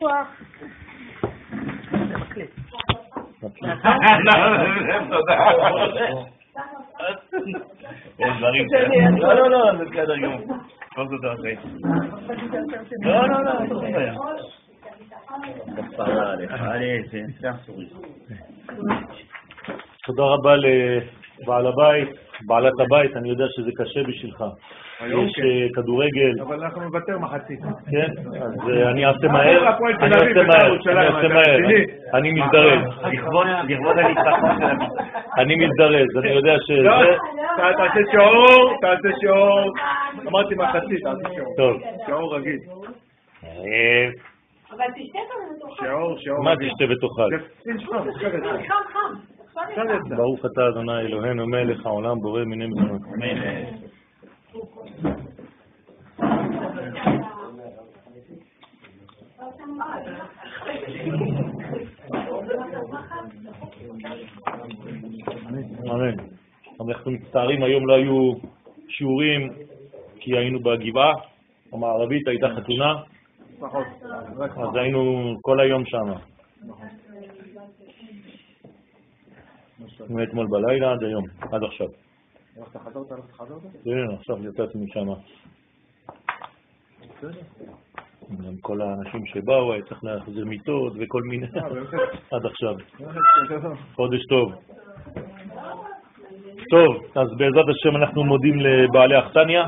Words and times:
לא, 0.00 0.08
לא, 9.34 9.50
לא, 9.50 9.76
זה 9.78 9.84
בסדר 9.84 10.16
גמור. 10.16 10.40
כל 10.94 11.06
זאת 11.08 11.20
אחרי. 11.34 11.56
לא, 13.02 13.28
לא, 13.28 13.44
לא, 13.44 13.52
אין 13.60 13.92
בעיה. 13.92 14.14
כפרה 15.76 16.32
עליך, 16.32 17.14
תודה 20.06 20.22
רבה 20.22 20.56
לבעל 21.42 21.66
הבית, 21.66 22.08
בעלת 22.46 22.80
הבית, 22.80 23.16
אני 23.16 23.28
יודע 23.28 23.44
שזה 23.48 23.70
קשה 23.76 24.02
בשבילך. 24.02 24.44
יש 25.06 25.32
אה, 25.44 25.66
כדורגל. 25.74 26.40
אבל 26.40 26.64
אנחנו 26.64 26.82
נוותר 26.82 27.18
מחצית. 27.18 27.60
כן, 27.90 28.10
אז 28.42 28.68
אה, 28.68 28.90
אני 28.90 29.06
אעשה 29.06 29.28
מהר, 29.28 29.68
אני 30.00 30.14
אעשה 30.14 30.42
מהר, 30.42 30.76
אני 30.86 31.06
אעשה 31.06 31.28
מהר, 31.28 31.58
אני 32.14 32.32
מזדרז. 32.32 32.80
לכבוד 33.68 33.98
הניצחון 33.98 34.50
של 34.58 34.64
הביט. 34.64 34.90
אני 35.38 35.56
מזדרז, 35.56 36.08
אני 36.18 36.30
יודע 36.30 36.52
לא, 36.52 36.58
שזה... 36.60 36.88
תעשה 37.56 38.00
שיעור, 38.10 38.76
תעשה 38.80 39.08
שיעור. 39.20 39.72
אמרתי 40.28 40.54
מחצית, 40.54 41.02
תעשה 41.02 41.34
שיעור. 41.34 41.54
טוב. 41.56 41.76
שיעור 42.06 42.36
רגיל. 42.36 42.58
אה, 43.44 44.08
אבל 44.72 44.84
תשתה 44.96 45.18
גם 45.18 45.56
מתוכה. 45.56 45.84
שיעור, 45.84 46.18
שיעור 46.18 46.44
מה. 46.44 46.54
תשתה 46.56 46.84
ותאכל? 46.90 47.30
חם, 48.68 48.74
חם. 48.92 49.39
ברוך 50.16 50.46
אתה 50.46 50.68
אדוני 50.68 51.00
אלוהינו 51.00 51.46
מלך 51.46 51.86
העולם 51.86 52.20
בורא 52.20 52.44
מיני 52.44 52.66
מזונות. 52.66 53.00
אמן. 65.92 66.14
אנחנו 66.80 67.10
מצטערים, 67.10 67.62
היום 67.62 67.86
לא 67.86 67.94
היו 67.94 68.32
שיעורים 68.88 69.52
כי 70.20 70.36
היינו 70.36 70.60
בגבעה 70.60 71.12
המערבית, 71.72 72.28
הייתה 72.28 72.46
חתונה, 72.56 72.94
נכון. 73.60 73.84
אז 74.40 74.76
היינו 74.76 75.34
כל 75.42 75.60
היום 75.60 75.84
שם. 75.86 76.12
מאתמול 80.10 80.46
בלילה 80.46 80.92
עד 80.92 81.02
היום, 81.04 81.24
עד 81.52 81.64
עכשיו. 81.64 81.86
כן, 83.84 84.14
עכשיו 84.18 84.36
יצאתי 84.48 84.78
משם. 84.78 85.08
גם 88.30 88.56
כל 88.60 88.80
האנשים 88.80 89.26
שבאו, 89.26 89.72
היה 89.72 89.82
צריך 89.82 90.04
להחזיר 90.04 90.44
מיטות 90.44 90.92
וכל 90.98 91.22
מיני, 91.22 91.46
אה? 91.46 91.50
עד 92.36 92.46
עכשיו. 92.46 92.74
חודש 93.94 94.26
טוב. 94.28 94.52
טוב, 96.70 96.96
אז 97.14 97.28
בעזרת 97.36 97.68
השם 97.68 97.96
אנחנו 97.96 98.24
מודים 98.24 98.60
לבעלי 98.60 99.18
אכסניה 99.18 99.64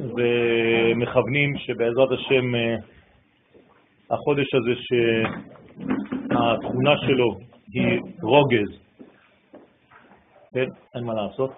ומכוונים 0.00 1.56
שבעזרת 1.56 2.12
השם 2.12 2.54
אה, 2.54 2.76
החודש 4.10 4.54
הזה 4.54 4.74
שהתכונה 6.30 6.94
שלו 7.06 7.53
היא 7.74 8.00
רוגז, 8.22 8.78
כן, 10.54 10.66
אין 10.94 11.04
מה 11.04 11.14
לעשות, 11.14 11.50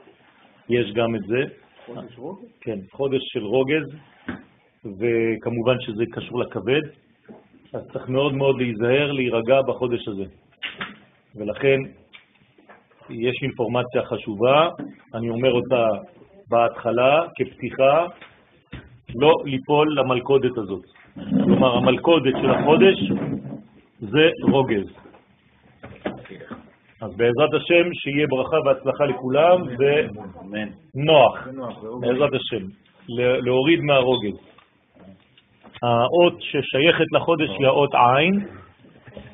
יש 0.69 0.93
גם 0.93 1.15
את 1.15 1.21
זה, 1.21 1.43
חודש 1.87 2.19
רוגע? 2.19 2.47
כן, 2.61 2.79
חודש 2.93 3.21
של 3.33 3.45
רוגז, 3.45 3.87
וכמובן 4.85 5.77
שזה 5.81 6.05
קשור 6.13 6.41
לכבד, 6.41 6.81
אז 7.73 7.83
צריך 7.93 8.09
מאוד 8.09 8.35
מאוד 8.35 8.57
להיזהר, 8.59 9.13
להירגע 9.13 9.63
בחודש 9.63 10.09
הזה. 10.09 10.25
ולכן 11.35 11.79
יש 13.11 13.43
אינפורמציה 13.43 14.05
חשובה, 14.05 14.69
אני 15.15 15.29
אומר 15.29 15.53
אותה 15.53 15.89
בהתחלה 16.51 17.27
כפתיחה, 17.37 18.07
לא 19.15 19.33
ליפול 19.45 19.99
למלכודת 19.99 20.59
הזאת. 20.59 20.85
כלומר, 21.45 21.77
המלכודת 21.77 22.35
של 22.43 22.51
החודש 22.51 23.13
זה 24.01 24.31
רוגז. 24.43 25.06
אז 27.03 27.17
בעזרת 27.17 27.55
השם, 27.55 27.95
שיהיה 27.95 28.27
ברכה 28.27 28.57
והצלחה 28.67 29.05
לכולם. 29.07 29.63
ונוח. 30.95 31.49
בעזרת 32.01 32.31
השם, 32.35 32.67
להוריד 33.45 33.81
מהרוגז. 33.81 34.37
האות 35.83 36.35
ששייכת 36.41 37.05
לחודש 37.13 37.49
היא 37.59 37.67
האות 37.67 37.91
עין, 37.95 38.35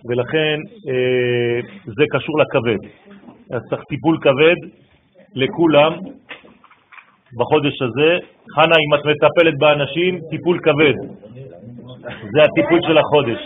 ולכן 0.08 0.58
אה, 0.88 1.60
זה 1.86 2.04
קשור 2.10 2.38
לכבד. 2.40 2.88
אז 3.52 3.60
צריך 3.70 3.82
טיפול 3.88 4.18
כבד 4.22 4.56
לכולם 5.34 5.92
בחודש 7.38 7.82
הזה. 7.82 8.18
חנה, 8.54 8.74
אם 8.74 8.94
את 8.94 9.00
מטפלת 9.06 9.58
באנשים, 9.58 10.20
טיפול 10.30 10.58
כבד. 10.62 10.94
זה 12.32 12.42
הטיפול 12.42 12.80
של 12.82 12.98
החודש. 12.98 13.40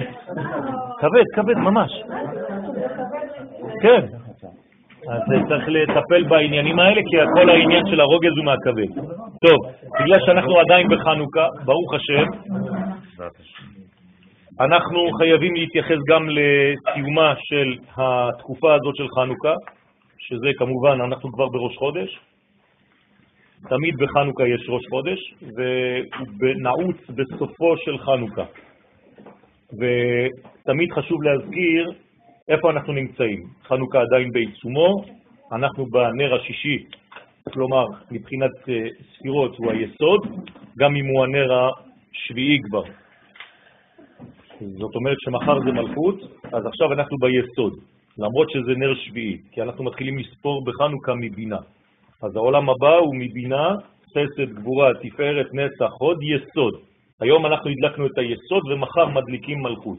כבד, 1.00 1.24
כבד 1.34 1.56
ממש. 1.56 1.92
כן. 3.82 4.00
אז 5.08 5.20
צריך 5.48 5.64
לטפל 5.68 6.22
בעניינים 6.28 6.78
האלה, 6.78 7.00
כי 7.10 7.16
כל 7.34 7.50
העניין 7.50 7.82
של 7.90 8.00
הרוגז 8.00 8.36
הוא 8.36 8.44
מהכבד. 8.44 8.90
טוב, 9.46 9.58
בגלל 10.00 10.18
שאנחנו 10.26 10.60
עדיין 10.60 10.88
בחנוכה, 10.88 11.46
ברוך 11.64 11.94
השם, 11.94 12.24
אנחנו 14.60 15.10
חייבים 15.18 15.54
להתייחס 15.54 15.98
גם 16.08 16.28
לסיומה 16.28 17.34
של 17.36 17.76
התקופה 17.96 18.74
הזאת 18.74 18.96
של 18.96 19.08
חנוכה, 19.08 19.54
שזה 20.18 20.48
כמובן, 20.58 21.00
אנחנו 21.00 21.32
כבר 21.32 21.46
בראש 21.48 21.76
חודש. 21.76 22.18
תמיד 23.68 23.94
בחנוכה 23.96 24.42
יש 24.48 24.66
ראש 24.68 24.82
חודש, 24.90 25.34
והוא 25.42 26.54
נעוץ 26.62 26.96
בסופו 27.10 27.76
של 27.76 27.98
חנוכה. 27.98 28.44
ותמיד 29.72 30.92
חשוב 30.92 31.22
להזכיר 31.22 31.92
איפה 32.50 32.70
אנחנו 32.70 32.92
נמצאים. 32.92 33.46
חנוכה 33.68 34.00
עדיין 34.00 34.32
בעיצומו, 34.32 35.04
אנחנו 35.52 35.86
בנר 35.86 36.34
השישי, 36.34 36.84
כלומר, 37.52 37.84
מבחינת 38.10 38.50
אה, 38.68 38.88
ספירות 39.14 39.56
הוא 39.56 39.70
היסוד, 39.70 40.20
גם 40.78 40.96
אם 40.96 41.06
הוא 41.06 41.24
הנר 41.24 41.48
השביעי 41.52 42.58
כבר. 42.62 42.82
זאת 44.60 44.94
אומרת 44.94 45.16
שמחר 45.20 45.60
זה 45.64 45.72
מלכות, 45.72 46.16
אז 46.52 46.66
עכשיו 46.66 46.92
אנחנו 46.92 47.16
ביסוד, 47.20 47.72
למרות 48.18 48.50
שזה 48.50 48.72
נר 48.76 48.94
שביעי, 48.94 49.38
כי 49.52 49.62
אנחנו 49.62 49.84
מתחילים 49.84 50.18
לספור 50.18 50.64
בחנוכה 50.64 51.14
מבינה. 51.14 51.58
אז 52.22 52.36
העולם 52.36 52.70
הבא 52.70 52.94
הוא 52.96 53.16
מבינה, 53.16 53.74
חסד, 54.10 54.52
גבורה, 54.54 54.90
תפארת, 55.02 55.46
נצח, 55.54 55.90
הוד, 55.98 56.18
יסוד. 56.22 56.74
היום 57.20 57.46
אנחנו 57.46 57.70
הדלקנו 57.70 58.06
את 58.06 58.18
היסוד 58.18 58.62
ומחר 58.72 59.06
מדליקים 59.06 59.62
מלכות. 59.62 59.98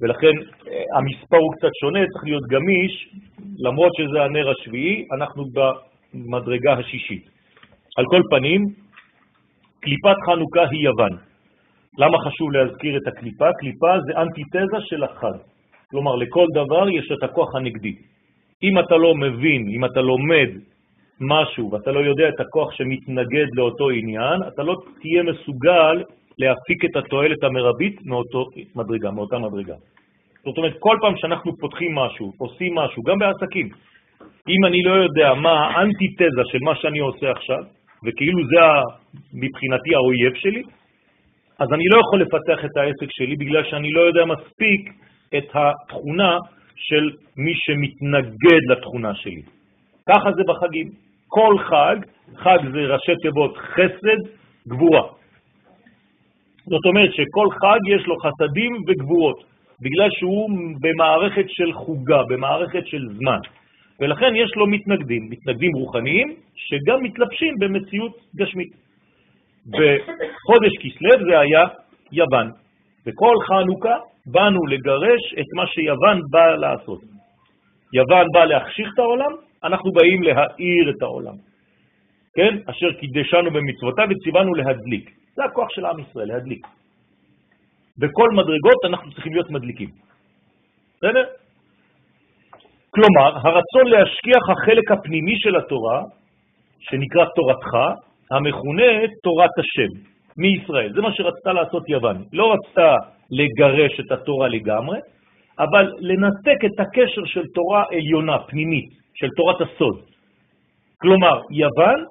ולכן 0.00 0.34
אה, 0.68 0.82
המספר 0.98 1.36
הוא 1.36 1.52
קצת 1.56 1.74
שונה, 1.80 2.00
צריך 2.12 2.24
להיות 2.24 2.46
גמיש, 2.46 3.14
למרות 3.58 3.92
שזה 3.96 4.22
הנר 4.22 4.50
השביעי, 4.50 5.04
אנחנו 5.16 5.44
במדרגה 5.54 6.72
השישית. 6.72 7.24
על 7.96 8.04
כל 8.10 8.22
פנים, 8.30 8.60
קליפת 9.80 10.16
חנוכה 10.26 10.64
היא 10.70 10.84
יוון. 10.84 11.16
למה 11.98 12.18
חשוב 12.18 12.52
להזכיר 12.52 12.96
את 12.96 13.06
הקליפה? 13.06 13.48
קליפה 13.58 14.00
זה 14.06 14.12
אנטיתזה 14.22 14.80
של 14.80 15.04
החג. 15.04 15.38
כלומר, 15.90 16.16
לכל 16.16 16.46
דבר 16.54 16.88
יש 16.88 17.12
את 17.12 17.22
הכוח 17.22 17.54
הנגדי. 17.54 17.94
אם 18.62 18.78
אתה 18.78 18.96
לא 18.96 19.14
מבין, 19.14 19.68
אם 19.76 19.84
אתה 19.84 20.00
לומד 20.00 20.48
משהו 21.20 21.72
ואתה 21.72 21.90
לא 21.92 22.00
יודע 22.00 22.28
את 22.28 22.40
הכוח 22.40 22.72
שמתנגד 22.72 23.46
לאותו 23.54 23.90
עניין, 23.90 24.42
אתה 24.48 24.62
לא 24.62 24.74
תהיה 25.00 25.22
מסוגל 25.22 26.02
להפיק 26.38 26.84
את 26.84 26.96
התועלת 26.96 27.44
המרבית 27.44 28.06
מאותו 28.06 28.44
מדרגה, 28.76 29.10
מאותה 29.10 29.38
מדרגה. 29.38 29.74
זאת 30.44 30.58
אומרת, 30.58 30.74
כל 30.78 30.96
פעם 31.00 31.16
שאנחנו 31.16 31.52
פותחים 31.60 31.94
משהו, 31.94 32.32
עושים 32.38 32.74
משהו, 32.74 33.02
גם 33.02 33.18
בעסקים, 33.18 33.68
אם 34.48 34.64
אני 34.66 34.82
לא 34.82 34.94
יודע 34.94 35.34
מה 35.34 35.66
האנטיתזה 35.66 36.42
של 36.52 36.58
מה 36.62 36.74
שאני 36.74 36.98
עושה 36.98 37.30
עכשיו, 37.30 37.62
וכאילו 38.04 38.38
זה 38.46 38.60
מבחינתי 39.34 39.94
האויב 39.94 40.34
שלי, 40.34 40.62
אז 41.58 41.68
אני 41.72 41.84
לא 41.88 42.00
יכול 42.00 42.20
לפתח 42.20 42.64
את 42.64 42.76
העסק 42.76 43.10
שלי 43.10 43.36
בגלל 43.36 43.64
שאני 43.64 43.90
לא 43.90 44.00
יודע 44.00 44.24
מספיק 44.24 44.92
את 45.36 45.48
התכונה 45.54 46.38
של 46.76 47.10
מי 47.36 47.52
שמתנגד 47.54 48.62
לתכונה 48.70 49.14
שלי. 49.14 49.42
ככה 50.08 50.32
זה 50.32 50.42
בחגים. 50.48 50.90
כל 51.28 51.54
חג, 51.58 51.96
חג 52.36 52.58
זה 52.72 52.78
ראשי 52.78 53.12
תיבות 53.22 53.56
חסד, 53.56 54.20
גבורה. 54.68 55.02
זאת 56.70 56.84
אומרת 56.86 57.10
שכל 57.12 57.48
חג 57.50 57.78
יש 57.88 58.06
לו 58.06 58.14
חסדים 58.16 58.72
וגבורות, 58.86 59.44
בגלל 59.82 60.08
שהוא 60.10 60.50
במערכת 60.80 61.44
של 61.48 61.72
חוגה, 61.72 62.22
במערכת 62.28 62.86
של 62.86 63.02
זמן. 63.08 63.38
ולכן 64.00 64.36
יש 64.36 64.50
לו 64.56 64.66
מתנגדים, 64.66 65.22
מתנגדים 65.30 65.72
רוחניים, 65.74 66.28
שגם 66.54 67.02
מתלבשים 67.02 67.54
במציאות 67.60 68.12
גשמית. 68.36 68.72
בחודש 69.66 70.72
כסלו 70.82 71.26
זה 71.28 71.38
היה 71.38 71.64
יוון. 72.12 72.50
בכל 73.06 73.34
חנוכה 73.48 73.96
באנו 74.26 74.66
לגרש 74.66 75.34
את 75.40 75.46
מה 75.56 75.66
שיוון 75.66 76.20
באה 76.30 76.56
לעשות. 76.56 77.00
יוון 77.92 78.26
באה 78.34 78.44
להחשיך 78.44 78.88
את 78.94 78.98
העולם, 78.98 79.32
אנחנו 79.64 79.92
באים 79.92 80.22
להאיר 80.22 80.90
את 80.90 81.02
העולם. 81.02 81.34
כן? 82.36 82.56
אשר 82.70 82.92
קידשנו 82.92 83.50
במצוותיו 83.50 84.06
וציוונו 84.10 84.54
להדליק. 84.54 85.10
זה 85.34 85.44
הכוח 85.44 85.68
של 85.70 85.86
עם 85.86 85.98
ישראל, 86.00 86.28
להדליק. 86.28 86.66
בכל 87.98 88.30
מדרגות 88.30 88.84
אנחנו 88.84 89.12
צריכים 89.12 89.32
להיות 89.32 89.50
מדליקים. 89.50 89.88
בסדר? 90.96 91.24
כלומר, 92.90 93.36
הרצון 93.36 93.86
להשכיח 93.86 94.42
החלק 94.50 94.90
הפנימי 94.90 95.34
של 95.38 95.56
התורה, 95.56 96.02
שנקרא 96.80 97.24
תורתך, 97.36 97.72
המכונה 98.30 98.82
תורת 99.22 99.50
השם, 99.58 99.92
מישראל. 100.38 100.92
זה 100.94 101.00
מה 101.00 101.12
שרצתה 101.12 101.52
לעשות 101.52 101.88
יוון. 101.88 102.24
לא 102.32 102.52
רצתה 102.52 102.94
לגרש 103.30 104.00
את 104.00 104.12
התורה 104.12 104.48
לגמרי, 104.48 104.98
אבל 105.58 105.92
לנתק 105.98 106.64
את 106.66 106.80
הקשר 106.80 107.24
של 107.24 107.42
תורה 107.54 107.84
עליונה, 107.92 108.38
פנימית, 108.38 108.88
של 109.14 109.28
תורת 109.36 109.60
הסוד. 109.60 110.00
כלומר, 111.00 111.40
יוון 111.50 112.04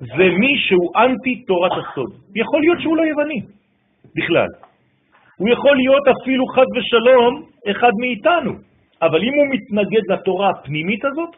זה 0.00 0.24
מי 0.40 0.58
שהוא 0.58 0.92
אנטי 0.96 1.44
תורת 1.46 1.72
הסוד. 1.72 2.10
יכול 2.34 2.60
להיות 2.60 2.80
שהוא 2.80 2.96
לא 2.96 3.02
יווני 3.02 3.40
בכלל. 4.16 4.48
הוא 5.38 5.48
יכול 5.48 5.76
להיות 5.76 6.02
אפילו 6.08 6.46
חד 6.46 6.66
ושלום 6.76 7.42
אחד 7.70 7.92
מאיתנו, 8.00 8.52
אבל 9.02 9.22
אם 9.22 9.34
הוא 9.34 9.46
מתנגד 9.50 10.02
לתורה 10.08 10.50
הפנימית 10.50 11.04
הזאת, 11.04 11.30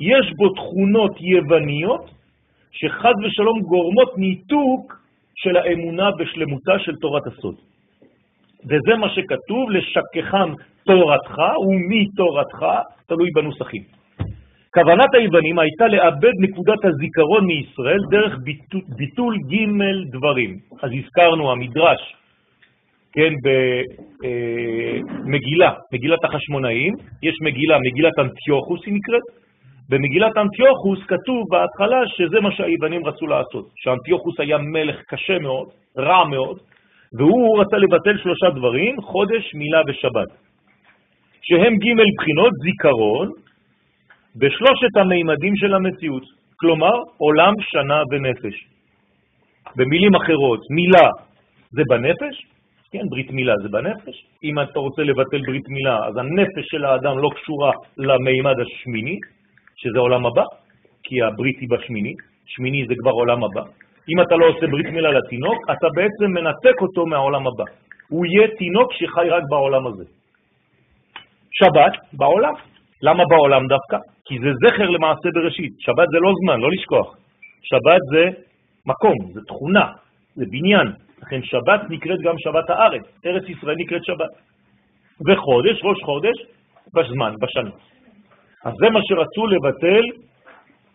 יש 0.00 0.32
בו 0.36 0.48
תכונות 0.48 1.20
יווניות 1.20 2.10
שחד 2.72 3.12
ושלום 3.24 3.60
גורמות 3.60 4.18
ניתוק 4.18 5.00
של 5.34 5.56
האמונה 5.56 6.10
בשלמותה 6.18 6.78
של 6.78 6.96
תורת 6.96 7.26
הסוד. 7.26 7.54
וזה 8.64 8.96
מה 9.00 9.08
שכתוב, 9.08 9.70
לשכחם 9.70 10.52
תורתך 10.84 11.36
ומתורתך, 11.68 12.66
תלוי 13.06 13.30
בנוסחים. 13.34 13.97
כוונת 14.74 15.14
היוונים 15.14 15.58
הייתה 15.58 15.88
לאבד 15.88 16.32
נקודת 16.40 16.84
הזיכרון 16.84 17.46
מישראל 17.46 18.00
דרך 18.10 18.38
ביטול, 18.44 18.80
ביטול 18.96 19.36
ג' 19.50 19.66
דברים. 20.12 20.58
אז 20.82 20.90
הזכרנו 20.98 21.52
המדרש, 21.52 22.16
כן, 23.12 23.32
במגילה, 25.24 25.72
מגילת 25.92 26.24
החשמונאים, 26.24 26.94
יש 27.22 27.34
מגילה, 27.42 27.78
מגילת 27.78 28.18
אנטיוכוס 28.18 28.80
היא 28.86 28.94
נקראת, 28.94 29.22
במגילת 29.88 30.36
אנטיוכוס 30.36 30.98
כתוב 31.08 31.44
בהתחלה 31.50 32.00
שזה 32.06 32.40
מה 32.40 32.52
שהיוונים 32.52 33.06
רצו 33.06 33.26
לעשות, 33.26 33.68
שאנטיוכוס 33.76 34.40
היה 34.40 34.58
מלך 34.58 34.96
קשה 35.08 35.38
מאוד, 35.38 35.68
רע 35.98 36.24
מאוד, 36.24 36.58
והוא 37.18 37.60
רצה 37.60 37.76
לבטל 37.76 38.18
שלושה 38.18 38.50
דברים, 38.50 39.00
חודש, 39.00 39.54
מילה 39.54 39.80
ושבת, 39.88 40.28
שהם 41.42 41.74
ג' 41.74 42.02
בחינות 42.18 42.52
זיכרון 42.62 43.28
בשלושת 44.38 44.96
המימדים 44.96 45.56
של 45.56 45.74
המציאות, 45.74 46.22
כלומר 46.60 46.94
עולם, 47.18 47.54
שנה 47.60 48.02
ונפש. 48.10 48.56
במילים 49.76 50.14
אחרות, 50.14 50.60
מילה 50.70 51.08
זה 51.70 51.82
בנפש, 51.88 52.46
כן, 52.92 53.04
ברית 53.10 53.30
מילה 53.30 53.54
זה 53.62 53.68
בנפש. 53.68 54.16
אם 54.44 54.60
אתה 54.60 54.78
רוצה 54.78 55.02
לבטל 55.02 55.40
ברית 55.46 55.68
מילה, 55.68 55.96
אז 56.06 56.16
הנפש 56.16 56.64
של 56.70 56.84
האדם 56.84 57.18
לא 57.18 57.28
קשורה 57.36 57.72
למימד 57.96 58.54
השמיני, 58.60 59.16
שזה 59.76 59.98
עולם 59.98 60.26
הבא, 60.26 60.44
כי 61.02 61.22
הברית 61.22 61.58
היא 61.60 61.68
בשמיני, 61.70 62.14
שמיני 62.46 62.86
זה 62.88 62.94
כבר 63.00 63.10
עולם 63.10 63.44
הבא. 63.44 63.62
אם 64.08 64.20
אתה 64.22 64.36
לא 64.36 64.46
עושה 64.46 64.66
ברית 64.66 64.86
מילה 64.86 65.10
לתינוק, 65.10 65.58
אתה 65.70 65.88
בעצם 65.94 66.28
מנתק 66.34 66.80
אותו 66.80 67.06
מהעולם 67.06 67.46
הבא. 67.46 67.64
הוא 68.08 68.26
יהיה 68.26 68.48
תינוק 68.58 68.92
שחי 68.92 69.28
רק 69.28 69.42
בעולם 69.50 69.86
הזה. 69.86 70.04
שבת, 71.52 71.92
בעולם. 72.12 72.54
למה 73.02 73.24
בעולם 73.30 73.62
דווקא? 73.66 73.98
כי 74.28 74.38
זה 74.38 74.50
זכר 74.62 74.88
למעשה 74.90 75.28
בראשית. 75.34 75.72
שבת 75.78 76.08
זה 76.12 76.18
לא 76.20 76.32
זמן, 76.42 76.60
לא 76.60 76.70
לשכוח. 76.70 77.16
שבת 77.62 78.02
זה 78.12 78.24
מקום, 78.86 79.32
זה 79.32 79.40
תכונה, 79.48 79.86
זה 80.34 80.44
בניין. 80.50 80.92
לכן 81.22 81.42
שבת 81.42 81.80
נקראת 81.90 82.20
גם 82.20 82.34
שבת 82.38 82.70
הארץ, 82.70 83.02
ארץ 83.26 83.48
ישראל 83.48 83.76
נקראת 83.76 84.04
שבת. 84.04 84.32
וחודש, 85.26 85.80
ראש 85.84 85.98
חודש, 86.04 86.36
בזמן, 86.94 87.34
בשנה. 87.40 87.70
אז 88.64 88.72
זה 88.80 88.90
מה 88.90 89.00
שרצו 89.02 89.46
לבטל, 89.46 90.04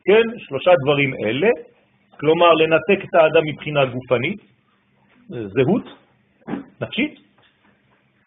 כן, 0.05 0.25
שלושה 0.37 0.71
דברים 0.83 1.13
אלה, 1.13 1.49
כלומר 2.19 2.53
לנתק 2.53 3.05
את 3.09 3.13
האדם 3.15 3.41
מבחינה 3.45 3.85
גופנית, 3.85 4.39
זהות, 5.29 5.85
נפשית, 6.81 7.19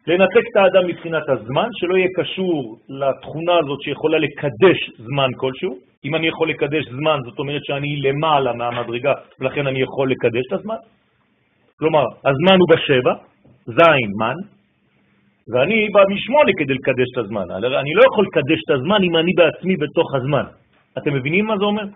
לנתק 0.06 0.44
את 0.50 0.56
האדם 0.56 0.86
מבחינת 0.86 1.28
הזמן, 1.28 1.68
שלא 1.72 1.96
יהיה 1.96 2.08
קשור 2.16 2.78
לתכונה 2.88 3.54
הזאת 3.58 3.82
שיכולה 3.82 4.18
לקדש 4.18 4.90
זמן 4.98 5.30
כלשהו. 5.36 5.78
אם 6.04 6.14
אני 6.14 6.26
יכול 6.28 6.50
לקדש 6.50 6.84
זמן, 6.84 7.18
זאת 7.24 7.38
אומרת 7.38 7.64
שאני 7.64 7.96
למעלה 7.96 8.52
מהמדרגה, 8.52 9.12
ולכן 9.40 9.66
אני 9.66 9.80
יכול 9.80 10.10
לקדש 10.10 10.44
את 10.48 10.52
הזמן. 10.52 10.74
כלומר, 11.78 12.04
הזמן 12.24 12.56
הוא 12.60 12.68
בשבע, 12.74 13.14
זין, 13.66 14.10
מן, 14.20 14.38
ואני 15.52 15.88
בא 15.92 16.02
משמונה 16.14 16.52
כדי 16.58 16.74
לקדש 16.74 17.08
את 17.12 17.18
הזמן. 17.18 17.50
אני 17.50 17.94
לא 17.94 18.02
יכול 18.12 18.24
לקדש 18.26 18.60
את 18.66 18.70
הזמן 18.70 19.00
אם 19.02 19.16
אני 19.16 19.32
בעצמי 19.36 19.76
בתוך 19.76 20.14
הזמן. 20.14 20.44
אתם 20.98 21.14
מבינים 21.14 21.46
מה 21.46 21.58
זה 21.58 21.64
אומר? 21.64 21.86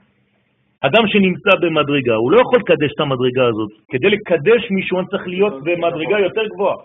אדם 0.80 1.04
שנמצא 1.06 1.52
במדרגה, 1.60 2.14
הוא 2.14 2.32
לא 2.32 2.40
יכול 2.40 2.58
לקדש 2.58 2.90
את 2.94 3.00
המדרגה 3.00 3.44
הזאת. 3.46 3.70
כדי 3.90 4.10
לקדש 4.10 4.70
מישהו 4.70 4.98
אני 4.98 5.06
צריך 5.06 5.28
להיות 5.28 5.54
במדרגה 5.64 6.18
יותר 6.18 6.46
גבוהה. 6.54 6.76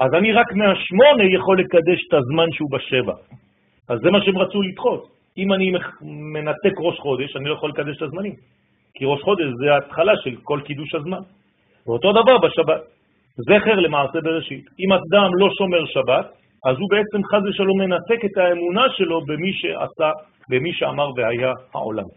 אז 0.00 0.14
אני 0.14 0.32
רק 0.32 0.52
מהשמונה 0.52 1.24
יכול 1.34 1.60
לקדש 1.60 2.06
את 2.08 2.14
הזמן 2.14 2.52
שהוא 2.52 2.70
בשבע. 2.70 3.14
אז 3.88 3.98
זה 4.00 4.10
מה 4.10 4.18
שהם 4.22 4.38
רצו 4.38 4.62
לדחות. 4.62 5.08
אם 5.38 5.52
אני 5.52 5.72
מנתק 6.34 6.74
ראש 6.78 6.98
חודש, 6.98 7.36
אני 7.36 7.48
לא 7.48 7.54
יכול 7.54 7.70
לקדש 7.70 7.96
את 7.96 8.02
הזמנים. 8.02 8.34
כי 8.94 9.04
ראש 9.04 9.22
חודש 9.22 9.46
זה 9.60 9.74
ההתחלה 9.74 10.12
של 10.24 10.36
כל 10.42 10.60
קידוש 10.64 10.94
הזמן. 10.94 11.22
ואותו 11.86 12.12
דבר 12.12 12.38
בשבת. 12.38 12.82
זכר 13.36 13.74
למעשה 13.74 14.20
בראשית. 14.20 14.64
אם 14.80 14.92
אדם 14.92 15.30
לא 15.34 15.48
שומר 15.58 15.86
שבת, 15.86 16.26
אז 16.66 16.76
הוא 16.78 16.88
בעצם 16.90 17.20
חז 17.24 17.42
ושלום 17.48 17.80
מנתק 17.80 18.24
את 18.24 18.38
האמונה 18.38 18.84
שלו 18.96 19.20
במי 19.26 19.52
שעשה, 19.52 20.10
במי 20.48 20.72
שאמר 20.72 21.10
והיה 21.16 21.52
העולם. 21.74 22.08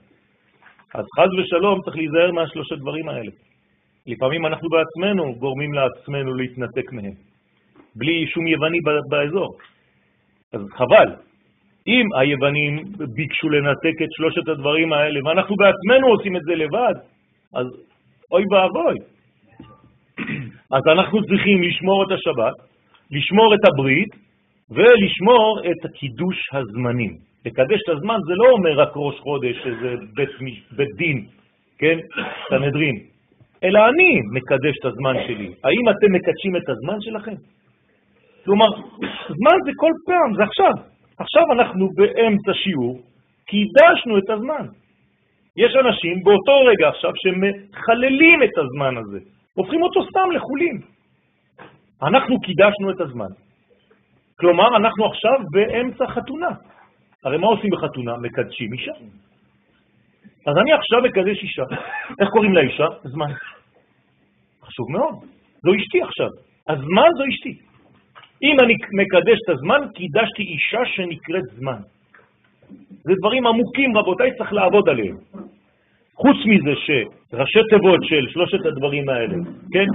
אז 0.94 1.06
חז 1.20 1.30
ושלום 1.40 1.82
צריך 1.82 1.96
להיזהר 1.96 2.32
מהשלושת 2.32 2.78
דברים 2.78 3.10
האלה. 3.10 3.32
לפעמים 4.08 4.46
אנחנו 4.46 4.70
בעצמנו 4.70 5.36
גורמים 5.36 5.74
לעצמנו 5.74 6.34
להתנתק 6.34 6.92
מהם, 6.92 7.14
בלי 7.96 8.28
שום 8.28 8.48
יווני 8.48 8.80
באזור. 9.10 9.58
אז 10.54 10.62
חבל. 10.78 11.10
אם 11.88 12.06
היוונים 12.20 12.84
ביקשו 13.16 13.50
לנתק 13.50 14.02
את 14.04 14.12
שלושת 14.12 14.48
הדברים 14.48 14.94
האלה, 14.94 15.20
ואנחנו 15.26 15.56
בעצמנו 15.56 16.08
עושים 16.08 16.36
את 16.36 16.42
זה 16.46 16.56
לבד, 16.56 16.94
אז 17.54 17.68
אוי 18.32 18.44
ואבוי. 18.52 18.98
אז 20.76 20.82
אנחנו 20.92 21.24
צריכים 21.24 21.64
לשמור 21.64 22.04
את 22.04 22.12
השבת, 22.12 22.54
לשמור 23.12 23.56
את 23.56 23.60
הברית 23.66 24.10
ולשמור 24.70 25.62
את 25.66 25.86
הקידוש 25.86 26.38
הזמנים. 26.54 27.18
לקדש 27.46 27.80
את 27.84 27.90
הזמן 27.90 28.20
זה 28.28 28.34
לא 28.36 28.50
אומר 28.52 28.80
רק 28.80 28.92
ראש 28.96 29.20
חודש, 29.20 29.56
איזה 29.66 29.96
בית, 30.16 30.30
בית 30.72 30.96
דין, 30.98 31.26
כן, 31.80 31.98
סנהדרין, 32.50 32.96
אלא 33.64 33.80
אני 33.90 34.22
מקדש 34.34 34.76
את 34.80 34.86
הזמן 34.86 35.16
שלי. 35.28 35.50
האם 35.64 35.86
אתם 35.90 36.14
מקדשים 36.14 36.56
את 36.56 36.70
הזמן 36.70 37.02
שלכם? 37.02 37.36
כלומר, 38.46 38.66
זמן 39.28 39.58
זה 39.66 39.72
כל 39.78 39.92
פעם, 40.06 40.36
זה 40.38 40.44
עכשיו. 40.44 40.74
עכשיו 41.18 41.44
אנחנו 41.52 41.90
באמצע 41.96 42.54
שיעור, 42.54 43.00
קידשנו 43.46 44.18
את 44.18 44.30
הזמן. 44.30 44.66
יש 45.58 45.76
אנשים 45.76 46.24
באותו 46.24 46.58
רגע 46.66 46.88
עכשיו 46.90 47.12
שמחללים 47.16 48.44
את 48.44 48.58
הזמן 48.58 48.98
הזה. 48.98 49.20
הופכים 49.54 49.82
אותו 49.82 50.06
סתם 50.10 50.32
לחולים. 50.32 50.82
אנחנו 52.04 52.40
קידשנו 52.40 52.92
את 52.92 53.02
הזמן. 53.02 53.32
כלומר, 54.40 54.78
אנחנו 54.78 55.06
עכשיו 55.06 55.38
באמצע 55.52 56.08
חתונה. 56.08 56.50
הרי 57.24 57.38
מה 57.38 57.48
עושים 57.48 57.70
בחתונה? 57.70 58.18
מקדשים 58.18 58.74
אישה. 58.74 58.92
אז 60.48 60.58
אני 60.58 60.74
עכשיו 60.74 61.02
מקדש 61.02 61.44
אישה. 61.44 61.64
איך 62.20 62.30
קוראים 62.30 62.54
לאישה? 62.54 62.88
זמן. 63.04 63.32
חשוב 64.64 64.92
מאוד. 64.92 65.16
זו 65.64 65.72
אשתי 65.76 66.02
עכשיו. 66.02 66.30
הזמן 66.68 67.10
זו 67.18 67.24
אשתי. 67.30 67.73
אם 68.44 68.56
אני 68.64 68.74
מקדש 68.74 69.38
את 69.46 69.50
הזמן, 69.50 69.80
קידשתי 69.96 70.44
אישה 70.44 70.86
שנקראת 70.86 71.44
זמן. 71.44 71.80
זה 73.04 73.14
דברים 73.20 73.48
עמוקים, 73.48 73.98
רבותיי, 73.98 74.32
צריך 74.38 74.54
לעבוד 74.54 74.90
עליהם. 74.90 75.16
חוץ 76.16 76.38
מזה 76.46 76.74
שראשי 76.76 77.60
תיבות 77.70 78.00
של 78.04 78.28
שלושת 78.30 78.66
הדברים 78.66 79.10
האלה, 79.10 79.36
כן? 79.72 79.88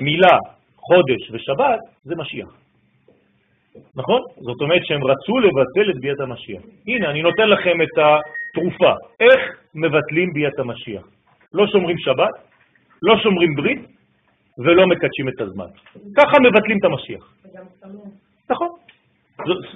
מילה, 0.00 0.36
חודש 0.76 1.30
ושבת, 1.30 1.78
זה 2.04 2.16
משיח. 2.16 2.48
נכון? 3.96 4.20
זאת 4.36 4.60
אומרת 4.60 4.80
שהם 4.84 5.04
רצו 5.04 5.38
לבטל 5.38 5.90
את 5.90 6.00
ביאת 6.00 6.20
המשיח. 6.20 6.62
הנה, 6.86 7.10
אני 7.10 7.22
נותן 7.22 7.48
לכם 7.48 7.82
את 7.82 7.98
התרופה. 7.98 8.92
איך 9.20 9.40
מבטלים 9.74 10.32
ביאת 10.32 10.58
המשיח? 10.58 11.02
לא 11.54 11.66
שומרים 11.66 11.98
שבת, 11.98 12.34
לא 13.02 13.18
שומרים 13.22 13.54
ברית, 13.54 13.80
ולא 14.64 14.86
מקדשים 14.86 15.28
את 15.28 15.40
הזמן. 15.40 15.70
ככה 16.16 16.36
מבטלים 16.40 16.78
את 16.78 16.84
המשיח. 16.84 17.34
נכון. 18.50 18.68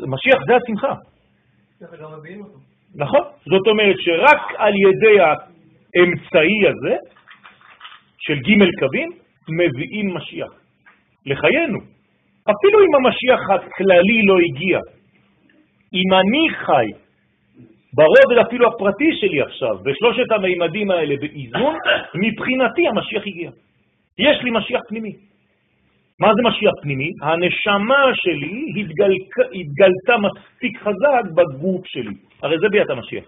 משיח 0.06 0.38
זה 0.46 0.56
השמחה. 0.56 0.94
נכון. 2.94 3.20
זאת 3.50 3.66
אומרת 3.66 3.96
שרק 3.98 4.42
על 4.56 4.72
ידי 4.74 5.16
האמצעי 5.20 6.68
הזה, 6.68 6.96
של 8.18 8.34
ג' 8.34 8.78
קווים, 8.80 9.10
מביאים 9.48 10.14
משיח 10.14 10.52
לחיינו. 11.26 11.78
אפילו 12.50 12.78
אם 12.80 12.94
המשיח 12.94 13.40
הכללי 13.50 14.22
לא 14.26 14.36
הגיע, 14.38 14.78
אם 15.94 16.12
אני 16.12 16.54
חי 16.54 16.86
ברובד 17.94 18.46
אפילו 18.46 18.68
הפרטי 18.68 19.10
שלי 19.20 19.42
עכשיו, 19.42 19.78
בשלושת 19.84 20.32
המימדים 20.32 20.90
האלה 20.90 21.14
באיזון, 21.16 21.74
מבחינתי 22.14 22.88
המשיח 22.88 23.22
הגיע. 23.26 23.50
יש 24.18 24.42
לי 24.42 24.50
משיח 24.50 24.80
פנימי. 24.88 25.12
מה 26.20 26.28
זה 26.34 26.42
משיח 26.48 26.72
פנימי? 26.82 27.10
הנשמה 27.22 28.04
שלי 28.14 28.64
התגל... 28.80 29.12
התגלתה 29.60 30.14
מספיק 30.26 30.78
חזק 30.78 31.24
בגוף 31.34 31.86
שלי. 31.86 32.14
הרי 32.42 32.56
זה 32.58 32.68
ביאת 32.68 32.90
המשיח. 32.90 33.24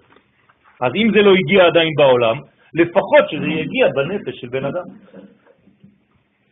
אז 0.80 0.92
אם 0.94 1.08
זה 1.14 1.22
לא 1.22 1.32
הגיע 1.34 1.66
עדיין 1.66 1.92
בעולם, 1.96 2.36
לפחות 2.74 3.24
שזה 3.30 3.46
יגיע 3.46 3.86
בנפש 3.96 4.40
של 4.40 4.48
בן 4.48 4.64
אדם. 4.64 4.88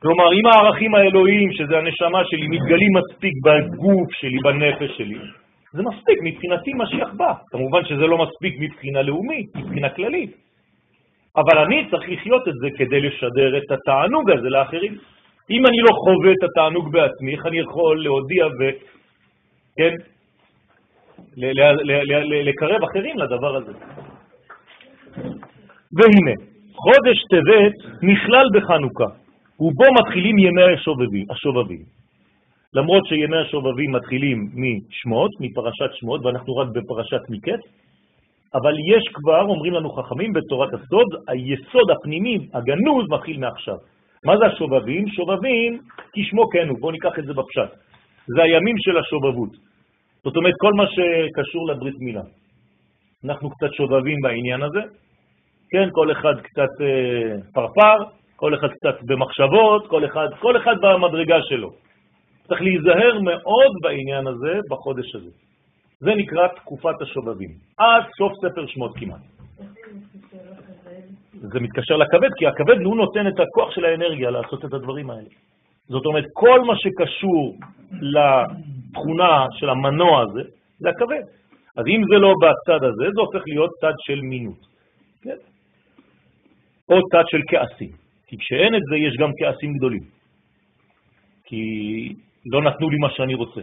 כלומר, 0.02 0.32
אם 0.32 0.46
הערכים 0.46 0.94
האלוהיים, 0.94 1.52
שזה 1.52 1.78
הנשמה 1.78 2.24
שלי, 2.24 2.48
מתגלים 2.48 2.92
מספיק 2.98 3.32
בגוף 3.44 4.12
שלי, 4.12 4.38
בנפש 4.44 4.96
שלי, 4.96 5.18
זה 5.72 5.82
מספיק, 5.82 6.18
מבחינתי 6.22 6.72
משיח 6.74 7.08
בא. 7.16 7.32
כמובן 7.50 7.84
שזה 7.84 8.06
לא 8.06 8.18
מספיק 8.18 8.54
מבחינה 8.60 9.02
לאומית, 9.02 9.56
מבחינה 9.56 9.88
כללית. 9.88 10.43
אבל 11.36 11.58
אני 11.58 11.90
צריך 11.90 12.08
לחיות 12.08 12.48
את 12.48 12.54
זה 12.54 12.68
כדי 12.76 13.00
לשדר 13.00 13.58
את 13.58 13.70
התענוג 13.70 14.30
הזה 14.30 14.48
לאחרים. 14.48 14.98
אם 15.50 15.66
אני 15.66 15.78
לא 15.78 15.92
חווה 15.92 16.32
את 16.32 16.42
התענוג 16.42 16.92
בעצמי, 16.92 17.34
איך 17.34 17.46
אני 17.46 17.58
יכול 17.58 18.02
להודיע 18.02 18.46
ו... 18.46 18.70
כן? 19.76 19.94
לקרב 22.44 22.82
אחרים 22.90 23.18
לדבר 23.18 23.56
הזה. 23.56 23.72
והנה, 25.96 26.34
חודש 26.74 27.18
טבת 27.30 28.02
נכלל 28.02 28.46
בחנוכה, 28.54 29.06
ובו 29.60 29.84
מתחילים 30.00 30.38
ימי 30.38 30.62
השובבים. 30.74 31.26
השובבים. 31.30 31.82
למרות 32.74 33.06
שימי 33.06 33.36
השובבים 33.36 33.92
מתחילים 33.92 34.38
משמות, 34.54 35.30
מפרשת 35.40 35.90
שמות, 35.94 36.24
ואנחנו 36.24 36.56
רק 36.56 36.68
בפרשת 36.68 37.20
מקץ, 37.30 37.60
אבל 38.54 38.74
יש 38.78 39.04
כבר, 39.14 39.40
אומרים 39.40 39.72
לנו 39.72 39.90
חכמים, 39.90 40.32
בתורת 40.32 40.74
הסוד, 40.74 41.06
היסוד 41.28 41.90
הפנימי, 41.90 42.38
הגנוז, 42.54 43.04
מתחיל 43.10 43.38
מעכשיו. 43.38 43.76
מה 44.24 44.36
זה 44.38 44.46
השובבים? 44.46 45.08
שובבים, 45.08 45.80
כשמו 46.12 46.48
כן 46.48 46.68
הוא, 46.68 46.78
בואו 46.80 46.92
ניקח 46.92 47.18
את 47.18 47.24
זה 47.24 47.32
בפשט. 47.32 47.70
זה 48.26 48.42
הימים 48.42 48.76
של 48.78 48.98
השובבות. 48.98 49.50
זאת 50.24 50.36
אומרת, 50.36 50.54
כל 50.60 50.72
מה 50.72 50.84
שקשור 50.86 51.68
לברית 51.68 51.94
מילה. 51.98 52.22
אנחנו 53.24 53.50
קצת 53.50 53.72
שובבים 53.72 54.20
בעניין 54.22 54.62
הזה, 54.62 54.80
כן, 55.70 55.88
כל 55.92 56.12
אחד 56.12 56.34
קצת 56.40 56.72
אה, 56.80 57.36
פרפר, 57.54 57.98
כל 58.36 58.54
אחד 58.54 58.68
קצת 58.68 58.96
במחשבות, 59.02 59.86
כל 59.86 60.04
אחד, 60.04 60.28
כל 60.40 60.56
אחד 60.56 60.74
במדרגה 60.82 61.36
שלו. 61.42 61.70
צריך 62.48 62.60
להיזהר 62.62 63.20
מאוד 63.20 63.72
בעניין 63.82 64.26
הזה 64.26 64.60
בחודש 64.70 65.14
הזה. 65.14 65.30
זה 66.04 66.10
נקרא 66.14 66.48
תקופת 66.48 67.02
השובבים, 67.02 67.50
עד 67.78 68.04
סוף 68.18 68.32
ספר 68.42 68.66
שמות 68.66 68.92
כמעט. 68.96 69.20
זה 71.32 71.60
מתקשר 71.60 71.96
לכבד, 71.96 72.28
כי 72.38 72.46
הכבד 72.46 72.78
הוא 72.84 72.96
נותן 72.96 73.28
את 73.28 73.40
הכוח 73.40 73.70
של 73.74 73.84
האנרגיה 73.84 74.30
לעשות 74.30 74.64
את 74.64 74.72
הדברים 74.74 75.10
האלה. 75.10 75.28
זאת 75.88 76.06
אומרת, 76.06 76.24
כל 76.32 76.60
מה 76.60 76.74
שקשור 76.76 77.56
לתכונה 77.92 79.46
של 79.58 79.68
המנוע 79.68 80.22
הזה, 80.22 80.42
זה 80.78 80.88
הכבד. 80.88 81.24
אז 81.76 81.84
אם 81.86 82.00
זה 82.10 82.16
לא 82.18 82.32
בצד 82.42 82.84
הזה, 82.84 83.04
זה 83.14 83.20
הופך 83.20 83.42
להיות 83.46 83.70
צד 83.80 83.96
של 83.98 84.20
מינות. 84.20 84.60
כן? 85.22 85.36
או 86.88 86.96
צד 87.08 87.24
של 87.26 87.40
כעסים. 87.48 87.92
כי 88.26 88.36
כשאין 88.38 88.74
את 88.74 88.82
זה, 88.90 88.96
יש 88.96 89.14
גם 89.20 89.30
כעסים 89.38 89.76
גדולים. 89.76 90.04
כי 91.44 91.62
לא 92.52 92.62
נתנו 92.62 92.90
לי 92.90 92.98
מה 92.98 93.10
שאני 93.10 93.34
רוצה. 93.34 93.60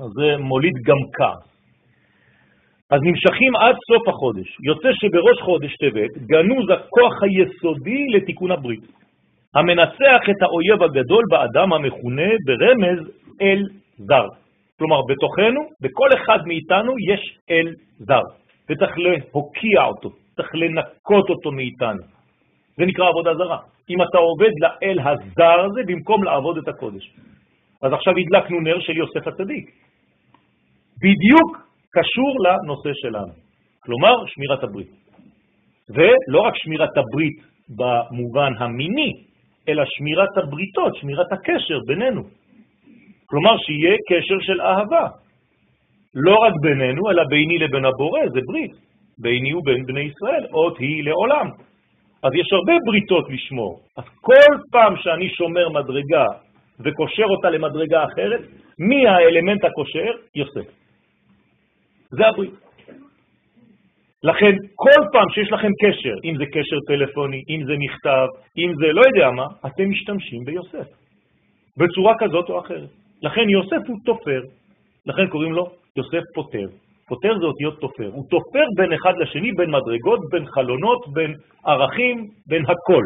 אז 0.00 0.10
זה 0.16 0.36
מוליד 0.38 0.74
גם 0.84 0.96
כעס. 1.16 1.49
אז 2.90 3.00
נמשכים 3.02 3.56
עד 3.56 3.76
סוף 3.88 4.08
החודש. 4.08 4.48
יוצא 4.62 4.88
שבראש 4.92 5.38
חודש 5.40 5.76
טבת 5.76 6.12
גנוז 6.30 6.70
הכוח 6.70 7.22
היסודי 7.22 8.06
לתיקון 8.14 8.50
הברית, 8.50 8.84
המנצח 9.54 10.22
את 10.30 10.42
האויב 10.42 10.82
הגדול 10.82 11.24
באדם 11.30 11.72
המכונה 11.72 12.30
ברמז 12.46 13.10
אל 13.42 13.62
זר. 13.96 14.26
כלומר, 14.78 15.00
בתוכנו, 15.08 15.60
בכל 15.82 16.08
אחד 16.14 16.38
מאיתנו 16.46 16.92
יש 17.12 17.38
אל 17.50 17.74
זר, 17.98 18.22
וצריך 18.70 18.98
להוקיע 18.98 19.84
אותו, 19.84 20.08
צריך 20.36 20.54
לנקות 20.54 21.30
אותו 21.30 21.52
מאיתנו. 21.52 22.02
זה 22.76 22.86
נקרא 22.86 23.08
עבודה 23.08 23.34
זרה. 23.34 23.58
אם 23.90 24.02
אתה 24.02 24.18
עובד 24.18 24.50
לאל 24.60 24.98
הזר 25.00 25.60
הזה 25.60 25.80
במקום 25.86 26.24
לעבוד 26.24 26.58
את 26.58 26.68
הקודש. 26.68 27.10
אז 27.82 27.92
עכשיו 27.92 28.14
הדלקנו 28.16 28.60
נר 28.60 28.80
של 28.80 28.96
יוסף 28.96 29.26
הצדיק. 29.26 29.70
בדיוק 31.02 31.69
קשור 31.94 32.36
לנושא 32.44 32.90
שלנו, 32.94 33.32
כלומר 33.80 34.26
שמירת 34.26 34.62
הברית. 34.64 34.90
ולא 35.94 36.40
רק 36.40 36.54
שמירת 36.56 36.96
הברית 36.96 37.38
במובן 37.76 38.52
המיני, 38.58 39.12
אלא 39.68 39.84
שמירת 39.86 40.36
הבריתות, 40.36 40.96
שמירת 40.96 41.32
הקשר 41.32 41.78
בינינו. 41.86 42.22
כלומר 43.26 43.56
שיהיה 43.58 43.96
קשר 44.08 44.38
של 44.40 44.60
אהבה. 44.60 45.06
לא 46.14 46.36
רק 46.36 46.52
בינינו, 46.62 47.10
אלא 47.10 47.22
ביני 47.24 47.58
לבין 47.58 47.84
הבורא, 47.84 48.20
זה 48.34 48.40
ברית. 48.46 48.72
ביני 49.18 49.54
ובין 49.54 49.86
בני 49.86 50.00
ישראל, 50.00 50.46
אות 50.52 50.78
היא 50.78 51.04
לעולם. 51.04 51.48
אז 52.22 52.30
יש 52.34 52.52
הרבה 52.52 52.72
בריתות 52.86 53.30
לשמור. 53.30 53.80
אז 53.96 54.04
כל 54.20 54.52
פעם 54.72 54.96
שאני 54.96 55.28
שומר 55.28 55.68
מדרגה 55.68 56.26
וקושר 56.80 57.24
אותה 57.24 57.50
למדרגה 57.50 58.04
אחרת, 58.04 58.40
מי 58.78 59.06
האלמנט 59.06 59.64
הקושר? 59.64 60.12
יוסף. 60.34 60.79
זה 62.10 62.26
הברית. 62.26 62.54
לכן, 64.22 64.52
כל 64.74 65.00
פעם 65.12 65.28
שיש 65.34 65.52
לכם 65.52 65.72
קשר, 65.82 66.14
אם 66.24 66.34
זה 66.38 66.44
קשר 66.46 66.78
טלפוני, 66.86 67.42
אם 67.48 67.60
זה 67.66 67.74
מכתב, 67.78 68.26
אם 68.58 68.72
זה 68.80 68.92
לא 68.92 69.02
יודע 69.08 69.30
מה, 69.30 69.46
אתם 69.66 69.90
משתמשים 69.90 70.44
ביוסף, 70.44 70.88
בצורה 71.76 72.14
כזאת 72.18 72.50
או 72.50 72.60
אחרת. 72.60 72.90
לכן 73.22 73.48
יוסף 73.48 73.88
הוא 73.88 73.96
תופר, 74.04 74.40
לכן 75.06 75.26
קוראים 75.26 75.52
לו 75.52 75.64
יוסף 75.96 76.24
פותר. 76.34 76.66
פותר 77.08 77.38
זה 77.38 77.46
אותיות 77.46 77.80
תופר. 77.80 78.08
הוא 78.12 78.24
תופר 78.30 78.66
בין 78.76 78.92
אחד 78.92 79.12
לשני, 79.18 79.52
בין 79.52 79.70
מדרגות, 79.70 80.20
בין 80.30 80.46
חלונות, 80.46 81.00
בין 81.12 81.34
ערכים, 81.66 82.26
בין 82.46 82.62
הכל. 82.62 83.04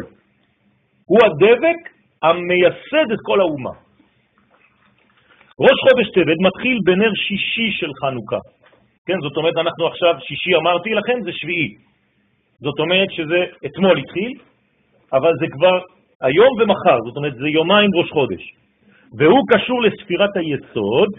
הוא 1.05 1.19
הדבק 1.25 1.79
המייסד 2.21 3.07
את 3.13 3.21
כל 3.25 3.41
האומה. 3.41 3.75
ראש 5.59 5.77
חודש 5.85 6.07
טבת 6.15 6.39
מתחיל 6.47 6.77
בנר 6.85 7.11
שישי 7.15 7.69
של 7.71 7.91
חנוכה. 8.01 8.39
כן, 9.07 9.19
זאת 9.21 9.37
אומרת, 9.37 9.57
אנחנו 9.57 9.87
עכשיו, 9.87 10.15
שישי 10.19 10.55
אמרתי 10.55 10.89
לכם, 10.93 11.17
זה 11.23 11.31
שביעי. 11.33 11.69
זאת 12.59 12.79
אומרת 12.79 13.09
שזה 13.11 13.45
אתמול 13.65 13.97
התחיל, 13.97 14.31
אבל 15.13 15.31
זה 15.39 15.47
כבר 15.51 15.77
היום 16.21 16.51
ומחר, 16.59 16.97
זאת 17.07 17.17
אומרת, 17.17 17.35
זה 17.35 17.47
יומיים 17.49 17.89
ראש 17.95 18.09
חודש. 18.11 18.43
והוא 19.17 19.43
קשור 19.53 19.81
לספירת 19.81 20.37
היסוד, 20.37 21.09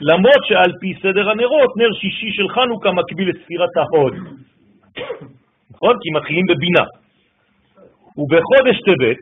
למרות 0.00 0.42
שעל 0.48 0.72
פי 0.80 0.94
סדר 1.02 1.30
הנרות, 1.30 1.70
נר 1.76 1.92
שישי 2.00 2.30
של 2.30 2.48
חנוכה 2.48 2.90
מקביל 2.92 3.28
לספירת 3.30 3.76
ההוד. 3.76 4.14
נכון? 5.70 5.94
כי 6.02 6.08
מתחילים 6.16 6.46
בבינה. 6.46 6.84
ובחודש 8.18 8.76
טבת 8.86 9.20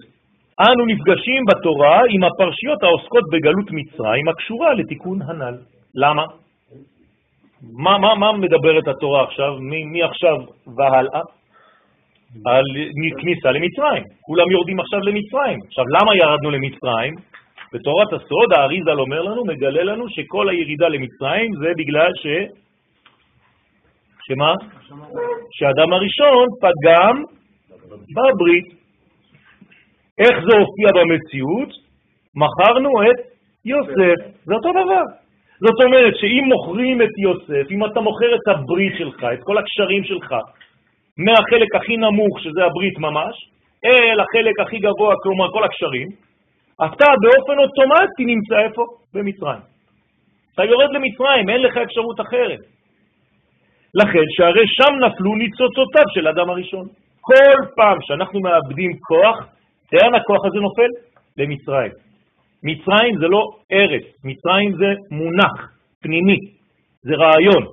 אנו 0.61 0.87
נפגשים 0.87 1.43
בתורה 1.49 2.01
עם 2.11 2.25
הפרשיות 2.25 2.83
העוסקות 2.83 3.25
בגלות 3.33 3.69
מצרים 3.71 4.29
הקשורה 4.29 4.75
לתיקון 4.75 5.23
הנ"ל. 5.23 5.55
למה? 5.95 6.25
מה, 7.63 7.99
מה, 7.99 8.15
מה 8.15 8.33
מדברת 8.33 8.89
התורה 8.89 9.25
עכשיו? 9.25 9.59
מי, 9.61 9.85
מי 9.85 10.03
עכשיו 10.03 10.37
והלאה? 10.77 11.21
על 12.47 12.65
כניסה 13.21 13.51
למצרים. 13.51 14.03
כולם 14.21 14.51
יורדים 14.51 14.81
עכשיו 14.81 15.01
למצרים. 15.01 15.59
עכשיו, 15.67 15.85
למה 16.01 16.17
ירדנו 16.17 16.51
למצרים? 16.51 17.15
בתורת 17.73 18.13
הסוד, 18.13 18.53
האריזל 18.57 19.01
אומר 19.01 19.23
לנו, 19.23 19.45
מגלה 19.45 19.83
לנו 19.85 20.09
שכל 20.09 20.49
הירידה 20.49 20.89
למצרים 20.89 21.51
זה 21.61 21.73
בגלל 21.79 22.11
ש... 22.15 22.27
שמה? 24.27 24.55
שהאדם 25.51 25.93
הראשון 25.93 26.47
פגם 26.61 27.23
בברית. 28.15 28.67
איך 30.19 30.37
זה 30.47 30.59
הופיע 30.59 30.89
במציאות? 30.95 31.69
מכרנו 32.35 33.03
את 33.03 33.19
יוסף. 33.65 34.19
זה 34.45 34.55
אותו 34.55 34.71
דבר. 34.71 35.28
זאת 35.61 35.79
אומרת 35.85 36.15
שאם 36.17 36.45
מוכרים 36.45 37.03
את 37.03 37.15
יוסף, 37.19 37.71
אם 37.71 37.85
אתה 37.85 38.01
מוכר 38.01 38.35
את 38.35 38.49
הברית 38.49 38.93
שלך, 38.99 39.25
את 39.35 39.43
כל 39.43 39.59
הקשרים 39.59 40.05
שלך, 40.05 40.35
מהחלק 41.19 41.75
הכי 41.75 41.97
נמוך, 41.97 42.41
שזה 42.41 42.65
הברית 42.65 42.99
ממש, 42.99 43.35
אל 43.85 44.21
החלק 44.21 44.61
הכי 44.61 44.79
גבוה, 44.79 45.15
כלומר 45.23 45.51
כל 45.53 45.65
הקשרים, 45.65 46.09
אתה 46.87 47.07
באופן 47.23 47.59
אוטומטי 47.59 48.25
נמצא 48.25 48.59
איפה? 48.67 48.83
במצרים. 49.15 49.63
אתה 50.55 50.65
יורד 50.65 50.91
למצרים, 50.93 51.51
אין 51.51 51.61
לך 51.63 51.77
אפשרות 51.77 52.21
אחרת. 52.21 52.61
לכן 53.95 54.27
שהרי 54.37 54.67
שם 54.67 54.93
נפלו 55.05 55.35
ניצוצותיו 55.35 56.05
של 56.15 56.29
אדם 56.29 56.51
הראשון. 56.51 56.87
כל 57.21 57.59
פעם 57.77 57.99
שאנחנו 58.01 58.41
מאבדים 58.41 58.93
כוח, 59.09 59.37
לאן 59.93 60.15
הכוח 60.15 60.45
הזה 60.45 60.59
נופל? 60.59 60.91
למצרים. 61.39 62.08
מצרים 62.63 63.19
זה 63.21 63.29
לא 63.29 63.43
ארץ, 63.73 64.05
מצרים 64.25 64.73
זה 64.73 64.91
מונח 65.11 65.73
פנימי, 66.03 66.39
זה 67.03 67.15
רעיון, 67.15 67.65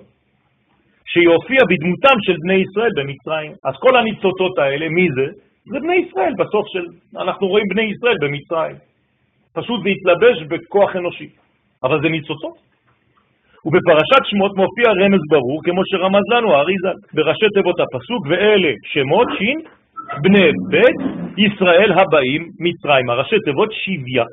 שיופיע 1.05 1.59
בדמותם 1.69 2.17
של 2.21 2.35
בני 2.43 2.53
ישראל 2.53 2.91
במצרים. 2.97 3.51
אז 3.63 3.73
כל 3.79 3.97
הניצוצות 3.97 4.57
האלה, 4.57 4.89
מי 4.89 5.07
זה? 5.15 5.27
זה 5.71 5.79
בני 5.79 5.95
ישראל, 5.95 6.33
בסוף 6.39 6.65
של... 6.67 6.85
אנחנו 7.21 7.47
רואים 7.47 7.65
בני 7.73 7.81
ישראל 7.81 8.17
במצרים. 8.21 8.75
פשוט 9.53 9.83
זה 9.83 9.89
התלבש 9.89 10.37
בכוח 10.49 10.95
אנושי, 10.95 11.29
אבל 11.83 12.01
זה 12.01 12.09
ניצוצות. 12.09 12.55
ובפרשת 13.65 14.23
שמות 14.29 14.51
מופיע 14.57 14.87
רמז 15.01 15.23
ברור, 15.29 15.61
כמו 15.63 15.81
שרמז 15.85 16.25
לנו 16.33 16.53
האריזה, 16.55 16.91
בראשי 17.13 17.45
תיבות 17.53 17.79
הפסוק, 17.79 18.21
ואלה 18.29 18.71
שמות 18.93 19.27
שין, 19.37 19.59
בני 20.21 20.51
בית 20.69 20.99
ישראל 21.37 21.91
הבאים 21.91 22.49
מצרים, 22.59 23.09
הראשי 23.09 23.35
תיבות 23.45 23.69
שביה. 23.71 24.25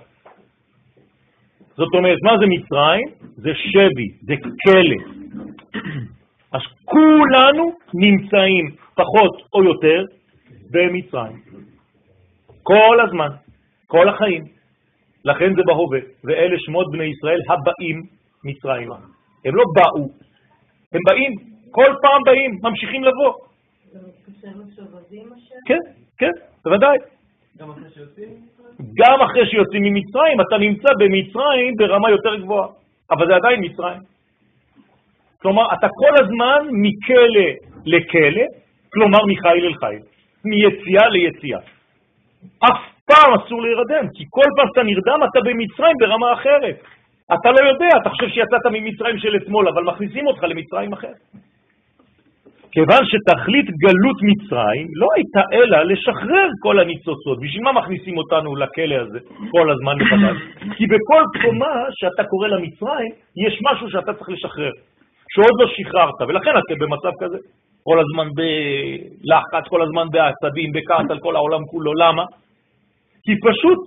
זאת 1.77 1.95
אומרת, 1.95 2.19
מה 2.23 2.33
זה 2.41 2.47
מצרים? 2.47 3.09
זה 3.37 3.51
שבי, 3.55 4.09
זה 4.23 4.35
כלא. 4.63 5.01
אז 6.57 6.61
כולנו 6.85 7.73
נמצאים, 7.95 8.65
פחות 8.95 9.35
או 9.55 9.65
יותר, 9.65 10.05
במצרים. 10.71 11.41
כל 12.63 13.01
הזמן, 13.07 13.29
כל 13.87 14.09
החיים. 14.09 14.45
לכן 15.25 15.55
זה 15.57 15.63
בהווה, 15.67 15.99
ואלה 16.25 16.57
שמות 16.59 16.87
בני 16.93 17.05
ישראל 17.05 17.41
הבאים 17.49 18.03
מצרימה. 18.45 18.97
הם 19.45 19.55
לא 19.55 19.65
באו, 19.75 20.09
הם 20.93 21.01
באים, 21.09 21.33
כל 21.71 21.91
פעם 22.03 22.21
באים, 22.27 22.59
ממשיכים 22.63 23.05
לבוא. 23.05 23.35
כן, 25.67 25.83
כן, 26.19 26.31
בוודאי. 26.65 26.97
גם 27.59 27.71
אחרי 27.71 27.91
שיוצאים 27.95 28.29
ממצרים, 29.81 30.41
אתה 30.41 30.59
נמצא 30.59 30.89
במצרים 30.99 31.75
ברמה 31.79 32.11
יותר 32.11 32.37
גבוהה, 32.37 32.69
אבל 33.11 33.27
זה 33.27 33.35
עדיין 33.37 33.61
מצרים. 33.65 34.01
כלומר, 35.43 35.67
אתה 35.75 35.87
כל 35.89 36.25
הזמן 36.25 36.61
מכלא 36.73 37.49
לכלא, 37.87 38.47
כלומר 38.93 39.19
מחיל 39.27 39.65
אל 39.67 39.75
חיל, 39.75 40.03
מיציאה 40.45 41.09
ליציאה. 41.09 41.61
אף 42.59 42.81
פעם 43.07 43.35
אסור 43.35 43.63
להירדם, 43.63 44.07
כי 44.15 44.25
כל 44.31 44.49
פעם 44.57 44.67
שאתה 44.69 44.83
נרדם 44.83 45.21
אתה 45.31 45.41
במצרים 45.45 45.97
ברמה 46.01 46.33
אחרת. 46.33 46.77
אתה 47.35 47.51
לא 47.51 47.69
יודע, 47.69 47.89
אתה 48.03 48.11
חושב 48.11 48.29
שיצאת 48.29 48.67
ממצרים 48.73 49.19
של 49.19 49.37
אתמול, 49.37 49.69
אבל 49.69 49.83
מכניסים 49.85 50.27
אותך 50.27 50.43
למצרים 50.43 50.93
אחר. 50.93 51.13
כיוון 52.73 53.03
שתכלית 53.11 53.67
גלות 53.67 54.19
מצרים 54.23 54.87
לא 55.01 55.09
הייתה 55.17 55.43
אלא 55.53 55.83
לשחרר 55.83 56.49
כל 56.61 56.81
הניצוצות. 56.81 57.41
בשביל 57.41 57.63
מה 57.63 57.73
מכניסים 57.73 58.19
אותנו 58.19 58.57
לכלא 58.57 58.95
הזה 58.95 59.19
כל 59.51 59.71
הזמן 59.71 59.95
מחדש? 60.03 60.37
כי 60.77 60.85
בכל 60.87 61.23
קומה 61.43 61.75
שאתה 61.91 62.25
קורא 62.25 62.49
למצרים, 62.49 63.13
יש 63.47 63.61
משהו 63.71 63.91
שאתה 63.91 64.13
צריך 64.15 64.29
לשחרר, 64.29 64.71
שעוד 65.35 65.55
לא 65.61 65.67
שחררת, 65.75 66.21
ולכן 66.29 66.51
אתם 66.51 66.79
במצב 66.79 67.13
כזה. 67.21 67.39
כל 67.85 67.99
הזמן 68.01 68.29
בלחץ, 68.39 69.69
כל 69.69 69.83
הזמן 69.83 70.07
בעצבים, 70.13 70.73
בכעס 70.73 71.11
על 71.11 71.19
כל 71.19 71.37
העולם 71.37 71.63
כולו. 71.71 71.93
למה? 71.95 72.25
כי 73.25 73.33
פשוט 73.47 73.79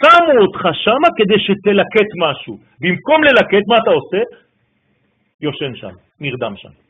שמו 0.00 0.32
אותך 0.42 0.62
שמה 0.72 1.08
כדי 1.16 1.38
שתלקט 1.38 2.10
משהו. 2.18 2.58
במקום 2.80 3.24
ללקט, 3.24 3.64
מה 3.68 3.76
אתה 3.82 3.90
עושה? 3.90 4.20
יושן 5.40 5.74
שם, 5.74 5.94
נרדם 6.20 6.54
שם. 6.56 6.81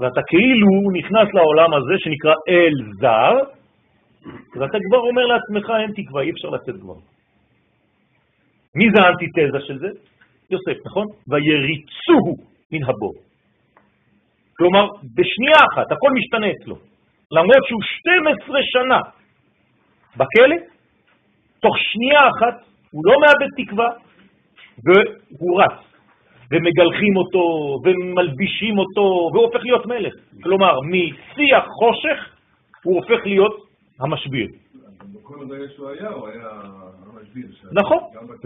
ואתה 0.00 0.20
כאילו 0.26 0.70
נכנס 0.98 1.34
לעולם 1.34 1.74
הזה 1.74 1.94
שנקרא 1.98 2.34
אל 2.48 2.74
זר, 3.00 3.34
ואתה 4.56 4.78
כבר 4.88 4.98
אומר 4.98 5.26
לעצמך, 5.26 5.72
אין 5.80 5.92
תקווה, 5.96 6.22
אי 6.22 6.30
אפשר 6.30 6.48
לצאת 6.48 6.74
כבר. 6.80 6.94
מי 8.74 8.86
זה 8.94 9.02
האנטיתזה 9.02 9.60
של 9.66 9.78
זה? 9.78 9.88
יוסף, 10.50 10.86
נכון? 10.86 11.06
ויריצוהו 11.28 12.34
מן 12.72 12.82
הבור. 12.84 13.14
כלומר, 14.58 14.86
בשנייה 15.16 15.60
אחת, 15.72 15.92
הכל 15.92 16.10
משתנה 16.18 16.46
אצלו. 16.50 16.76
למרות 17.30 17.64
שהוא 17.68 17.82
12 17.82 18.58
שנה 18.62 19.00
בכלא, 20.16 20.56
תוך 21.60 21.74
שנייה 21.78 22.20
אחת 22.20 22.64
הוא 22.90 23.02
לא 23.06 23.14
מאבד 23.20 23.50
תקווה, 23.56 23.88
והוא 24.84 25.62
רץ. 25.62 25.87
ומגלחים 26.52 27.16
אותו, 27.16 27.42
ומלבישים 27.84 28.78
אותו, 28.78 29.30
והוא 29.32 29.44
הופך 29.46 29.60
להיות 29.62 29.86
מלך. 29.86 30.14
כלומר, 30.42 30.74
משיח 30.80 31.64
חושך 31.78 32.18
הוא 32.84 32.96
הופך 32.96 33.26
להיות 33.26 33.56
המשביר. 34.00 34.46
נכון. 37.72 37.98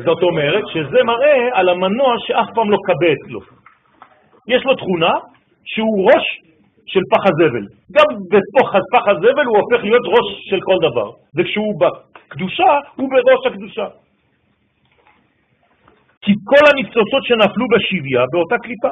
זאת 0.05 0.23
אומרת 0.23 0.65
שזה 0.73 1.03
מראה 1.05 1.49
על 1.53 1.69
המנוע 1.69 2.15
שאף 2.19 2.49
פעם 2.55 2.71
לא 2.71 2.79
קבה 2.87 3.12
אצלו. 3.12 3.41
יש 4.49 4.65
לו 4.65 4.75
תכונה 4.75 5.12
שהוא 5.65 6.11
ראש 6.11 6.25
של 6.87 7.01
פח 7.11 7.23
הזבל. 7.27 7.67
גם 7.93 8.07
בפח 8.31 8.71
פח 8.93 9.09
הזבל 9.09 9.47
הוא 9.47 9.59
הופך 9.59 9.85
להיות 9.85 10.03
ראש 10.07 10.27
של 10.51 10.61
כל 10.61 10.77
דבר. 10.91 11.11
וכשהוא 11.37 11.81
בקדושה, 11.81 12.79
הוא 12.97 13.11
בראש 13.11 13.47
הקדושה. 13.47 13.87
כי 16.23 16.33
כל 16.45 16.63
הניצוצות 16.71 17.23
שנפלו 17.25 17.67
בשביה 17.69 18.23
באותה 18.33 18.57
קליפה, 18.63 18.89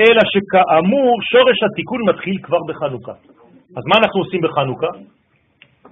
אלא 0.00 0.20
שכאמור 0.32 1.22
שורש 1.22 1.62
התיקון 1.62 2.00
מתחיל 2.08 2.38
כבר 2.42 2.58
בחנוכה. 2.68 3.12
אז 3.76 3.82
מה 3.86 3.96
אנחנו 3.98 4.20
עושים 4.20 4.40
בחנוכה? 4.40 4.86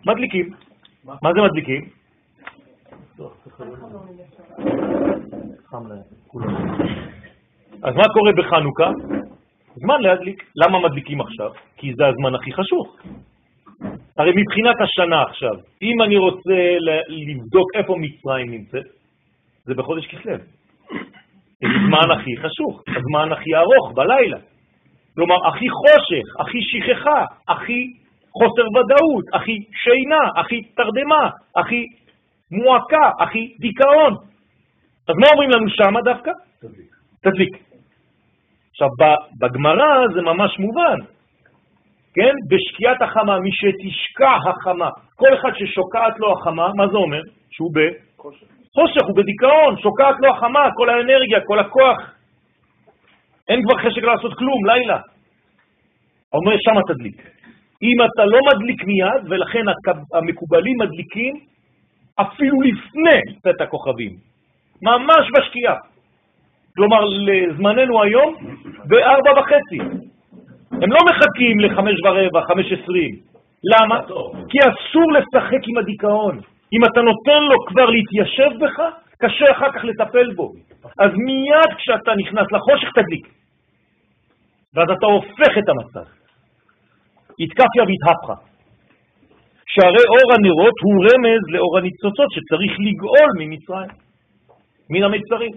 מדליקים. 0.06 0.50
מה 1.22 1.30
זה 1.34 1.40
מדליקים? 1.42 1.82
אז 7.82 7.94
מה 7.96 8.04
קורה 8.14 8.32
בחנוכה? 8.36 8.90
זמן 9.74 10.00
להדליק. 10.00 10.44
למה 10.56 10.80
מדליקים 10.80 11.20
עכשיו? 11.20 11.50
כי 11.76 11.94
זה 11.94 12.06
הזמן 12.06 12.34
הכי 12.34 12.52
חשוך. 12.52 12.96
הרי 14.18 14.32
מבחינת 14.36 14.76
השנה 14.80 15.22
עכשיו, 15.22 15.54
אם 15.82 16.02
אני 16.02 16.16
רוצה 16.16 16.60
לבדוק 17.08 17.68
איפה 17.74 17.96
מצרים 17.98 18.50
נמצאת, 18.50 19.01
זה 19.64 19.74
בחודש. 19.74 20.14
זה 20.24 20.36
זמן 21.60 22.10
הכי 22.10 22.36
חשוך, 22.36 22.82
הזמן 22.88 23.32
הכי 23.32 23.50
ארוך, 23.54 23.92
בלילה. 23.94 24.38
כלומר, 25.14 25.48
הכי 25.48 25.66
חושך, 25.68 26.40
הכי 26.40 26.58
שכחה, 26.62 27.24
הכי 27.48 27.92
חוסר 28.32 28.62
ודאות, 28.68 29.24
הכי 29.32 29.58
שינה, 29.82 30.40
הכי 30.40 30.62
תרדמה, 30.62 31.30
הכי 31.56 31.86
מועקה, 32.50 33.10
הכי 33.20 33.54
דיכאון. 33.60 34.14
אז 35.08 35.14
מה 35.20 35.26
אומרים 35.32 35.50
לנו 35.50 35.68
שמה 35.68 36.00
דווקא? 36.04 36.30
תדליק. 36.60 36.90
תדליק. 37.22 37.72
עכשיו, 38.70 38.88
בגמרא 39.40 40.08
זה 40.14 40.22
ממש 40.22 40.58
מובן, 40.58 40.98
כן? 42.14 42.34
בשקיעת 42.50 43.02
החמה, 43.02 43.38
מי 43.38 43.50
שתשקע 43.52 44.50
החמה, 44.50 44.88
כל 45.16 45.34
אחד 45.34 45.50
ששוקעת 45.54 46.18
לו 46.18 46.32
החמה, 46.32 46.68
מה 46.76 46.88
זה 46.88 46.96
אומר? 46.96 47.20
שהוא 47.50 47.70
בחושך, 47.74 48.61
הוא 48.76 49.16
בדיכאון, 49.16 49.76
שוקעת 49.82 50.14
לו 50.20 50.30
החמה, 50.30 50.68
כל 50.76 50.90
האנרגיה, 50.90 51.40
כל 51.40 51.58
הכוח. 51.58 51.98
אין 53.48 53.62
כבר 53.62 53.78
חשק 53.78 54.02
לעשות 54.02 54.34
כלום, 54.38 54.66
לילה. 54.66 54.98
אומר, 56.32 56.52
שם 56.58 56.94
תדליק. 56.94 57.16
אם 57.82 57.96
אתה 58.04 58.24
לא 58.24 58.38
מדליק 58.52 58.84
מיד, 58.84 59.22
ולכן 59.30 59.64
המקובלים 60.14 60.76
מדליקים 60.80 61.34
אפילו 62.20 62.60
לפני 62.60 63.20
צאת 63.42 63.60
הכוכבים, 63.60 64.16
ממש 64.82 65.28
בשקיעה. 65.36 65.76
כלומר, 66.76 67.04
לזמננו 67.04 68.02
היום, 68.02 68.34
בארבע 68.84 69.40
וחצי. 69.40 69.78
הם 70.72 70.92
לא 70.92 70.98
מחכים 71.10 71.60
לחמש 71.60 71.94
ורבע, 72.04 72.40
חמש 72.48 72.72
עשרים. 72.72 73.16
למה? 73.64 74.00
כי 74.48 74.58
אסור 74.58 75.12
לשחק 75.12 75.68
עם 75.68 75.78
הדיכאון. 75.78 76.40
אם 76.74 76.84
אתה 76.84 77.00
נותן 77.02 77.42
לו 77.50 77.56
כבר 77.66 77.86
להתיישב 77.94 78.50
בך, 78.60 78.78
קשה 79.18 79.52
אחר 79.52 79.72
כך 79.72 79.84
לטפל 79.84 80.32
בו. 80.34 80.52
אז 80.98 81.10
מיד 81.26 81.70
כשאתה 81.78 82.12
נכנס 82.14 82.46
לחושך, 82.52 82.88
תדליק. 82.94 83.26
ואז 84.74 84.88
אתה 84.98 85.06
הופך 85.06 85.52
את 85.58 85.68
המצב. 85.68 86.06
התקפיה 87.40 87.82
והתהפכה. 87.88 88.52
שהרי 89.66 90.04
אור 90.12 90.28
הנרות 90.34 90.76
הוא 90.84 91.04
רמז 91.04 91.42
לאור 91.48 91.78
הניצוצות 91.78 92.28
שצריך 92.34 92.72
לגאול 92.86 93.30
ממצרים, 93.38 93.90
מן 94.90 95.02
המצרים. 95.02 95.52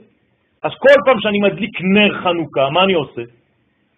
אז 0.63 0.71
כל 0.80 0.97
פעם 1.06 1.19
שאני 1.19 1.39
מדליק 1.39 1.82
נר 1.82 2.21
חנוכה, 2.23 2.69
מה 2.69 2.84
אני 2.84 2.93
עושה? 2.93 3.21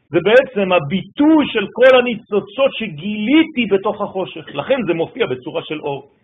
זה 0.10 0.20
בעצם 0.24 0.72
הביטוי 0.72 1.46
של 1.54 1.66
כל 1.74 2.00
הניצוצות 2.00 2.72
שגיליתי 2.74 3.66
בתוך 3.72 4.02
החושך. 4.02 4.46
לכן 4.56 4.76
זה 4.88 4.94
מופיע 4.94 5.26
בצורה 5.26 5.62
של 5.64 5.80
אור. 5.82 6.17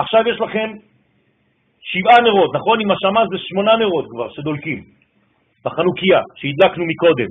עכשיו 0.00 0.22
יש 0.28 0.40
לכם 0.40 0.68
שבעה 1.80 2.20
נרות, 2.26 2.50
נכון? 2.54 2.80
עם 2.80 2.90
השמה 2.90 3.20
זה 3.30 3.38
שמונה 3.38 3.76
נרות 3.76 4.06
כבר 4.10 4.28
שדולקים 4.28 4.84
בחנוכיה, 5.64 6.20
שהדלקנו 6.36 6.84
מקודם. 6.86 7.30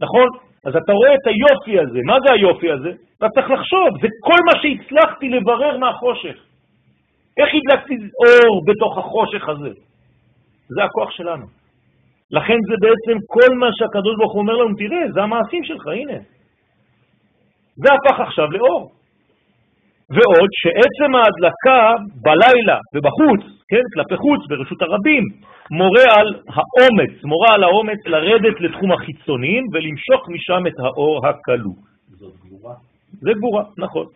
נכון? 0.00 0.28
אז 0.66 0.76
אתה 0.76 0.92
רואה 0.92 1.14
את 1.14 1.26
היופי 1.26 1.80
הזה. 1.80 2.00
מה 2.04 2.16
זה 2.26 2.32
היופי 2.32 2.70
הזה? 2.70 2.92
אתה 3.18 3.26
צריך 3.34 3.50
לחשוב, 3.50 3.88
זה 4.02 4.08
כל 4.20 4.40
מה 4.46 4.54
שהצלחתי 4.62 5.28
לברר 5.28 5.78
מהחושך. 5.78 6.36
איך 7.38 7.48
הדלקתי 7.54 7.94
אור 7.94 8.62
בתוך 8.66 8.98
החושך 8.98 9.48
הזה? 9.48 9.70
זה 10.68 10.84
הכוח 10.84 11.10
שלנו. 11.10 11.46
לכן 12.30 12.58
זה 12.68 12.74
בעצם 12.80 13.18
כל 13.26 13.56
מה 13.56 13.66
שהקדוש 13.78 14.16
ברוך 14.18 14.32
הוא 14.32 14.40
אומר 14.40 14.56
לנו, 14.56 14.76
תראה, 14.76 15.12
זה 15.14 15.22
המעשים 15.22 15.64
שלך, 15.64 15.86
הנה. 15.86 16.18
זה 17.76 17.88
הפך 17.94 18.20
עכשיו 18.20 18.50
לאור. 18.50 18.90
ועוד 20.10 20.50
שעצם 20.60 21.10
ההדלקה 21.14 21.80
בלילה 22.24 22.78
ובחוץ, 22.94 23.42
כן, 23.68 23.84
כלפי 23.94 24.16
חוץ, 24.16 24.40
ברשות 24.48 24.82
הרבים, 24.82 25.22
מורה 25.70 26.06
על 26.18 26.28
האומץ, 26.56 27.24
מורה 27.24 27.54
על 27.54 27.64
האומץ 27.64 28.00
לרדת 28.06 28.60
לתחום 28.60 28.92
החיצוניים 28.92 29.64
ולמשוך 29.72 30.28
משם 30.28 30.66
את 30.66 30.78
האור 30.84 31.26
הקלו. 31.26 31.74
זאת 32.08 32.34
גבורה. 32.44 32.74
זה 33.20 33.30
גבורה, 33.38 33.64
נכון. 33.78 34.06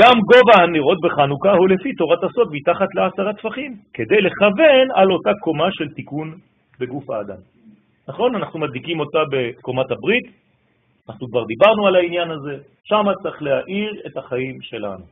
גם 0.00 0.14
גובה 0.32 0.62
הנרות 0.62 0.98
בחנוכה 1.04 1.52
הוא 1.52 1.68
לפי 1.68 1.92
תורת 1.92 2.24
הסוד 2.24 2.48
מתחת 2.52 2.88
לעשרה 2.94 3.32
טפחים, 3.32 3.72
כדי 3.94 4.20
לכוון 4.20 4.86
על 4.94 5.12
אותה 5.12 5.30
קומה 5.40 5.68
של 5.72 5.88
תיקון 5.88 6.34
בגוף 6.80 7.10
האדם. 7.10 7.40
נכון? 8.08 8.34
אנחנו 8.34 8.60
מדליקים 8.60 9.00
אותה 9.00 9.18
בקומת 9.32 9.90
הברית, 9.90 10.43
אנחנו 11.08 11.28
כבר 11.28 11.44
דיברנו 11.44 11.86
על 11.86 11.96
העניין 11.96 12.30
הזה, 12.30 12.58
שם 12.84 13.04
צריך 13.22 13.42
להאיר 13.42 14.02
את 14.06 14.16
החיים 14.16 14.62
שלנו, 14.62 15.04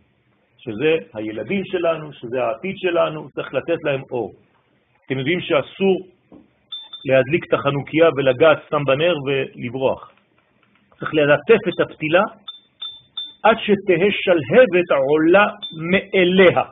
שזה 0.59 0.97
הילדים 1.15 1.65
שלנו, 1.65 2.13
שזה 2.13 2.45
העתיד 2.45 2.75
שלנו, 2.79 3.31
צריך 3.31 3.55
לתת 3.55 3.79
להם 3.85 4.03
אור. 4.11 4.33
אתם 5.07 5.19
יודעים 5.19 5.41
שאסור 5.41 6.07
להדליק 7.05 7.45
את 7.49 7.53
החנוכיה 7.53 8.09
ולגעת 8.17 8.59
סתם 8.67 8.85
בנר 8.85 9.15
ולברוח. 9.27 10.13
צריך 10.99 11.15
ללטף 11.15 11.69
את 11.69 11.81
הפתילה 11.81 12.23
עד 13.43 13.57
שתהא 13.59 14.09
שלהבת 14.11 14.91
עולה 15.09 15.47
מאליה. 15.91 16.63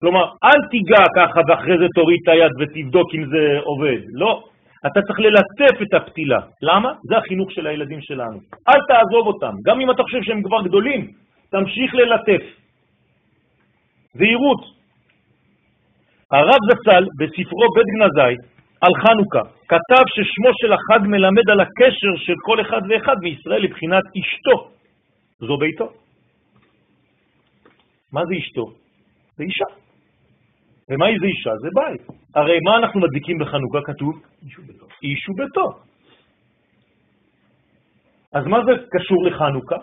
כלומר, 0.00 0.24
אל 0.44 0.60
תיגע 0.70 1.04
ככה 1.16 1.40
ואחרי 1.48 1.78
זה 1.78 1.86
תוריד 1.94 2.18
את 2.22 2.28
היד 2.28 2.52
ותבדוק 2.60 3.14
אם 3.14 3.26
זה 3.26 3.58
עובד. 3.62 4.00
לא. 4.12 4.44
אתה 4.86 5.00
צריך 5.06 5.18
ללטף 5.20 5.82
את 5.82 5.94
הפתילה. 5.94 6.40
למה? 6.62 6.92
זה 7.02 7.18
החינוך 7.18 7.52
של 7.52 7.66
הילדים 7.66 8.00
שלנו. 8.00 8.38
אל 8.68 8.80
תעזוב 8.88 9.26
אותם. 9.26 9.54
גם 9.66 9.80
אם 9.80 9.90
אתה 9.90 10.02
חושב 10.02 10.22
שהם 10.22 10.42
כבר 10.42 10.62
גדולים, 10.62 11.10
תמשיך 11.50 11.94
ללטף. 11.94 12.42
זהירות. 14.14 14.60
הרב 16.30 16.60
זצ"ל, 16.70 17.04
בספרו 17.18 17.66
בית 17.74 17.88
גנזי, 17.94 18.36
על 18.80 18.92
חנוכה, 19.02 19.42
כתב 19.68 20.04
ששמו 20.14 20.50
של 20.60 20.72
החג 20.72 21.06
מלמד 21.06 21.50
על 21.50 21.60
הקשר 21.60 22.16
של 22.16 22.34
כל 22.42 22.60
אחד 22.60 22.80
ואחד 22.88 23.16
מישראל 23.22 23.62
לבחינת 23.62 24.02
אשתו. 24.18 24.70
זו 25.40 25.56
ביתו. 25.56 25.92
מה 28.12 28.20
זה 28.26 28.34
אשתו? 28.38 28.66
זה 29.36 29.44
אישה. 29.44 29.81
ומהי 30.90 31.18
זה 31.20 31.26
אישה? 31.26 31.50
זה 31.56 31.68
בית. 31.74 32.00
הרי 32.34 32.58
מה 32.64 32.78
אנחנו 32.78 33.00
מדליקים 33.00 33.38
בחנוכה? 33.38 33.78
כתוב? 33.84 34.22
איש 35.02 35.28
וביתו. 35.28 35.68
אז 38.34 38.46
מה 38.46 38.58
זה 38.64 38.72
קשור 38.90 39.24
לחנוכה? 39.24 39.76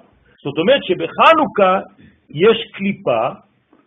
זאת 0.43 0.57
אומרת 0.57 0.83
שבחנוכה 0.83 1.79
יש 2.29 2.71
קליפה 2.73 3.29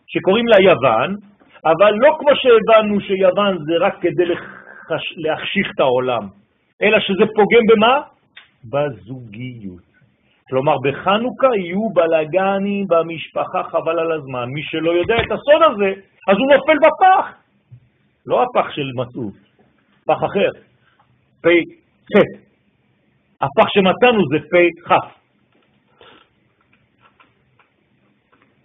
שקוראים 0.07 0.46
לה 0.46 0.61
יוון, 0.61 1.16
אבל 1.64 1.92
לא 1.94 2.16
כמו 2.18 2.31
שהבנו 2.35 3.01
שיוון 3.01 3.59
זה 3.66 3.75
רק 3.81 3.94
כדי 4.01 4.27
לחש... 4.27 5.14
להחשיך 5.16 5.70
את 5.75 5.81
העולם, 5.81 6.29
אלא 6.83 7.01
שזה 7.01 7.25
פוגם 7.35 7.64
במה? 7.68 8.01
בזוגיות. 8.64 9.92
כלומר, 10.48 10.77
בחנוכה 10.85 11.57
יהיו 11.57 11.88
בלגנים 11.94 12.87
במשפחה 12.88 13.62
חבל 13.62 13.98
על 13.98 14.12
הזמן. 14.12 14.48
מי 14.48 14.62
שלא 14.62 14.90
יודע 14.90 15.14
את 15.14 15.33
הסוד 15.33 15.62
הזה, 15.72 15.92
אז 16.28 16.37
הוא 16.38 16.52
נופל 16.52 16.78
בפח. 16.78 17.42
לא 18.26 18.42
הפח 18.42 18.70
של 18.70 18.90
מצאו, 18.94 19.30
פח 20.06 20.24
אחר, 20.24 20.50
פי 21.42 21.64
ח'. 22.14 22.16
הפח 23.40 23.68
שמצאנו 23.74 24.22
זה 24.32 24.38
פי 24.50 24.68
כ'. 24.87 25.22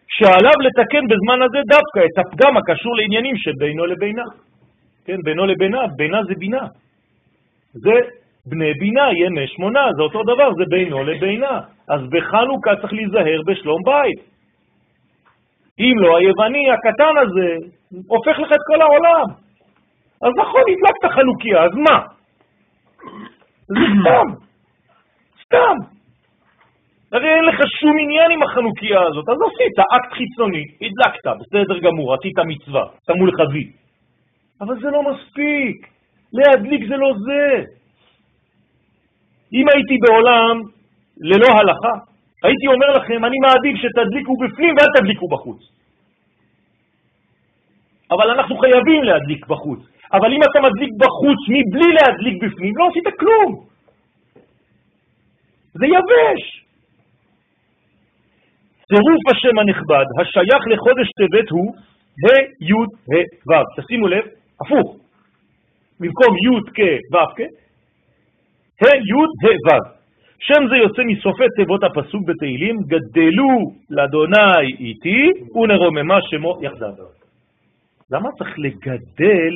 שעליו 0.07 0.57
לתקן 0.65 1.03
בזמן 1.09 1.41
הזה 1.45 1.57
דווקא 1.67 1.99
את 1.99 2.15
הפגם 2.25 2.57
הקשור 2.57 2.95
לעניינים 2.95 3.37
שבינו 3.37 3.85
לבינה. 3.85 4.23
כן, 5.05 5.21
בינו 5.23 5.45
לבינה, 5.45 5.81
בינה 5.97 6.23
זה 6.23 6.33
בינה. 6.37 6.67
זה 7.73 7.93
בני 8.45 8.73
בינה, 8.73 9.05
ימי 9.13 9.47
שמונה, 9.47 9.87
זה 9.97 10.01
אותו 10.01 10.23
דבר, 10.23 10.53
זה 10.57 10.63
בינו 10.69 11.03
לבינה. 11.03 11.59
אז 11.89 12.01
בחנוכה 12.09 12.75
צריך 12.81 12.93
להיזהר 12.93 13.41
בשלום 13.47 13.81
בית. 13.85 14.36
אם 15.79 15.95
לא, 16.03 16.17
היווני 16.17 16.71
הקטן 16.71 17.15
הזה 17.23 17.55
הופך 18.07 18.39
לך 18.39 18.51
את 18.51 18.63
כל 18.67 18.81
העולם. 18.81 19.27
אז 20.21 20.31
נכון, 20.37 20.61
הדלקת 20.61 21.15
חנוכיה, 21.15 21.63
אז 21.63 21.71
מה? 21.75 21.97
זה 23.67 23.79
סתם. 24.01 24.27
סתם. 25.43 25.75
הרי 27.11 27.29
אין 27.35 27.45
לך 27.45 27.59
שום 27.79 27.97
עניין 27.99 28.31
עם 28.31 28.43
החנוכיה 28.43 29.01
הזאת, 29.01 29.29
אז 29.29 29.37
עשית 29.47 29.79
אקט 29.79 30.13
חיצוני, 30.13 30.63
הדלקת, 30.81 31.27
בסדר 31.39 31.79
גמור, 31.79 32.13
עשית 32.13 32.39
מצווה, 32.39 32.83
שמו 33.05 33.25
לך 33.25 33.39
וי. 33.53 33.71
אבל 34.61 34.75
זה 34.81 34.87
לא 34.91 35.01
מספיק, 35.11 35.87
להדליק 36.33 36.87
זה 36.89 36.97
לא 36.97 37.13
זה. 37.25 37.63
אם 39.53 39.65
הייתי 39.73 39.97
בעולם 40.07 40.61
ללא 41.17 41.47
הלכה, 41.47 41.93
הייתי 42.43 42.67
אומר 42.67 42.89
לכם, 42.97 43.25
אני 43.25 43.37
מעדיף 43.45 43.75
שתדליקו 43.81 44.33
בפנים 44.37 44.75
ואל 44.77 45.01
תדליקו 45.01 45.27
בחוץ. 45.27 45.61
אבל 48.11 48.29
אנחנו 48.29 48.57
חייבים 48.57 49.03
להדליק 49.03 49.47
בחוץ. 49.47 49.79
אבל 50.13 50.33
אם 50.33 50.39
אתה 50.51 50.59
מדליק 50.59 50.91
בחוץ 50.97 51.39
מבלי 51.49 51.89
להדליק 51.93 52.43
בפנים, 52.43 52.73
לא 52.77 52.87
עשית 52.89 53.07
כלום. 53.19 53.65
זה 55.73 55.85
יבש. 55.85 56.43
צירוף 58.87 59.23
השם 59.31 59.59
הנכבד, 59.59 60.05
השייך 60.21 60.63
לחודש 60.71 61.07
טבת 61.19 61.49
הוא 61.49 61.75
ה' 62.23 62.43
י' 62.69 62.73
ה' 63.09 63.23
ו'. 63.47 63.81
תשימו 63.81 64.07
לב, 64.07 64.25
הפוך. 64.61 64.97
במקום 65.99 66.35
י' 66.45 66.71
כ' 66.75 67.13
ו' 67.13 67.35
כ', 67.35 67.41
ה' 68.81 68.95
י' 68.95 69.27
ה' 69.43 69.67
ו'. 69.67 69.96
שם 70.39 70.67
זה 70.69 70.75
יוצא 70.75 71.01
מסופי 71.05 71.43
תיבות 71.55 71.83
הפסוק 71.83 72.21
בתהילים, 72.25 72.75
גדלו 72.87 73.71
לאדוני 73.89 74.67
איתי 74.79 75.31
ונרוממה 75.55 76.17
שמו 76.21 76.57
יחדיו. 76.61 77.07
למה 78.11 78.29
צריך 78.37 78.55
לגדל 78.57 79.53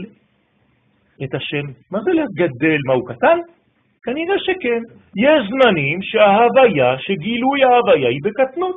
את 1.24 1.34
השם? 1.34 1.66
מה 1.92 2.00
זה 2.02 2.12
לגדל? 2.12 2.78
מה, 2.88 2.94
הוא 2.94 3.08
קטן? 3.08 3.38
כנראה 4.04 4.36
שכן. 4.40 4.82
יש 5.16 5.42
זמנים 5.50 6.00
שההוויה, 6.02 7.00
שגילוי 7.00 7.64
ההוויה 7.64 8.10
היא 8.10 8.20
בקטנות. 8.24 8.76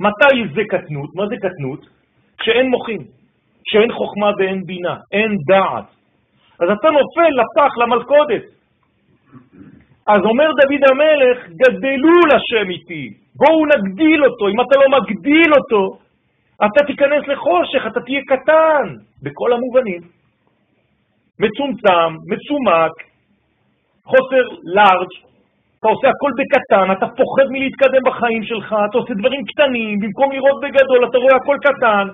מתי 0.00 0.54
זה 0.54 0.62
קטנות? 0.68 1.10
מה 1.14 1.26
זה 1.26 1.36
קטנות? 1.36 1.86
כשאין 2.38 2.70
מוחים, 2.70 3.02
כשאין 3.64 3.92
חוכמה 3.92 4.30
ואין 4.38 4.64
בינה, 4.66 4.96
אין 5.12 5.36
דעת. 5.48 5.84
אז 6.60 6.68
אתה 6.78 6.88
נופל 6.90 7.30
לפח, 7.40 7.78
למלכודת. 7.78 8.42
אז 10.06 10.20
אומר 10.24 10.48
דוד 10.60 10.82
המלך, 10.90 11.38
גדלו 11.48 12.20
לשם 12.30 12.70
איתי, 12.70 13.14
בואו 13.36 13.66
נגדיל 13.66 14.24
אותו, 14.24 14.48
אם 14.48 14.60
אתה 14.60 14.78
לא 14.80 14.98
מגדיל 14.98 15.50
אותו, 15.58 15.98
אתה 16.66 16.84
תיכנס 16.86 17.28
לחושך, 17.28 17.86
אתה 17.86 18.00
תהיה 18.00 18.20
קטן, 18.26 18.84
בכל 19.22 19.52
המובנים. 19.52 20.02
מצומצם, 21.38 22.10
מצומק, 22.30 22.92
חוסר 24.04 24.44
לארג', 24.74 25.12
אתה 25.80 25.88
עושה 25.88 26.08
הכל 26.08 26.30
בקטן, 26.38 26.92
אתה 26.92 27.06
פוחד 27.06 27.46
מלהתקדם 27.50 28.02
בחיים 28.06 28.42
שלך, 28.44 28.74
אתה 28.90 28.98
עושה 28.98 29.14
דברים 29.14 29.44
קטנים, 29.44 30.00
במקום 30.00 30.32
לראות 30.32 30.60
בגדול 30.62 31.04
אתה 31.04 31.18
רואה 31.18 31.36
הכל 31.36 31.56
קטן, 31.62 32.06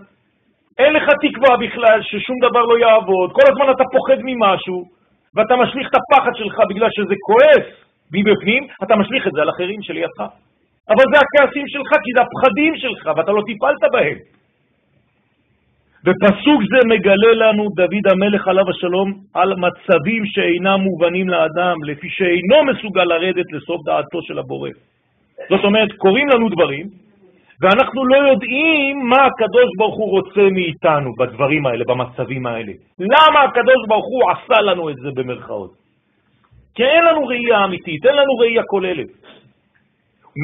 אין 0.79 0.93
לך 0.93 1.05
תקווה 1.23 1.57
בכלל 1.57 2.03
ששום 2.03 2.37
דבר 2.49 2.63
לא 2.63 2.79
יעבוד, 2.79 3.33
כל 3.33 3.47
הזמן 3.53 3.71
אתה 3.71 3.85
פוחד 3.93 4.19
ממשהו, 4.25 4.98
ואתה 5.35 5.57
משליך 5.57 5.89
את 5.89 5.95
הפחד 5.95 6.35
שלך 6.35 6.57
בגלל 6.71 6.89
שזה 6.91 7.15
כועס 7.27 7.67
מבפנים, 8.13 8.67
אתה 8.83 8.97
משליך 8.97 9.27
את 9.27 9.33
זה 9.33 9.41
על 9.43 9.51
אחרים 9.51 9.83
שלידך. 9.83 10.21
אבל 10.89 11.05
זה 11.13 11.19
הכעסים 11.25 11.69
שלך, 11.69 11.91
כי 12.05 12.11
זה 12.17 12.21
הפחדים 12.23 12.77
שלך, 12.77 13.11
ואתה 13.17 13.33
לא 13.33 13.43
טיפלת 13.47 13.83
בהם. 13.93 14.19
ופסוק 16.07 16.61
זה 16.71 16.89
מגלה 16.89 17.33
לנו 17.35 17.69
דוד 17.77 18.05
המלך 18.11 18.49
עליו 18.49 18.71
השלום 18.71 19.15
על 19.35 19.55
מצבים 19.55 20.27
שאינם 20.27 20.81
מובנים 20.81 21.29
לאדם, 21.29 21.77
לפי 21.85 22.09
שאינו 22.11 22.65
מסוגל 22.73 23.05
לרדת 23.05 23.53
לסוף 23.53 23.81
דעתו 23.87 24.23
של 24.23 24.39
הבורא. 24.39 24.71
זאת 25.49 25.65
אומרת, 25.65 25.93
קוראים 25.93 26.29
לנו 26.29 26.49
דברים, 26.49 26.87
ואנחנו 27.63 28.07
לא 28.07 28.17
יודעים 28.17 29.09
מה 29.09 29.27
הקדוש 29.27 29.69
ברוך 29.79 29.97
הוא 29.97 30.11
רוצה 30.11 30.45
מאיתנו 30.53 31.11
בדברים 31.19 31.67
האלה, 31.67 31.85
במצבים 31.89 32.47
האלה. 32.47 32.73
למה 32.99 33.43
הקדוש 33.43 33.81
ברוך 33.89 34.07
הוא 34.07 34.23
עשה 34.31 34.63
לנו 34.63 34.91
את 34.91 34.97
זה 34.97 35.11
במרכאות? 35.15 35.71
כי 36.75 36.85
אין 36.85 37.05
לנו 37.05 37.27
ראייה 37.27 37.65
אמיתית, 37.65 38.07
אין 38.07 38.15
לנו 38.15 38.33
ראייה 38.39 38.63
כוללת. 38.63 39.11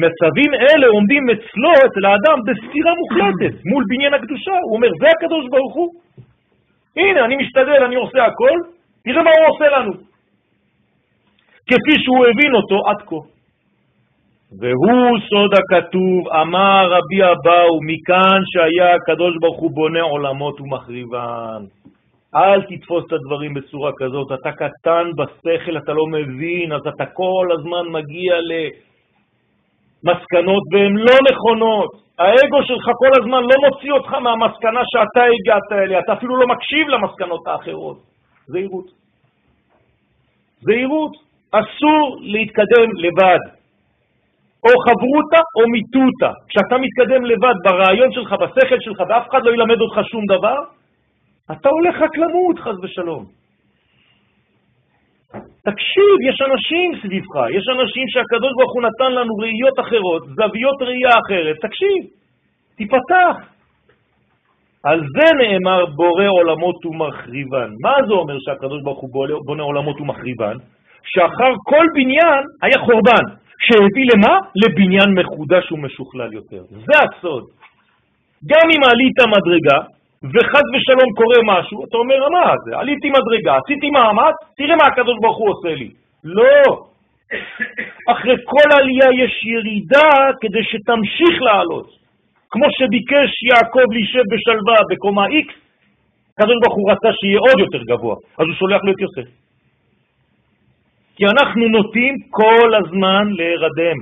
מצבים 0.03 0.53
אלה 0.53 0.87
עומדים 0.87 1.23
אצלו, 1.29 1.71
אצל 1.85 2.05
האדם, 2.05 2.37
בסתירה 2.47 2.93
מוחלטת 3.01 3.55
מול 3.71 3.83
בניין 3.89 4.13
הקדושה. 4.13 4.51
הוא 4.51 4.75
אומר, 4.75 4.87
זה 4.99 5.07
הקדוש 5.15 5.45
ברוך 5.51 5.75
הוא. 5.75 5.89
הנה, 6.97 7.25
אני 7.25 7.35
משתדל, 7.35 7.83
אני 7.85 7.95
עושה 7.95 8.25
הכל, 8.25 8.57
תראה 9.03 9.23
מה 9.23 9.29
הוא 9.29 9.55
עושה 9.55 9.67
לנו. 9.77 9.93
כפי 11.69 11.95
שהוא 12.03 12.25
הבין 12.25 12.55
אותו 12.55 12.89
עד 12.89 13.01
כה. 13.07 13.34
והוא 14.59 15.19
סוד 15.29 15.51
הכתוב, 15.53 16.27
אמר 16.41 16.87
רבי 16.91 17.23
אבאו, 17.23 17.79
מכאן 17.81 18.41
שהיה 18.51 18.95
הקדוש 18.95 19.33
ברוך 19.41 19.59
הוא 19.59 19.71
בונה 19.71 20.01
עולמות 20.01 20.61
ומחריבן. 20.61 21.61
אל 22.35 22.61
תתפוס 22.61 23.05
את 23.07 23.13
הדברים 23.13 23.53
בצורה 23.53 23.91
כזאת, 23.97 24.27
אתה 24.31 24.51
קטן 24.51 25.11
בשכל, 25.17 25.77
אתה 25.77 25.93
לא 25.93 26.05
מבין, 26.07 26.71
אז 26.71 26.81
אתה 26.81 27.05
כל 27.05 27.47
הזמן 27.59 27.87
מגיע 27.91 28.35
למסקנות 30.03 30.63
והן 30.73 30.97
לא 30.97 31.15
נכונות. 31.31 31.91
האגו 32.19 32.63
שלך 32.63 32.85
כל 32.97 33.11
הזמן 33.21 33.41
לא 33.41 33.55
מוציא 33.69 33.91
אותך 33.91 34.13
מהמסקנה 34.13 34.81
שאתה 34.85 35.23
הגעת 35.23 35.71
אליה, 35.71 35.99
אתה 35.99 36.13
אפילו 36.13 36.35
לא 36.35 36.47
מקשיב 36.47 36.87
למסקנות 36.87 37.47
האחרות. 37.47 37.97
זהירות. 38.47 38.85
זהירות. 40.61 41.11
אסור 41.51 42.17
להתקדם 42.21 42.89
לבד. 42.95 43.39
או 44.65 44.73
חברותה 44.85 45.41
או 45.57 45.63
מיטותה. 45.73 46.31
כשאתה 46.49 46.75
מתקדם 46.83 47.25
לבד 47.25 47.55
ברעיון 47.63 48.11
שלך, 48.11 48.33
בשכל 48.41 48.79
שלך, 48.79 48.99
ואף 49.09 49.29
אחד 49.29 49.41
לא 49.43 49.51
ילמד 49.53 49.79
אותך 49.81 50.07
שום 50.11 50.23
דבר, 50.25 50.59
אתה 51.51 51.69
הולך 51.69 51.95
רק 52.01 52.17
למות, 52.17 52.59
חז 52.59 52.77
ושלום. 52.83 53.25
תקשיב, 55.69 56.15
יש 56.29 56.37
אנשים 56.41 56.87
סביבך, 57.01 57.35
יש 57.57 57.65
אנשים 57.75 58.05
שהקדוש 58.07 58.51
ברוך 58.57 58.73
הוא 58.73 58.83
נתן 58.87 59.11
לנו 59.11 59.33
ראיות 59.43 59.79
אחרות, 59.79 60.23
זוויות 60.37 60.81
ראייה 60.81 61.13
אחרת, 61.25 61.55
תקשיב, 61.61 62.01
תיפתח. 62.77 63.35
על 64.83 64.99
זה 64.99 65.27
נאמר 65.41 65.85
בורא 65.85 66.27
עולמות 66.27 66.85
ומחריבן. 66.85 67.69
מה 67.83 67.93
זה 68.07 68.13
אומר 68.13 68.37
שהקדוש 68.39 68.81
ברוך 68.83 68.99
הוא 68.99 69.09
בונה 69.45 69.63
עולמות 69.63 70.01
ומחריבן? 70.01 70.57
שאחר 71.03 71.51
כל 71.63 71.85
בניין 71.95 72.43
היה 72.61 72.79
חורבן, 72.85 73.25
שהביא 73.59 74.05
למה? 74.11 74.37
לבניין 74.55 75.09
מחודש 75.19 75.71
ומשוכלל 75.71 76.33
יותר. 76.33 76.61
זה 76.69 76.95
הסוד. 77.03 77.43
גם 78.51 78.65
אם 78.75 78.83
עלית 78.91 79.19
מדרגה, 79.35 79.79
וחד 80.33 80.65
ושלום 80.73 81.09
קורה 81.19 81.39
משהו, 81.53 81.85
אתה 81.85 81.97
אומר, 81.97 82.19
מה 82.29 82.53
זה? 82.65 82.77
עליתי 82.77 83.09
מדרגה, 83.09 83.57
עשיתי 83.57 83.89
מאמץ, 83.89 84.35
תראה 84.57 84.75
מה 84.75 84.85
הקדוש 84.85 85.17
ברוך 85.21 85.37
הוא 85.37 85.49
עושה 85.49 85.73
לי. 85.75 85.89
לא. 86.23 86.85
אחרי 88.11 88.35
כל 88.45 88.67
עלייה 88.77 89.09
יש 89.23 89.43
ירידה 89.45 90.11
כדי 90.41 90.63
שתמשיך 90.63 91.41
לעלות. 91.41 91.89
כמו 92.49 92.67
שביקש 92.77 93.31
יעקב 93.49 93.87
להישב 93.91 94.23
בשלווה 94.31 94.77
בקומה 94.89 95.25
X, 95.25 95.47
הקדוש 96.33 96.57
ברוך 96.61 96.75
הוא 96.77 96.91
רצה 96.91 97.09
שיהיה 97.19 97.39
עוד 97.39 97.59
יותר 97.59 97.81
גבוה, 97.89 98.15
אז 98.37 98.45
הוא 98.47 98.55
שולח 98.55 98.81
לו 98.83 98.91
את 98.91 98.99
יוסף. 98.99 99.44
כי 101.15 101.23
אנחנו 101.25 101.67
נוטים 101.67 102.13
כל 102.29 102.75
הזמן 102.75 103.23
להירדם. 103.29 103.97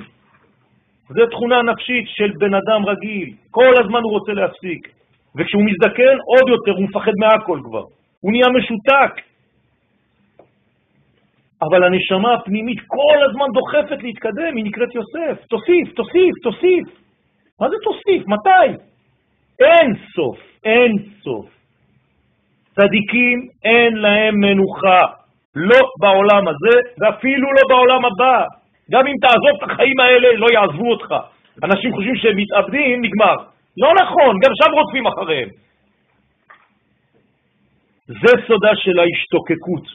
זו 1.10 1.26
תכונה 1.32 1.62
נפשית 1.62 2.06
של 2.08 2.32
בן 2.40 2.54
אדם 2.54 2.86
רגיל, 2.86 3.30
כל 3.52 3.74
הזמן 3.84 4.00
הוא 4.04 4.12
רוצה 4.12 4.34
להפסיק. 4.34 4.88
וכשהוא 5.36 5.64
מזדקן, 5.66 6.16
עוד 6.26 6.50
יותר, 6.50 6.72
הוא 6.72 6.84
מפחד 6.84 7.12
מהכל 7.20 7.60
כבר. 7.64 7.84
הוא 8.22 8.32
נהיה 8.32 8.48
משותק. 8.58 9.22
אבל 11.62 11.84
הנשמה 11.84 12.34
הפנימית 12.34 12.80
כל 12.88 13.18
הזמן 13.30 13.46
דוחפת 13.54 14.04
להתקדם, 14.04 14.56
היא 14.56 14.66
נקראת 14.66 14.96
יוסף. 14.96 15.46
תוסיף, 15.46 15.94
תוסיף, 15.96 16.36
תוסיף. 16.44 16.88
מה 17.60 17.70
זה 17.70 17.76
תוסיף? 17.84 18.28
מתי? 18.28 18.84
אין 19.60 19.94
סוף, 20.16 20.38
אין 20.64 20.92
סוף. 21.24 21.46
צדיקים 22.76 23.48
אין 23.64 23.94
להם 23.96 24.36
מנוחה, 24.40 25.00
לא 25.56 25.80
בעולם 26.00 26.48
הזה 26.48 26.80
ואפילו 27.00 27.48
לא 27.54 27.62
בעולם 27.70 28.06
הבא. 28.06 28.46
גם 28.92 29.08
אם 29.08 29.14
תעזוב 29.22 29.54
את 29.58 29.72
החיים 29.72 30.00
האלה, 30.00 30.28
לא 30.38 30.48
יעזבו 30.54 30.92
אותך. 30.92 31.16
אנשים 31.64 31.94
חושבים 31.94 32.16
שהם 32.16 32.38
מתאבדים, 32.38 33.02
נגמר. 33.02 33.36
לא 33.78 33.94
נכון, 34.02 34.40
גם 34.44 34.52
שם 34.64 34.72
רודפים 34.74 35.08
אחריהם. 35.08 35.50
זה 38.08 38.32
סודה 38.48 38.72
של 38.76 39.00
ההשתוקקות, 39.00 39.86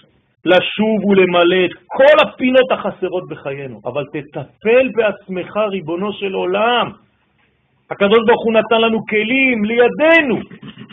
לשוב 0.44 1.04
ולמלא 1.04 1.64
את 1.64 1.70
כל 1.86 2.16
הפינות 2.26 2.72
החסרות 2.72 3.28
בחיינו, 3.28 3.80
אבל 3.84 4.04
תטפל 4.12 4.88
בעצמך, 4.96 5.56
ריבונו 5.56 6.12
של 6.12 6.34
עולם. 6.34 6.90
הקדוש 7.90 8.18
ברוך 8.26 8.44
הוא 8.44 8.52
נתן 8.52 8.80
לנו 8.80 8.98
כלים 9.06 9.64
לידינו, 9.64 10.36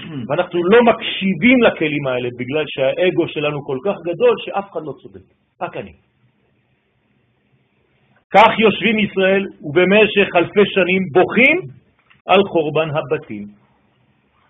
ואנחנו 0.28 0.60
לא 0.64 0.80
מקשיבים 0.84 1.64
לכלים 1.64 2.08
האלה 2.08 2.30
בגלל 2.40 2.64
שהאגו 2.68 3.28
שלנו 3.28 3.66
כל 3.66 3.78
כך 3.86 3.96
גדול 4.02 4.36
שאף 4.46 4.72
אחד 4.72 4.82
לא 4.86 4.94
צודק, 5.02 5.26
רק 5.62 5.78
אני. 5.78 5.94
כך 8.34 8.60
יושבים 8.60 9.00
ישראל 9.00 9.46
ובמשך 9.62 10.28
אלפי 10.36 10.66
שנים 10.66 11.02
בוכים 11.14 11.58
על 12.28 12.42
חורבן 12.52 12.90
הבתים, 12.90 13.46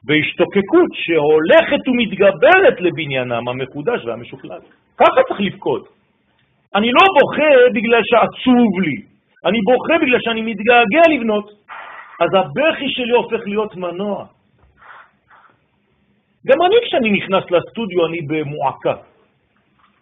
והשתוקקות 0.07 0.91
שהולכת 0.93 1.87
ומתגברת 1.87 2.81
לבניינם 2.81 3.47
המחודש 3.47 4.05
והמשוכלל. 4.05 4.59
ככה 4.97 5.19
צריך 5.27 5.41
לבכות. 5.41 5.87
אני 6.75 6.91
לא 6.91 7.05
בוכה 7.19 7.51
בגלל 7.73 8.01
שעצוב 8.03 8.81
לי, 8.85 8.95
אני 9.45 9.59
בוכה 9.61 9.93
בגלל 10.01 10.19
שאני 10.21 10.41
מתגעגע 10.41 11.03
לבנות. 11.13 11.51
אז 12.19 12.29
הבכי 12.33 12.89
שלי 12.89 13.11
הופך 13.11 13.41
להיות 13.45 13.75
מנוע. 13.75 14.25
גם 16.47 16.57
אני 16.65 16.75
כשאני 16.85 17.09
נכנס 17.11 17.43
לסטודיו 17.51 18.05
אני 18.05 18.21
במועקה, 18.21 18.95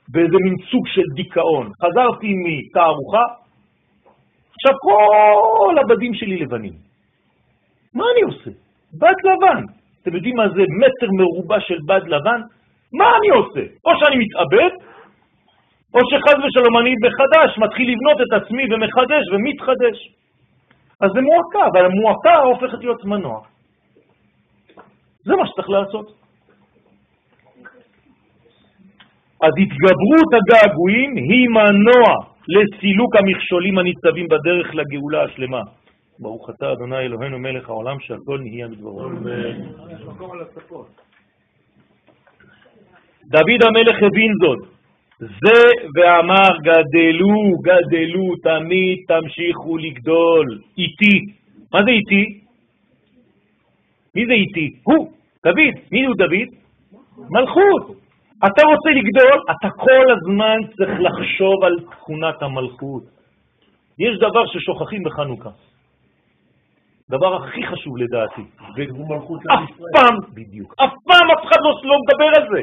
באיזה 0.08 0.38
מין 0.44 0.56
סוג 0.72 0.88
של 0.88 1.08
דיכאון. 1.16 1.72
חזרתי 1.84 2.34
מתערוכה, 2.46 3.24
עכשיו 4.54 4.74
כל 4.80 5.76
הבדים 5.82 6.14
שלי 6.14 6.38
לבנים. 6.38 6.74
מה 7.94 8.04
אני 8.14 8.22
עושה? 8.22 8.52
בד 9.00 9.18
לבן. 9.24 9.64
אתם 10.02 10.16
יודעים 10.16 10.36
מה 10.36 10.50
זה 10.50 10.62
מטר 10.82 11.10
מרובע 11.20 11.60
של 11.60 11.78
בד 11.88 12.08
לבן? 12.08 12.42
מה 12.94 13.08
אני 13.18 13.30
עושה? 13.30 13.64
או 13.86 13.92
שאני 14.00 14.18
מתאבד, 14.24 14.74
או 15.94 16.00
שחז 16.10 16.38
ושלום 16.44 16.78
אני 16.82 16.94
בחדש, 17.04 17.58
מתחיל 17.58 17.88
לבנות 17.92 18.18
את 18.22 18.42
עצמי 18.42 18.64
ומחדש 18.72 19.24
ומתחדש. 19.32 19.98
אז 21.02 21.10
זה 21.16 21.22
מועקה, 21.22 21.68
אבל 21.72 21.86
המועקה 21.86 22.36
הופכת 22.36 22.80
להיות 22.80 23.06
מנוע. 23.06 23.40
זה 25.26 25.36
מה 25.36 25.48
שצריך 25.48 25.70
לעשות. 25.70 26.23
אז 29.46 29.52
התגברות 29.62 30.30
הגעגועים 30.38 31.16
היא 31.16 31.48
מנוע 31.50 32.10
לסילוק 32.48 33.16
המכשולים 33.16 33.78
הניצבים 33.78 34.28
בדרך 34.28 34.76
לגאולה 34.76 35.24
השלמה. 35.24 35.62
ברוך 36.20 36.50
אתה 36.50 36.72
אדוני 36.72 36.98
אלוהינו 36.98 37.40
מלך 37.40 37.70
העולם 37.70 38.00
שהכל 38.00 38.40
נהיה 38.40 38.68
מדברו. 38.68 39.10
דוד 43.26 43.62
המלך 43.68 43.98
הבין 44.04 44.32
זאת, 44.42 44.60
זה 45.20 45.62
ואמר 45.96 46.54
גדלו, 46.64 47.36
גדלו, 47.64 48.36
תמיד 48.44 48.98
תמשיכו 49.08 49.78
לגדול, 49.78 50.60
איתי. 50.78 51.20
מה 51.74 51.84
זה 51.84 51.90
איתי? 51.90 52.40
מי 54.16 54.26
זה 54.26 54.34
איתי? 54.34 54.70
הוא, 54.84 55.12
דוד. 55.46 55.74
מי 55.92 56.06
הוא 56.06 56.16
דוד? 56.18 56.48
מלכות. 57.30 58.03
אתה 58.48 58.62
רוצה 58.68 58.90
לגדול, 58.90 59.38
אתה 59.52 59.70
כל 59.70 60.06
הזמן 60.16 60.58
צריך 60.78 61.00
לחשוב 61.00 61.64
על 61.64 61.76
תכונת 61.92 62.42
המלכות. 62.42 63.04
יש 64.00 64.18
דבר 64.18 64.46
ששוכחים 64.46 65.04
בחנוכה. 65.04 65.50
דבר 67.10 67.36
הכי 67.36 67.64
חשוב 67.68 67.98
לדעתי. 67.98 68.46
והוא 68.76 69.10
מלכות 69.10 69.42
אף 69.54 69.70
פעם, 69.96 70.16
בדיוק, 70.34 70.74
אף 70.84 70.94
פעם 71.08 71.32
אף 71.32 71.44
אחד 71.46 71.60
לא, 71.62 71.72
לא 71.84 71.96
מדבר 72.04 72.30
על 72.38 72.48
זה. 72.54 72.62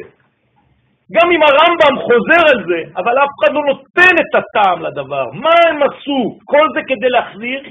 גם 1.12 1.30
אם 1.34 1.40
הרמב"ם 1.42 1.94
חוזר 2.06 2.42
על 2.52 2.64
זה, 2.68 2.80
אבל 2.96 3.14
אף 3.24 3.32
אחד 3.38 3.54
לא 3.54 3.60
נותן 3.70 4.14
את 4.22 4.32
הטעם 4.38 4.82
לדבר. 4.82 5.24
מה 5.32 5.54
הם 5.68 5.82
עשו? 5.82 6.38
כל 6.44 6.66
זה 6.74 6.80
כדי 6.86 7.08
להחזיר 7.08 7.62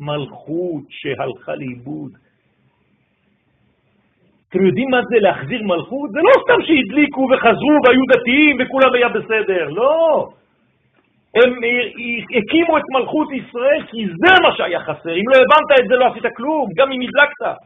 מלכות 0.00 0.84
שהלכה 0.88 1.54
לאיבוד. 1.54 2.12
אתם 4.56 4.66
יודעים 4.66 4.90
מה 4.90 5.00
זה 5.10 5.16
להחזיר 5.20 5.62
מלכות? 5.62 6.10
זה 6.10 6.20
לא 6.28 6.32
סתם 6.42 6.60
שהדליקו 6.66 7.28
וחזרו 7.30 7.74
והיו 7.84 8.04
דתיים 8.12 8.56
וכולם 8.60 8.94
היה 8.94 9.08
בסדר, 9.08 9.68
לא. 9.68 10.28
הם 11.34 11.50
הקימו 12.38 12.78
את 12.78 12.82
מלכות 12.96 13.28
ישראל 13.32 13.86
כי 13.90 14.06
זה 14.06 14.32
מה 14.42 14.56
שהיה 14.56 14.80
חסר. 14.80 15.14
אם 15.14 15.26
לא 15.30 15.36
הבנת 15.36 15.80
את 15.80 15.88
זה, 15.88 15.94
לא 15.96 16.06
עשית 16.06 16.26
כלום, 16.36 16.68
גם 16.76 16.92
אם 16.92 17.00
הדלקת. 17.00 17.62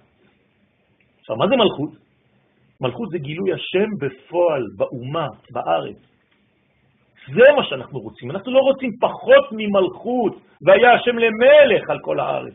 עכשיו, 1.21 1.37
מה 1.37 1.47
זה 1.49 1.57
מלכות? 1.57 1.91
מלכות 2.81 3.09
זה 3.11 3.19
גילוי 3.19 3.53
השם 3.53 3.89
בפועל, 4.01 4.63
באומה, 4.77 5.27
בארץ. 5.51 5.97
זה 7.35 7.45
מה 7.57 7.65
שאנחנו 7.65 7.99
רוצים. 7.99 8.31
אנחנו 8.31 8.53
לא 8.53 8.59
רוצים 8.59 8.91
פחות 9.01 9.45
ממלכות, 9.53 10.41
והיה 10.67 10.95
השם 10.95 11.19
למלך 11.19 11.91
על 11.91 11.99
כל 11.99 12.21
הארץ. 12.21 12.55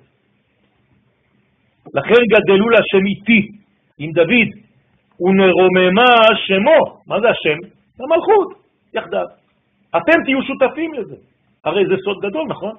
לכן 1.93 2.21
גדלו 2.33 2.69
להשם 2.69 3.05
איתי, 3.05 3.64
עם 3.99 4.11
דוד, 4.11 4.49
ונרוממה 5.19 6.13
שמו. 6.45 7.01
מה 7.07 7.19
זה 7.21 7.27
השם? 7.29 7.57
המלכות, 7.99 8.47
יחדיו. 8.93 9.25
אתם 9.89 10.23
תהיו 10.25 10.39
שותפים 10.43 10.93
לזה. 10.93 11.15
הרי 11.65 11.83
זה 11.85 11.95
סוד 12.05 12.17
גדול, 12.21 12.47
נכון? 12.47 12.75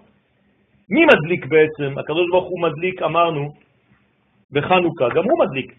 מי 0.90 1.00
מדליק 1.05 1.46
בעצם? 1.46 1.98
הקדוש 1.98 2.26
ברוך 2.31 2.48
הוא 2.48 2.62
מדליק, 2.62 3.02
אמרנו, 3.02 3.52
בחנוכה, 4.52 5.09
גם 5.09 5.24
הוא 5.24 5.38
מדליק. 5.46 5.72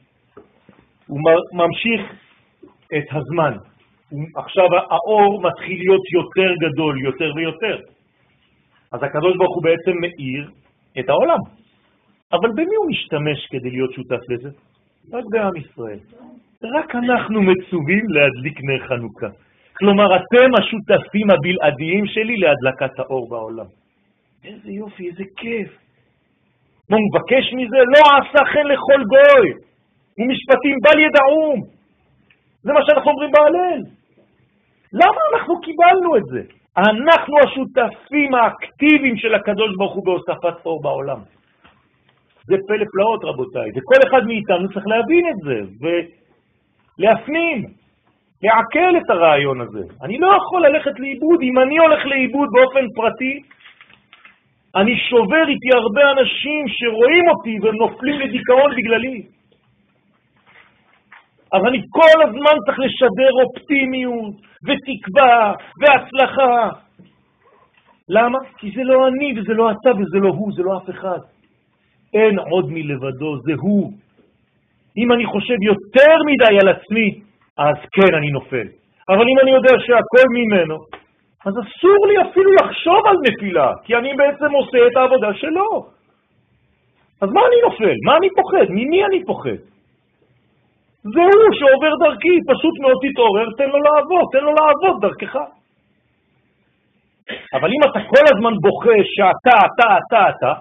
הוא 1.07 1.19
ממשיך 1.53 2.01
את 2.97 3.07
הזמן. 3.11 3.57
עכשיו 4.35 4.65
האור 4.89 5.41
מתחיל 5.41 5.77
להיות 5.77 6.01
יותר 6.13 6.53
גדול, 6.59 7.03
יותר 7.03 7.31
ויותר. 7.35 7.77
אז 8.91 9.03
הקדוש 9.03 9.37
ברוך 9.37 9.55
הוא 9.55 9.63
בעצם 9.63 9.91
מאיר 10.01 10.49
את 10.99 11.09
העולם. 11.09 11.39
אבל 12.33 12.49
במי 12.51 12.75
הוא 12.75 12.89
משתמש 12.89 13.47
כדי 13.51 13.69
להיות 13.69 13.93
שותף 13.93 14.29
לזה? 14.29 14.49
רק 15.13 15.23
בעם 15.31 15.55
ישראל. 15.55 15.99
רק 16.63 16.95
אנחנו 16.95 17.41
מצווים 17.41 18.05
להדליק 18.09 18.59
נר 18.63 18.87
חנוכה. 18.87 19.27
כלומר, 19.77 20.15
אתם 20.15 20.49
השותפים 20.59 21.27
הבלעדיים 21.31 22.05
שלי 22.05 22.37
להדלקת 22.37 22.99
האור 22.99 23.29
בעולם. 23.29 23.65
איזה 24.45 24.71
יופי, 24.71 25.09
איזה 25.09 25.23
כיף. 25.37 25.69
מה 26.89 26.97
הוא 26.97 27.05
מבקש 27.09 27.53
מזה? 27.53 27.77
לא 27.77 28.01
עשה 28.17 28.45
חן 28.45 28.67
לכל 28.67 29.01
גוי, 29.13 29.49
ומשפטים 30.17 30.77
בל 30.83 30.99
ידעום. 30.99 31.61
זה 32.63 32.73
מה 32.73 32.79
שאנחנו 32.85 33.11
אומרים 33.11 33.31
בהלל. 33.31 33.81
למה 34.93 35.21
אנחנו 35.33 35.61
קיבלנו 35.61 36.17
את 36.17 36.23
זה? 36.31 36.41
אנחנו 36.77 37.35
השותפים 37.43 38.35
האקטיביים 38.35 39.17
של 39.17 39.35
הקדוש 39.35 39.75
ברוך 39.77 39.93
הוא 39.93 40.05
בהוספת 40.05 40.65
אור 40.65 40.81
בעולם. 40.81 41.19
זה 42.47 42.55
פלא 42.67 42.85
פלאות, 42.91 43.23
רבותיי, 43.23 43.69
וכל 43.69 43.99
אחד 44.07 44.27
מאיתנו 44.27 44.67
צריך 44.73 44.87
להבין 44.87 45.25
את 45.31 45.39
זה 45.45 45.59
ולהפנים, 45.81 47.63
לעכל 48.43 48.97
את 48.97 49.09
הרעיון 49.09 49.61
הזה. 49.61 49.83
אני 50.03 50.17
לא 50.17 50.27
יכול 50.37 50.65
ללכת 50.67 50.99
לאיבוד. 50.99 51.39
אם 51.41 51.59
אני 51.59 51.77
הולך 51.77 52.05
לאיבוד 52.05 52.49
באופן 52.53 52.85
פרטי, 52.95 53.41
אני 54.75 54.97
שובר 55.09 55.47
איתי 55.47 55.69
הרבה 55.73 56.11
אנשים 56.11 56.65
שרואים 56.67 57.29
אותי 57.29 57.57
והם 57.61 57.75
נופלים 57.75 58.19
לדיכאון 58.19 58.71
בגללי. 58.77 59.21
אז 61.53 61.61
אני 61.67 61.81
כל 61.89 62.21
הזמן 62.27 62.55
צריך 62.65 62.79
לשדר 62.79 63.31
אופטימיות 63.43 64.35
ותקווה 64.65 65.53
והצלחה. 65.81 66.69
למה? 68.09 68.39
כי 68.57 68.71
זה 68.75 68.83
לא 68.83 69.07
אני 69.07 69.39
וזה 69.39 69.53
לא 69.53 69.71
אתה 69.71 69.89
וזה 69.89 70.19
לא 70.19 70.29
הוא, 70.29 70.51
זה 70.55 70.63
לא 70.63 70.77
אף 70.77 70.89
אחד. 70.89 71.19
אין 72.13 72.39
עוד 72.39 72.65
מלבדו, 72.71 73.37
זה 73.45 73.53
הוא. 73.61 73.91
אם 74.97 75.11
אני 75.11 75.25
חושב 75.25 75.57
יותר 75.61 76.15
מדי 76.29 76.59
על 76.61 76.67
עצמי, 76.67 77.21
אז 77.57 77.75
כן, 77.95 78.15
אני 78.15 78.29
נופל. 78.29 78.67
אבל 79.09 79.25
אם 79.31 79.37
אני 79.43 79.51
יודע 79.51 79.75
שהכל 79.79 80.27
ממנו, 80.37 80.75
אז 81.45 81.53
אסור 81.53 82.07
לי 82.07 82.29
אפילו 82.29 82.51
לחשוב 82.61 83.01
על 83.07 83.17
נפילה, 83.27 83.71
כי 83.83 83.95
אני 83.95 84.13
בעצם 84.13 84.51
עושה 84.51 84.77
את 84.87 84.97
העבודה 84.97 85.33
שלו. 85.33 85.85
אז 87.21 87.29
מה 87.29 87.41
אני 87.47 87.59
נופל? 87.65 87.97
מה 88.05 88.17
אני 88.17 88.29
פוחד? 88.37 88.67
ממי 88.69 89.05
אני 89.05 89.25
פוחד? 89.25 89.61
זה 91.03 91.21
הוא 91.21 91.49
שעובר 91.57 91.93
דרכי, 92.03 92.35
פשוט 92.51 92.75
מאוד 92.81 92.97
תתעורר, 93.03 93.47
תן 93.57 93.69
לו 93.69 93.79
לעבוד, 93.87 94.25
תן 94.31 94.43
לו 94.43 94.51
לעבוד 94.59 94.95
דרכך. 95.01 95.35
אבל 97.53 97.69
אם 97.75 97.81
אתה 97.89 97.99
כל 98.11 98.25
הזמן 98.33 98.53
בוכה 98.61 98.99
שאתה, 99.15 99.57
אתה, 99.67 99.89
אתה, 99.97 100.29
אתה, 100.29 100.51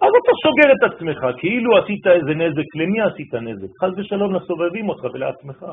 אז 0.00 0.10
אתה 0.22 0.32
סוגר 0.44 0.68
את 0.72 0.92
עצמך, 0.92 1.38
כאילו 1.40 1.78
עשית 1.78 2.06
איזה 2.06 2.34
נזק, 2.34 2.68
למי 2.74 3.00
עשית 3.00 3.34
נזק? 3.34 3.70
חס 3.82 3.92
ושלום 3.96 4.34
לסובבים 4.34 4.88
אותך 4.88 5.04
ולעצמך. 5.14 5.64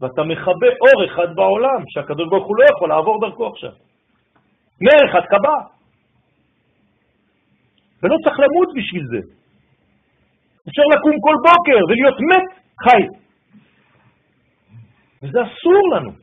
ואתה 0.00 0.22
מכבה 0.22 0.68
אור 0.80 1.04
אחד 1.04 1.36
בעולם, 1.36 1.82
שהקדוש 1.88 2.28
ברוך 2.28 2.46
הוא 2.46 2.56
לא 2.56 2.64
יכול 2.76 2.88
לעבור 2.88 3.20
דרכו 3.20 3.46
עכשיו. 3.46 3.72
נר 4.80 5.10
אחד 5.10 5.24
קבע. 5.26 5.58
ולא 8.02 8.16
צריך 8.24 8.36
למות 8.40 8.68
בשביל 8.76 9.04
זה. 9.12 9.20
אפשר 10.68 10.82
לקום 10.94 11.12
כל 11.20 11.36
בוקר 11.48 11.78
ולהיות 11.88 12.20
מת 12.20 12.48
חי. 12.84 13.02
וזה 15.22 15.38
אסור 15.42 15.96
לנו. 15.96 16.21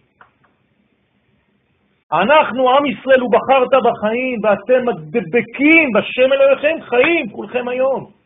אנחנו, 2.13 2.69
עם 2.69 2.85
ישראל, 2.85 3.19
הוא 3.19 3.31
בחרת 3.35 3.73
בחיים, 3.87 4.37
ואתם 4.43 4.85
מדבקים 4.85 5.85
בשם 5.95 6.33
אלוהיכם 6.33 6.75
חיים, 6.89 7.29
כולכם 7.29 7.67
היום. 7.67 8.19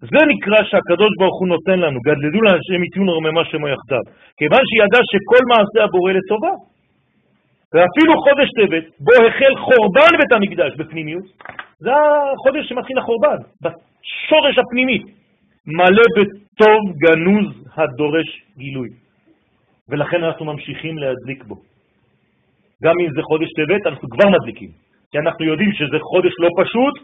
זה 0.00 0.20
נקרא 0.32 0.60
שהקדוש 0.70 1.12
ברוך 1.18 1.40
הוא 1.40 1.48
נותן 1.48 1.78
לנו, 1.78 1.98
גדלדו 2.00 2.40
להשם 2.42 2.84
יתיון 2.84 3.08
רוממה 3.08 3.44
שמו 3.44 3.68
יחדיו, 3.68 4.04
כיוון 4.38 4.62
שידע 4.70 5.00
שכל 5.10 5.42
מעשה 5.48 5.84
הבורא 5.84 6.12
לטובה. 6.12 6.52
ואפילו 7.74 8.12
חודש 8.24 8.48
טבת, 8.58 8.84
בו 9.00 9.12
החל 9.26 9.54
חורבן 9.56 10.12
בית 10.18 10.32
המקדש 10.32 10.76
בפנימיות, 10.76 11.24
זה 11.78 11.90
החודש 11.90 12.68
שמתחיל 12.68 12.98
החורבן, 12.98 13.36
בשורש 13.62 14.58
הפנימי, 14.58 14.98
מלא 15.66 16.06
בטוב 16.16 16.80
גנוז 17.02 17.48
הדורש 17.76 18.42
גילוי. 18.58 18.88
ולכן 19.88 20.24
אנחנו 20.24 20.44
ממשיכים 20.44 20.98
להדליק 20.98 21.44
בו. 21.44 21.71
גם 22.82 22.94
אם 23.00 23.10
זה 23.16 23.22
חודש 23.22 23.48
טבת, 23.56 23.86
אנחנו 23.86 24.08
כבר 24.08 24.28
מדליקים, 24.28 24.70
כי 25.10 25.18
אנחנו 25.18 25.44
יודעים 25.44 25.72
שזה 25.72 25.98
חודש 26.00 26.32
לא 26.38 26.48
פשוט, 26.62 26.94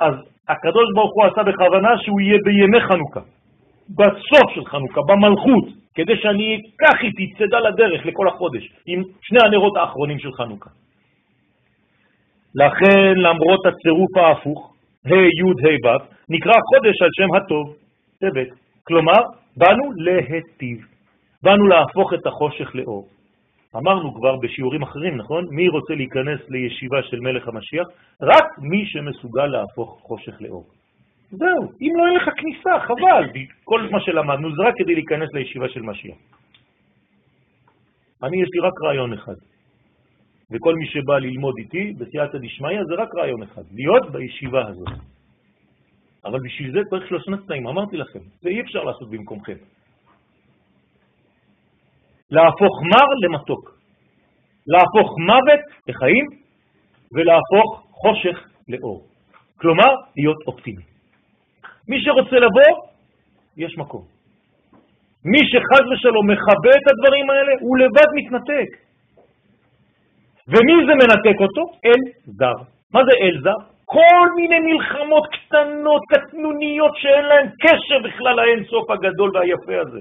אז 0.00 0.14
הקדוש 0.48 0.88
ברוך 0.94 1.12
הוא 1.14 1.24
עשה 1.24 1.42
בכוונה 1.42 1.98
שהוא 1.98 2.20
יהיה 2.20 2.38
בימי 2.44 2.80
חנוכה, 2.80 3.20
בסוף 3.98 4.46
של 4.54 4.64
חנוכה, 4.64 5.00
במלכות, 5.08 5.66
כדי 5.94 6.16
שאני 6.16 6.56
אקח 6.56 7.02
איתי 7.02 7.26
צדה 7.38 7.60
לדרך 7.60 8.06
לכל 8.06 8.28
החודש, 8.28 8.64
עם 8.86 9.02
שני 9.22 9.38
הנרות 9.44 9.76
האחרונים 9.76 10.18
של 10.18 10.32
חנוכה. 10.32 10.70
לכן, 12.54 13.12
למרות 13.16 13.66
הצירוף 13.66 14.16
ההפוך, 14.16 14.74
ה' 15.06 15.14
י' 15.14 15.52
ה' 15.62 15.86
ו', 15.86 16.04
נקרא 16.28 16.52
חודש 16.52 17.02
על 17.02 17.08
שם 17.12 17.34
הטוב, 17.36 17.74
טבת. 18.20 18.48
כלומר, 18.84 19.22
באנו 19.56 19.84
להטיב, 19.96 20.78
באנו 21.42 21.66
להפוך 21.66 22.14
את 22.14 22.26
החושך 22.26 22.74
לאור. 22.74 23.19
אמרנו 23.76 24.14
כבר 24.14 24.36
בשיעורים 24.36 24.82
אחרים, 24.82 25.16
נכון? 25.16 25.46
מי 25.50 25.68
רוצה 25.68 25.94
להיכנס 25.94 26.40
לישיבה 26.48 27.02
של 27.02 27.20
מלך 27.20 27.48
המשיח? 27.48 27.86
רק 28.22 28.58
מי 28.58 28.86
שמסוגל 28.86 29.46
להפוך 29.46 30.00
חושך 30.02 30.40
לאור. 30.40 30.66
זהו, 31.30 31.62
אם 31.80 31.92
לא 31.96 32.06
אין 32.06 32.14
לך 32.16 32.28
כניסה, 32.36 32.80
חבל, 32.80 33.24
כל 33.64 33.88
מה 33.90 34.00
שלמדנו 34.00 34.56
זה 34.56 34.62
רק 34.62 34.74
כדי 34.76 34.94
להיכנס 34.94 35.28
לישיבה 35.32 35.68
של 35.68 35.82
משיח. 35.82 36.16
אני, 38.22 38.42
יש 38.42 38.48
לי 38.52 38.60
רק 38.60 38.72
רעיון 38.82 39.12
אחד, 39.12 39.38
וכל 40.50 40.74
מי 40.74 40.86
שבא 40.86 41.18
ללמוד 41.18 41.54
איתי 41.58 41.92
בסייעתא 41.98 42.38
דשמיא 42.38 42.84
זה 42.84 42.94
רק 42.94 43.08
רעיון 43.14 43.42
אחד, 43.42 43.62
להיות 43.74 44.12
בישיבה 44.12 44.66
הזאת. 44.68 44.88
אבל 46.24 46.40
בשביל 46.44 46.72
זה 46.72 46.80
צריך 46.90 47.08
שלושה 47.08 47.30
תנאים, 47.46 47.66
אמרתי 47.66 47.96
לכם, 47.96 48.18
זה 48.42 48.48
אי 48.48 48.60
אפשר 48.60 48.84
לעשות 48.84 49.10
במקומכם. 49.10 49.56
להפוך 52.30 52.82
מר 52.92 53.08
למתוק, 53.22 53.78
להפוך 54.66 55.18
מוות 55.18 55.60
לחיים 55.88 56.26
ולהפוך 57.14 57.86
חושך 57.90 58.48
לאור. 58.68 59.06
כלומר, 59.60 59.94
להיות 60.16 60.36
אופטימי. 60.46 60.82
מי 61.88 62.00
שרוצה 62.00 62.36
לבוא, 62.36 62.86
יש 63.56 63.78
מקום. 63.78 64.02
מי 65.24 65.38
שחז 65.50 65.84
ושלום 65.92 66.30
מכבה 66.30 66.70
את 66.78 66.86
הדברים 66.90 67.30
האלה, 67.30 67.52
הוא 67.60 67.78
לבד 67.78 68.08
מתנתק. 68.14 68.70
ומי 70.48 70.74
זה 70.86 70.94
מנתק 71.00 71.40
אותו? 71.40 71.62
אל 71.84 72.00
זר. 72.24 72.58
מה 72.94 73.00
זה 73.04 73.14
אל 73.20 73.40
זר? 73.42 73.58
כל 73.84 74.26
מיני 74.36 74.58
מלחמות 74.58 75.26
קטנות, 75.26 76.02
קטנוניות, 76.12 76.92
שאין 76.96 77.24
להן 77.24 77.46
קשר 77.62 77.98
בכלל 78.04 78.36
לאינסוף 78.36 78.90
הגדול 78.90 79.30
והיפה 79.34 79.80
הזה. 79.80 80.00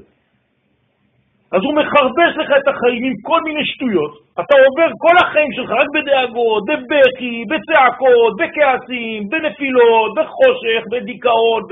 אז 1.54 1.62
הוא 1.66 1.76
מחרבש 1.82 2.32
לך 2.42 2.50
את 2.60 2.68
החיים 2.68 3.04
עם 3.04 3.14
כל 3.28 3.40
מיני 3.48 3.66
שטויות. 3.66 4.14
אתה 4.42 4.56
עובר 4.66 4.90
כל 5.06 5.16
החיים 5.22 5.52
שלך 5.58 5.70
רק 5.82 5.88
בדאגות, 5.96 6.64
בבכי, 6.70 7.36
בצעקות, 7.50 8.32
בכעסים, 8.40 9.30
בנפילות, 9.30 10.10
בחושך, 10.18 10.82
בדיכאון, 10.92 11.62
ב... 11.70 11.72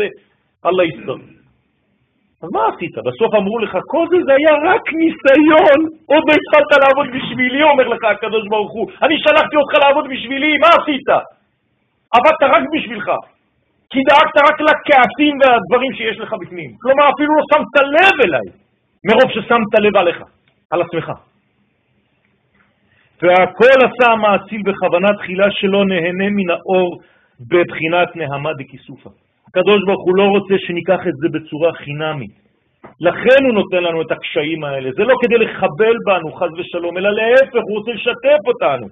אללה 0.66 0.84
יסתר. 0.84 1.20
אז 2.44 2.50
מה 2.54 2.62
עשית? 2.72 2.96
בסוף 3.08 3.32
אמרו 3.40 3.60
לך, 3.60 3.74
כל 3.94 4.06
זה 4.12 4.18
זה 4.28 4.34
היה 4.40 4.54
רק 4.70 4.84
ניסיון, 5.02 5.80
עוד 6.12 6.24
לא 6.28 6.34
התחלת 6.40 6.72
לעבוד 6.84 7.08
בשבילי, 7.16 7.64
אומר 7.64 7.88
לך 7.88 8.04
הקדוש 8.04 8.44
ברוך 8.52 8.74
הוא. 8.78 8.86
אני 9.04 9.16
שלחתי 9.24 9.56
אותך 9.62 9.74
לעבוד 9.84 10.06
בשבילי, 10.14 10.52
מה 10.64 10.70
עשית? 10.78 11.10
עבדת 12.16 12.42
רק 12.56 12.64
בשבילך. 12.74 13.08
כי 13.92 14.00
דאגת 14.10 14.38
רק 14.50 14.58
לכעסים 14.68 15.34
והדברים 15.42 15.92
שיש 15.98 16.18
לך 16.20 16.32
בפנים. 16.42 16.70
כלומר, 16.82 17.06
אפילו 17.14 17.32
לא 17.38 17.44
שמת 17.52 17.76
לב 17.96 18.18
אליי, 18.26 18.48
מרוב 19.06 19.32
ששמת 19.32 19.74
לב 19.82 19.98
עליך, 19.98 20.24
על 20.72 20.82
עצמך. 20.82 21.12
והכל 23.22 23.78
עשה 23.88 24.12
המאציל 24.12 24.62
בכוונה 24.66 25.08
תחילה 25.18 25.46
שלא 25.52 25.86
נהנה 25.86 26.30
מן 26.30 26.50
האור 26.50 27.00
בבחינת 27.40 28.16
נהמה 28.16 28.54
דכיסופה. 28.54 29.10
הקדוש 29.48 29.82
ברוך 29.88 30.04
הוא 30.06 30.18
לא 30.18 30.24
רוצה 30.24 30.56
שניקח 30.58 31.00
את 31.08 31.14
זה 31.22 31.28
בצורה 31.30 31.74
חינמית. 31.74 32.48
לכן 33.02 33.40
הוא 33.46 33.54
נותן 33.54 33.84
לנו 33.84 34.02
את 34.02 34.12
הקשיים 34.12 34.64
האלה. 34.64 34.90
זה 34.98 35.04
לא 35.04 35.14
כדי 35.22 35.38
לחבל 35.38 35.96
בנו, 36.06 36.32
חז 36.32 36.52
ושלום, 36.58 36.98
אלא 36.98 37.10
להפך, 37.12 37.62
הוא 37.68 37.78
רוצה 37.78 37.92
לשתף 37.92 38.42
אותנו. 38.48 38.88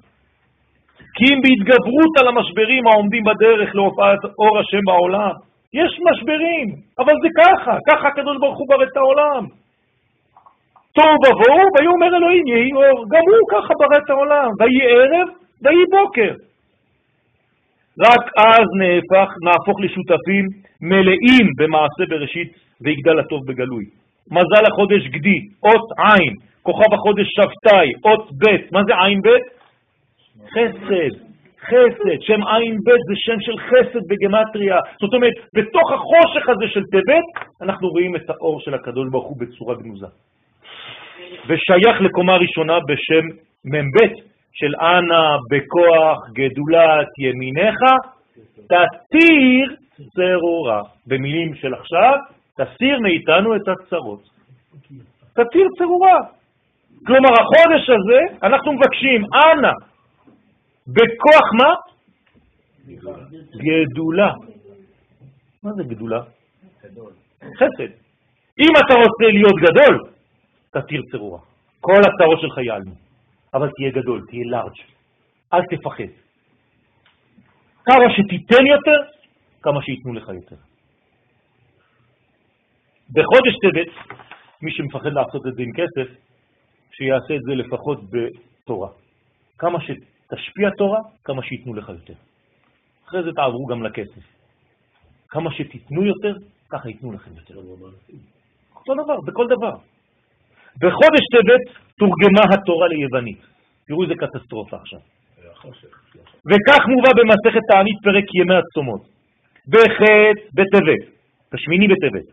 כי 1.15 1.23
אם 1.33 1.39
בהתגברות 1.43 2.11
על 2.19 2.27
המשברים 2.27 2.87
העומדים 2.87 3.23
בדרך 3.23 3.75
להופעת 3.75 4.19
אור 4.39 4.59
השם 4.59 4.83
בעולם, 4.85 5.31
יש 5.73 5.99
משברים, 6.11 6.67
אבל 6.99 7.13
זה 7.23 7.29
ככה, 7.41 7.77
ככה 7.91 8.07
הקדוש 8.07 8.37
ברוך 8.39 8.57
הוא 8.57 8.67
ברא 8.69 8.83
את 8.83 8.97
העולם. 8.97 9.45
תוהו 10.95 11.15
ובוהו, 11.23 11.67
ויאמר 11.73 12.17
אלוהים 12.17 12.47
יהי 12.47 12.71
אור, 12.73 13.05
גם 13.11 13.23
הוא 13.29 13.47
ככה 13.53 13.73
ברא 13.79 13.97
את 14.03 14.09
העולם, 14.09 14.49
ויהי 14.59 14.81
ערב, 14.91 15.27
ויהי 15.61 15.85
בוקר. 15.91 16.33
רק 18.07 18.23
אז 18.37 18.67
נהפך, 18.81 19.29
נהפוך 19.45 19.77
לשותפים 19.83 20.45
מלאים 20.81 21.45
במעשה 21.57 22.03
בראשית 22.09 22.49
ויגדל 22.81 23.19
הטוב 23.19 23.41
בגלוי. 23.47 23.85
מזל 24.31 24.65
החודש 24.71 25.07
גדי, 25.07 25.39
אות 25.63 25.87
עין, 25.97 26.33
כוכב 26.63 26.93
החודש 26.93 27.27
שבתאי, 27.35 27.87
אות 28.05 28.31
ב', 28.41 28.75
מה 28.75 28.81
זה 28.87 28.93
עין 29.03 29.19
ב'? 29.25 29.29
חסד, 30.53 31.13
חסד, 31.67 32.19
שם 32.21 32.41
עין 32.53 32.75
ב' 32.85 32.99
זה 33.07 33.15
שם 33.25 33.39
של 33.39 33.57
חסד 33.57 34.03
בגמטריה. 34.09 34.77
זאת 35.01 35.13
אומרת, 35.13 35.33
בתוך 35.55 35.91
החושך 35.91 36.49
הזה 36.49 36.67
של 36.67 36.83
טבת, 36.91 37.27
אנחנו 37.61 37.89
רואים 37.89 38.15
את 38.15 38.29
האור 38.29 38.59
של 38.59 38.73
הקדוש 38.73 39.07
ברוך 39.11 39.27
הוא 39.27 39.37
בצורה 39.39 39.75
גנוזה. 39.75 40.07
ושייך 41.47 42.01
לקומה 42.01 42.35
ראשונה 42.37 42.79
בשם 42.79 43.25
מ"ב, 43.65 43.97
של 44.53 44.75
אנא 44.81 45.37
בכוח 45.51 46.29
גדולת 46.33 47.07
ימיניך, 47.19 47.79
תתיר 48.67 49.75
צרורה. 50.15 50.81
במילים 51.07 51.55
של 51.55 51.73
עכשיו, 51.73 52.13
תסיר 52.57 52.99
מאיתנו 52.99 53.55
את 53.55 53.67
הצרות. 53.67 54.21
תתיר 55.33 55.67
צרורה. 55.77 56.19
כלומר, 57.05 57.29
החודש 57.29 57.89
הזה, 57.89 58.47
אנחנו 58.47 58.73
מבקשים, 58.73 59.21
אנא, 59.33 59.71
בכוח 60.87 61.47
מה? 61.59 61.73
גדולה. 63.57 64.31
מה 65.63 65.73
זה 65.73 65.83
גדולה? 65.83 66.21
חסד. 67.57 67.91
אם 68.59 68.71
אתה 68.85 68.93
רוצה 68.93 69.25
להיות 69.33 69.55
גדול, 69.55 70.14
תתיר 70.79 71.01
צרורה. 71.11 71.39
כל 71.81 72.01
הצרות 72.07 72.39
שלך 72.41 72.57
ייעלמו. 72.57 72.95
אבל 73.53 73.69
תהיה 73.75 73.91
גדול, 73.91 74.25
תהיה 74.29 74.45
לארג', 74.45 74.79
אל 75.53 75.61
תפחד. 75.71 76.11
כמה 77.85 78.05
שתיתן 78.15 78.65
יותר, 78.65 78.99
כמה 79.61 79.81
שייתנו 79.81 80.13
לך 80.13 80.27
יותר. 80.29 80.55
בחודש 83.09 83.55
טבת, 83.61 84.17
מי 84.61 84.71
שמפחד 84.71 85.13
לעשות 85.13 85.47
את 85.47 85.53
זה 85.55 85.61
עם 85.61 85.71
כסף, 85.73 86.13
שיעשה 86.91 87.35
את 87.35 87.41
זה 87.41 87.55
לפחות 87.55 87.99
בתורה. 88.11 88.89
כמה 89.57 89.79
שתשפיע 89.81 90.69
תורה, 90.77 90.99
כמה 91.23 91.43
שייתנו 91.43 91.73
לך 91.73 91.89
יותר. 91.89 92.13
אחרי 93.07 93.23
זה 93.23 93.29
תעברו 93.35 93.65
גם 93.65 93.83
לכסף. 93.83 94.25
כמה 95.29 95.51
שתיתנו 95.51 96.05
יותר, 96.05 96.33
ככה 96.69 96.89
ייתנו 96.89 97.11
לכם 97.11 97.31
יותר. 97.35 97.55
אותו 98.75 98.93
דבר, 99.03 99.21
בכל 99.21 99.47
דבר. 99.47 99.94
בחודש 100.81 101.23
טבת 101.33 101.63
תורגמה 101.99 102.43
התורה 102.53 102.87
ליוונית. 102.87 103.41
תראו 103.87 104.03
איזה 104.03 104.13
קטסטרופה 104.15 104.77
עכשיו. 104.77 104.99
וכך 106.49 106.81
מובא 106.87 107.11
במסכת 107.17 107.63
תענית 107.71 107.97
פרק 108.03 108.25
ימי 108.35 108.55
הצומות. 108.55 109.01
בחטא 109.67 110.41
בטבת, 110.53 111.03
בשמיני 111.53 111.87
בטבת, 111.87 112.27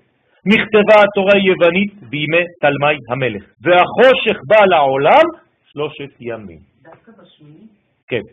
נכתבה 0.47 0.97
התורה 1.05 1.33
היוונית 1.35 1.93
בימי 2.11 2.45
תלמי 2.61 2.97
המלך, 3.11 3.45
והחושך 3.63 4.39
בא 4.49 4.65
לעולם 4.71 5.27
שלושת 5.73 6.11
ימים. 6.21 6.59
דווקא 6.83 7.13
בשמיני? 7.13 7.67
כן. 8.09 8.25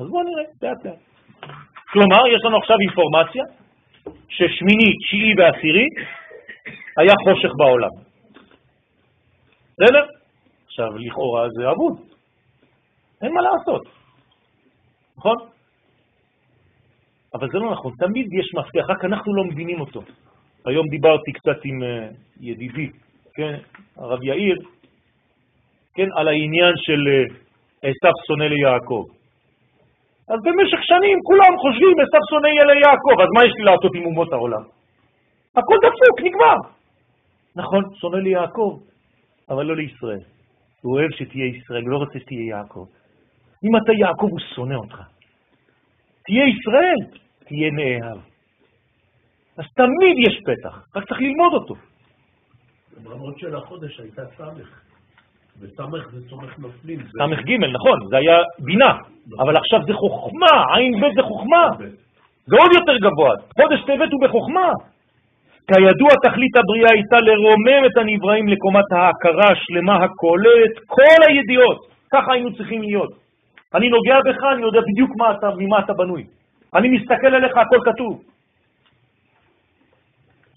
אז 0.00 0.06
בואו 0.08 0.22
נראה, 0.22 0.42
לאט 0.62 0.84
לאט. 0.84 0.96
כלומר, 1.92 2.26
יש 2.34 2.40
לנו 2.44 2.56
עכשיו 2.56 2.76
אינפורמציה 2.80 3.44
ששמיני, 4.28 4.96
תשיעי 4.96 5.34
ועשירי 5.38 5.86
היה 6.96 7.12
חושך 7.24 7.52
בעולם. 7.58 7.94
בסדר? 9.72 10.06
עכשיו, 10.66 10.98
לכאורה 10.98 11.48
זה 11.48 11.70
אבוד. 11.70 12.00
אין 13.22 13.32
מה 13.32 13.40
לעשות. 13.42 13.82
נכון? 15.16 15.36
אבל 17.34 17.48
זה 17.52 17.58
לא 17.58 17.72
נכון, 17.72 17.92
תמיד 17.98 18.26
יש 18.32 18.54
מפתח, 18.54 18.90
רק 18.90 19.04
אנחנו 19.04 19.34
לא 19.34 19.44
מבינים 19.44 19.80
אותו. 19.80 20.00
היום 20.66 20.88
דיברתי 20.88 21.32
קצת 21.32 21.64
עם 21.64 21.82
אה, 21.82 22.08
ידידי, 22.40 22.88
כן, 23.34 23.54
הרב 23.96 24.22
יאיר, 24.22 24.56
כן, 25.94 26.08
על 26.16 26.28
העניין 26.28 26.74
של 26.76 27.00
אה, 27.08 27.88
עשו 27.88 28.12
שונא 28.26 28.44
ליעקב. 28.44 29.04
אז 30.28 30.38
במשך 30.44 30.80
שנים 30.82 31.18
כולם 31.22 31.52
חושבים 31.62 31.94
עשו 32.00 32.20
שונא 32.30 32.72
ליעקב, 32.72 33.16
אז 33.20 33.28
מה 33.36 33.44
יש 33.46 33.52
לי 33.56 33.64
לעשות 33.64 33.92
עם 33.94 34.04
אומות 34.06 34.32
העולם? 34.32 34.81
הכל 35.56 35.76
דפוק, 35.82 36.20
נגמר. 36.20 36.56
נכון, 37.56 37.82
שונא 38.00 38.16
ליעקב, 38.16 38.78
אבל 39.50 39.64
לא 39.66 39.76
לישראל. 39.76 40.20
הוא 40.82 40.98
אוהב 40.98 41.10
שתהיה 41.10 41.46
ישראל, 41.46 41.82
הוא 41.82 41.90
לא 41.90 41.96
רוצה 41.96 42.18
שתהיה 42.18 42.46
יעקב. 42.46 42.86
אם 43.64 43.76
אתה 43.76 43.92
יעקב, 43.92 44.28
הוא 44.30 44.40
שונא 44.54 44.74
אותך. 44.74 45.02
תהיה 46.24 46.44
ישראל, 46.44 47.18
תהיה 47.44 47.70
נאהב. 47.70 48.18
אז 49.56 49.64
תמיד 49.76 50.16
יש 50.28 50.40
פתח, 50.46 50.86
רק 50.96 51.08
צריך 51.08 51.20
ללמוד 51.20 51.52
אותו. 51.52 51.74
למרות 53.04 53.38
של 53.38 53.56
החודש 53.56 54.00
הייתה 54.00 54.22
סמך, 54.36 54.80
וסמך 55.60 56.10
זה 56.12 56.28
סומך 56.28 56.58
נופלים. 56.58 57.00
סמך 57.18 57.38
ג', 57.38 57.64
נכון, 57.64 58.08
זה 58.10 58.16
היה 58.16 58.36
בינה, 58.58 58.92
אבל 59.38 59.56
עכשיו 59.56 59.80
זה 59.86 59.92
חוכמה, 59.94 60.76
עין 60.76 61.00
ב' 61.00 61.14
זה 61.14 61.22
חוכמה. 61.22 61.66
זה 62.46 62.56
עוד 62.56 62.72
יותר 62.72 62.96
גבוה, 62.98 63.30
חודש 63.60 63.80
טבת 63.86 64.12
הוא 64.12 64.22
בחוכמה. 64.22 64.72
כידוע 65.68 66.12
תכלית 66.24 66.54
הבריאה 66.56 66.90
הייתה 66.92 67.16
לרומם 67.28 67.82
את 67.86 67.96
הנבראים 68.00 68.48
לקומת 68.48 68.92
ההכרה 68.92 69.48
השלמה 69.52 69.96
הכוללת 70.04 70.74
כל 70.86 71.20
הידיעות. 71.28 71.78
ככה 72.12 72.32
היינו 72.32 72.54
צריכים 72.56 72.82
להיות. 72.82 73.10
אני 73.74 73.88
נוגע 73.88 74.18
בך, 74.26 74.42
אני 74.52 74.62
יודע 74.62 74.80
בדיוק 74.80 75.10
מה 75.18 75.30
אתה, 75.30 75.48
ממה 75.58 75.78
אתה 75.78 75.92
בנוי. 75.92 76.24
אני 76.74 76.88
מסתכל 76.88 77.34
עליך, 77.34 77.56
הכל 77.56 77.78
כתוב. 77.84 78.22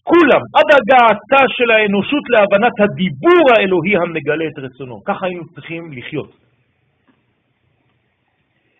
כולם, 0.04 0.42
עד 0.58 0.68
הגעתה 0.78 1.44
של 1.48 1.72
האנושות 1.72 2.24
להבנת 2.30 2.76
הדיבור 2.80 3.44
האלוהי 3.58 3.96
המגלה 3.96 4.46
את 4.48 4.60
רצונו. 4.60 5.04
ככה 5.04 5.26
היינו 5.26 5.44
צריכים 5.46 5.92
לחיות. 5.92 6.32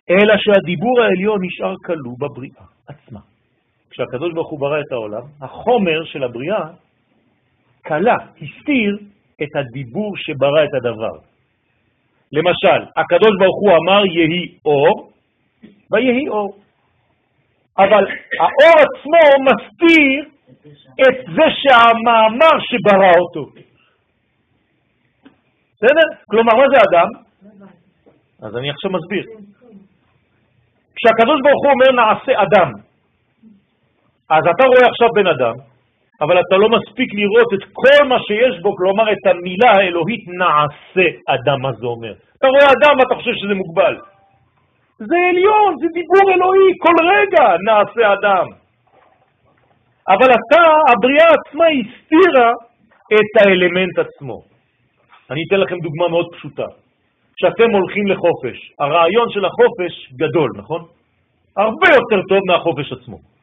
אלא 0.10 0.34
שהדיבור 0.38 1.02
העליון 1.02 1.40
נשאר 1.46 1.76
כלוא 1.86 2.16
בבריאה 2.20 2.66
עצמה. 2.88 3.20
כשהקדוש 3.96 4.34
ברוך 4.34 4.50
הוא 4.52 4.60
ברא 4.60 4.80
את 4.80 4.92
העולם, 4.92 5.22
החומר 5.42 6.06
של 6.06 6.24
הבריאה 6.24 6.68
קלה, 7.82 8.16
הסתיר 8.42 8.98
את 9.44 9.56
הדיבור 9.56 10.18
שברא 10.18 10.64
את 10.64 10.74
הדבר. 10.74 11.16
למשל, 12.32 12.80
הקדוש 12.98 13.32
ברוך 13.40 13.60
הוא 13.62 13.72
אמר 13.72 14.06
יהי 14.06 14.58
אור, 14.66 15.12
ויהי 15.92 16.28
אור. 16.28 16.58
אבל 17.78 18.04
האור 18.40 18.76
עצמו 18.86 19.26
מסתיר 19.48 20.30
את 21.02 21.26
זה 21.36 21.46
שהמאמר 21.62 22.56
שברא 22.60 23.12
אותו. 23.20 23.52
בסדר? 25.76 26.08
כלומר, 26.30 26.54
מה 26.56 26.66
זה 26.74 26.78
אדם? 26.90 27.10
אז 28.42 28.58
אני 28.58 28.70
עכשיו 28.70 28.92
מסביר. 28.92 29.24
כשהקדוש 30.96 31.40
ברוך 31.44 31.62
הוא 31.64 31.72
אומר 31.72 32.04
נעשה 32.04 32.32
אדם, 32.44 32.85
אז 34.30 34.44
אתה 34.52 34.64
רואה 34.72 34.86
עכשיו 34.92 35.10
בן 35.16 35.28
אדם, 35.28 35.56
אבל 36.22 36.40
אתה 36.40 36.56
לא 36.58 36.68
מספיק 36.70 37.14
לראות 37.14 37.50
את 37.54 37.64
כל 37.74 38.08
מה 38.08 38.20
שיש 38.28 38.62
בו, 38.62 38.76
כלומר 38.76 39.12
את 39.12 39.24
המילה 39.30 39.72
האלוהית 39.78 40.24
נעשה 40.28 41.08
אדם, 41.28 41.62
מה 41.62 41.72
זה 41.72 41.86
אומר. 41.86 42.14
אתה 42.38 42.48
רואה 42.48 42.68
אדם 42.76 42.94
ואתה 43.00 43.16
חושב 43.16 43.34
שזה 43.36 43.54
מוגבל. 43.54 43.96
זה 44.98 45.18
עליון, 45.30 45.72
זה 45.82 45.88
דיבור 45.98 46.26
אלוהי, 46.34 46.70
כל 46.84 46.98
רגע 47.16 47.46
נעשה 47.68 48.14
אדם. 48.14 48.46
אבל 50.14 50.30
אתה, 50.38 50.64
הבריאה 50.92 51.28
עצמה 51.38 51.66
הסתירה 51.66 52.50
את 53.14 53.32
האלמנט 53.42 54.00
עצמו. 54.00 54.42
אני 55.32 55.42
אתן 55.48 55.60
לכם 55.60 55.78
דוגמה 55.80 56.08
מאוד 56.08 56.28
פשוטה. 56.34 56.68
כשאתם 57.38 57.70
הולכים 57.72 58.08
לחופש, 58.08 58.58
הרעיון 58.80 59.28
של 59.30 59.46
החופש 59.46 60.14
גדול, 60.14 60.50
נכון? 60.56 60.82
הרבה 61.58 61.88
יותר 61.98 62.20
טוב 62.30 62.40
מהחופש 62.48 62.92
עצמו. 62.92 63.35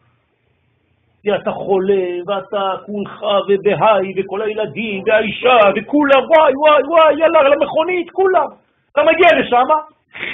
כי 1.22 1.34
אתה 1.34 1.50
חולה, 1.50 2.04
ואתה 2.26 2.74
כולך 2.86 3.22
ובהיי, 3.48 4.12
וכל 4.16 4.42
הילדים, 4.42 5.02
והאישה, 5.06 5.58
וכולם, 5.76 6.22
וואי, 6.30 6.52
וואי, 6.56 6.82
וואי, 6.88 7.14
יאללה, 7.18 7.42
למכונית, 7.48 8.10
כולם. 8.10 8.48
אתה 8.92 9.00
מגיע 9.02 9.28
לשם, 9.40 9.68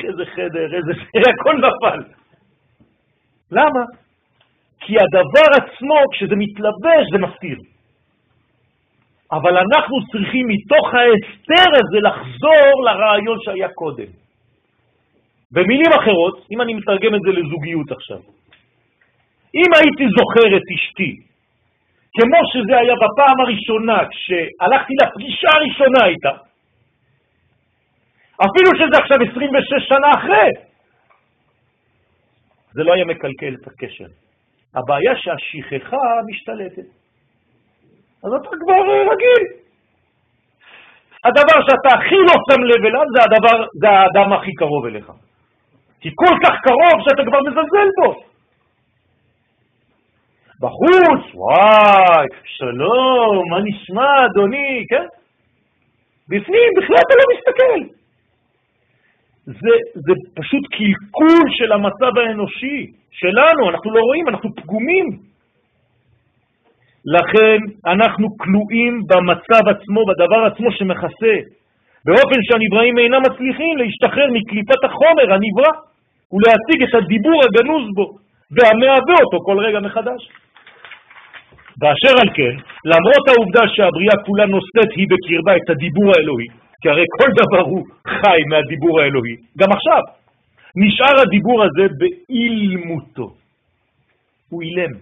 איזה 0.09 0.25
חדר, 0.27 0.69
איזה... 0.77 0.93
הכל 1.41 1.57
נפל. 1.57 2.01
למה? 3.53 3.83
כי 4.81 4.95
הדבר 4.97 5.49
עצמו, 5.57 5.99
כשזה 6.13 6.37
מתלבש, 6.37 7.05
זה 7.13 7.19
מסתיר. 7.19 7.59
אבל 9.33 9.57
אנחנו 9.57 9.97
צריכים 10.13 10.47
מתוך 10.49 10.95
ההסתר 10.95 11.71
הזה 11.81 11.99
לחזור 12.09 12.85
לרעיון 12.85 13.39
שהיה 13.41 13.69
קודם. 13.69 14.11
במילים 15.53 15.93
אחרות, 16.01 16.47
אם 16.53 16.61
אני 16.61 16.75
מתרגם 16.75 17.15
את 17.15 17.21
זה 17.21 17.31
לזוגיות 17.31 17.93
עכשיו, 17.93 18.38
אם 19.55 19.71
הייתי 19.79 20.05
זוכר 20.19 20.57
את 20.57 20.67
אשתי, 20.75 21.13
כמו 22.17 22.41
שזה 22.53 22.79
היה 22.79 22.95
בפעם 22.95 23.41
הראשונה, 23.41 23.99
כשהלכתי 24.11 24.93
לפגישה 25.03 25.49
הראשונה 25.57 26.07
איתה, 26.07 26.35
אפילו 28.47 28.71
שזה 28.79 29.03
עכשיו 29.03 29.19
26 29.31 29.89
שנה 29.89 30.11
אחרי, 30.19 30.51
זה 32.73 32.83
לא 32.85 32.93
היה 32.95 33.05
מקלקל 33.05 33.55
את 33.63 33.67
הקשר. 33.67 34.07
הבעיה 34.75 35.13
שהשכחה 35.17 35.97
משתלטת. 36.27 36.89
אז 38.25 38.31
אתה 38.33 38.49
כבר 38.61 38.83
רגיל. 39.13 39.45
הדבר 41.25 41.59
שאתה 41.67 41.99
הכי 41.99 42.15
לא 42.15 42.35
שם 42.47 42.63
לב 42.63 42.87
אליו 42.87 43.05
זה 43.15 43.21
הדבר, 43.23 43.67
זה 43.81 43.89
האדם 43.89 44.33
הכי 44.33 44.55
קרוב 44.55 44.87
אליך. 44.87 45.13
כי 46.01 46.11
כל 46.15 46.35
כך 46.45 46.55
קרוב 46.67 46.97
שאתה 47.05 47.23
כבר 47.29 47.39
מזלזל 47.41 47.89
בו. 48.01 48.29
בחוץ, 50.61 51.35
וואי, 51.35 52.27
שלום, 52.45 53.51
מה 53.51 53.59
נשמע, 53.65 54.27
אדוני, 54.27 54.85
כן? 54.91 55.07
בפנים 56.29 56.69
בכלל 56.77 57.01
אתה 57.07 57.15
לא 57.21 57.25
מסתכל. 57.35 57.81
זה, 59.47 59.75
זה 59.95 60.13
פשוט 60.35 60.65
קלקול 60.77 61.45
של 61.51 61.73
המצב 61.73 62.19
האנושי 62.19 62.87
שלנו, 63.11 63.71
אנחנו 63.71 63.91
לא 63.91 64.01
רואים, 64.01 64.29
אנחנו 64.29 64.55
פגומים. 64.55 65.07
לכן 67.17 67.59
אנחנו 67.87 68.27
כלואים 68.37 69.03
במצב 69.09 69.63
עצמו, 69.69 70.01
בדבר 70.07 70.45
עצמו 70.53 70.73
שמכסה, 70.73 71.35
באופן 72.05 72.39
שהנבראים 72.43 72.99
אינם 72.99 73.23
מצליחים 73.31 73.77
להשתחרר 73.79 74.27
מקליפת 74.33 74.85
החומר 74.85 75.27
הנברא 75.35 75.73
ולהציג 76.33 76.83
את 76.83 76.95
הדיבור 76.95 77.41
הגנוז 77.45 77.85
בו 77.95 78.07
והמהווה 78.51 79.17
אותו 79.25 79.39
כל 79.45 79.59
רגע 79.59 79.81
מחדש. 79.81 80.29
ואשר 81.81 82.15
על 82.23 82.31
כן, 82.37 82.55
למרות 82.93 83.25
העובדה 83.29 83.65
שהבריאה 83.75 84.17
כולה 84.27 84.47
נושאת 84.47 84.91
היא 84.97 85.07
בקרבה 85.13 85.57
את 85.57 85.71
הדיבור 85.71 86.13
האלוהי, 86.17 86.47
כי 86.83 86.89
הרי 86.89 87.05
כל 87.19 87.31
דבר 87.41 87.65
הוא 87.71 87.83
חי 88.09 88.41
מהדיבור 88.51 89.01
האלוהי, 89.01 89.35
גם 89.59 89.69
עכשיו, 89.73 90.03
נשאר 90.77 91.21
הדיבור 91.23 91.65
הזה 91.65 91.87
באילמותו. 91.99 93.29
הוא 94.51 94.63
אילם. 94.63 94.93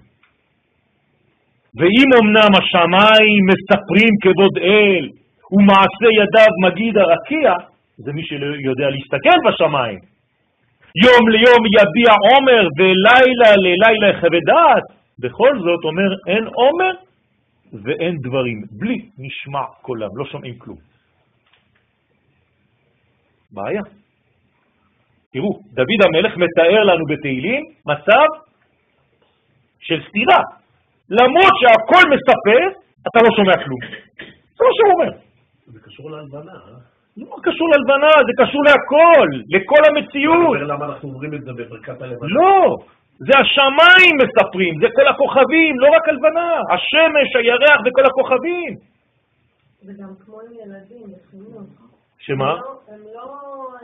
ואם 1.79 2.09
אמנם 2.21 2.53
השמיים 2.59 3.43
מספרים 3.51 4.13
כבוד 4.23 4.55
אל, 4.59 5.05
ומעשה 5.53 6.09
ידיו 6.21 6.53
מגיד 6.65 6.97
הרקיע, 6.99 7.53
זה 7.97 8.13
מי 8.13 8.23
שיודע 8.25 8.89
להסתכל 8.95 9.39
בשמיים. 9.47 9.99
יום 11.05 11.29
ליום 11.29 11.63
יביע 11.77 12.13
עומר 12.29 12.69
ולילה 12.79 13.51
ללילה 13.57 14.09
יחווה 14.11 14.41
דעת. 14.47 14.87
בכל 15.19 15.59
זאת 15.59 15.85
אומר 15.85 16.09
אין 16.27 16.45
עומר 16.47 16.93
ואין 17.85 18.17
דברים, 18.23 18.63
בלי 18.71 19.11
נשמע 19.19 19.65
קולם, 19.83 20.09
לא 20.17 20.25
שומעים 20.25 20.59
כלום. 20.59 20.77
בעיה. 23.51 23.83
תראו, 25.33 25.51
דוד 25.73 26.01
המלך 26.07 26.37
מתאר 26.37 26.85
לנו 26.85 27.05
בתהילים 27.07 27.65
מצב 27.87 28.27
של 29.81 30.01
סתירה. 30.09 30.41
למרות 31.11 31.53
שהכל 31.61 32.05
מספר, 32.15 32.61
אתה 33.09 33.19
לא 33.25 33.37
שומע 33.37 33.65
כלום. 33.65 33.81
זה 34.57 34.65
מה 34.65 34.71
שהוא 34.77 34.93
אומר. 34.95 35.11
זה 35.67 35.79
קשור 35.81 36.11
להלבנה, 36.11 36.53
אה? 36.53 36.79
לא 37.17 37.37
קשור 37.43 37.69
להלבנה, 37.73 38.13
זה 38.27 38.33
קשור 38.45 38.63
להכל, 38.65 39.29
לכל 39.55 39.83
המציאות. 39.89 40.59
למה 40.61 40.85
אנחנו 40.87 41.09
אומרים 41.09 41.35
את 41.35 41.41
זה 41.45 41.53
בברכת 41.53 42.03
הלבנה? 42.03 42.29
לא, 42.29 42.77
זה 43.19 43.33
השמיים 43.41 44.15
מספרים, 44.23 44.75
זה 44.81 44.87
כל 44.97 45.09
הכוכבים, 45.09 45.79
לא 45.79 45.89
רק 45.97 46.09
הלבנה, 46.09 46.61
השמש, 46.75 47.37
הירח 47.37 47.81
וכל 47.87 48.05
הכוכבים. 48.07 48.75
זה 49.83 49.93
גם 50.03 50.09
כמו 50.25 50.39
ילדים, 50.43 51.07
בחינוך. 51.13 51.69
שמה? 52.19 52.53
הם 52.89 53.01
לא- 53.15 53.75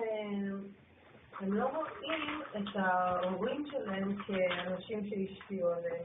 הם 1.41 1.53
לא... 1.53 1.67
את 2.57 2.77
ההורים 2.77 3.65
שלהם 3.71 4.15
כאנשים 4.27 5.01
שהשפיעו 5.05 5.69
עליהם. 5.69 6.03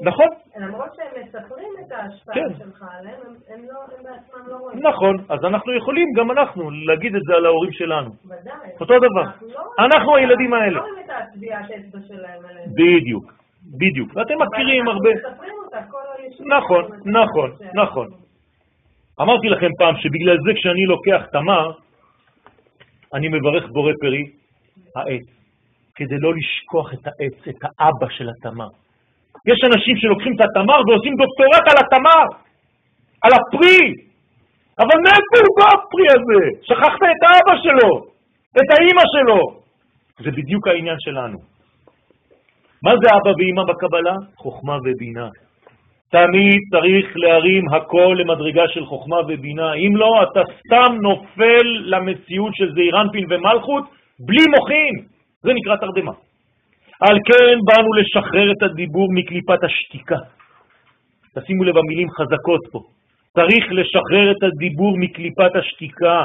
הם, 0.00 0.08
נכון. 0.08 0.26
למרות 0.56 0.90
שהם 0.96 1.22
מספרים 1.22 1.72
את 1.86 1.92
ההשפעה 1.92 2.34
כן. 2.34 2.58
שלך 2.58 2.84
עליהם, 2.98 3.20
הם, 3.26 3.34
הם, 3.48 3.64
לא, 3.64 3.80
הם 3.98 4.04
בעצמם 4.04 4.48
לא 4.48 4.56
רואים. 4.56 4.78
נכון, 4.86 5.16
אז 5.28 5.44
אנחנו 5.44 5.72
יכולים, 5.72 6.08
גם 6.16 6.30
אנחנו, 6.30 6.70
להגיד 6.70 7.14
את 7.14 7.22
זה 7.28 7.34
על 7.34 7.46
ההורים 7.46 7.72
שלנו. 7.72 8.10
ודאי. 8.24 8.70
אותו 8.80 8.94
דבר. 8.98 9.22
אנחנו 9.22 9.48
לא 9.48 9.86
אנחנו 9.86 10.16
הילדים 10.16 10.52
האלה. 10.52 10.80
לא 10.80 10.80
רואים 10.80 11.04
את 11.04 11.10
הטביעת 11.10 11.70
האצבע 11.70 11.98
שלהם 12.08 12.44
עליהם. 12.48 12.70
בדיוק, 12.72 13.32
בדיוק. 13.78 14.10
ואתם 14.14 14.34
מכירים 14.42 14.88
הרבה. 14.88 15.10
נכון, 16.46 16.84
נכון, 17.04 17.50
נכון. 17.74 18.06
אמרתי 19.20 19.48
לכם 19.48 19.70
פעם 19.78 19.96
שבגלל 19.96 20.36
זה 20.46 20.52
כשאני 20.54 20.84
לוקח 20.86 21.26
תמר, 21.32 21.70
אני 23.14 23.28
מברך 23.28 23.68
בורא 23.72 23.92
פרי, 24.00 24.24
העץ, 24.96 25.35
כדי 25.96 26.18
לא 26.18 26.32
לשכוח 26.34 26.94
את 26.94 27.06
העץ, 27.06 27.48
את 27.48 27.60
האבא 27.64 28.08
של 28.10 28.28
התמר. 28.28 28.68
יש 29.46 29.58
אנשים 29.68 29.96
שלוקחים 29.96 30.32
את 30.36 30.40
התמר 30.40 30.78
ועושים 30.86 31.14
דוקטורט 31.22 31.64
על 31.70 31.78
התמר, 31.84 32.26
על 33.24 33.32
הפרי, 33.38 34.06
אבל 34.78 34.96
מאיפה 35.04 35.36
הוא 35.46 35.56
בא 35.58 35.66
הפרי 35.74 36.08
הזה? 36.16 36.42
שכחת 36.62 37.02
את 37.02 37.22
האבא 37.26 37.54
שלו, 37.62 37.92
את 38.58 38.68
האימא 38.74 39.04
שלו. 39.14 39.40
זה 40.24 40.30
בדיוק 40.30 40.68
העניין 40.68 40.96
שלנו. 40.98 41.38
מה 42.82 42.92
זה 43.02 43.08
אבא 43.16 43.32
ואימא 43.38 43.62
בקבלה? 43.62 44.14
חוכמה 44.36 44.76
ובינה. 44.84 45.28
תמיד 46.10 46.60
צריך 46.70 47.06
להרים 47.16 47.64
הכל 47.74 48.16
למדרגה 48.18 48.62
של 48.68 48.84
חוכמה 48.86 49.16
ובינה. 49.28 49.74
אם 49.74 49.96
לא, 49.96 50.22
אתה 50.22 50.40
סתם 50.58 50.94
נופל 51.02 51.66
למציאות 51.84 52.54
של 52.54 52.72
זעירנפין 52.74 53.24
ומלכות 53.30 53.84
בלי 54.18 54.44
מוחין. 54.58 55.15
זה 55.46 55.52
נקרא 55.54 55.76
תרדמה. 55.76 56.12
על 57.00 57.16
כן 57.28 57.56
באנו 57.66 57.90
לשחרר 58.00 58.52
את 58.52 58.62
הדיבור 58.62 59.08
מקליפת 59.12 59.64
השתיקה. 59.64 60.20
תשימו 61.34 61.64
לב, 61.64 61.76
המילים 61.76 62.08
חזקות 62.10 62.62
פה. 62.72 62.80
צריך 63.36 63.64
לשחרר 63.78 64.26
את 64.30 64.42
הדיבור 64.42 64.94
מקליפת 64.98 65.52
השתיקה. 65.60 66.24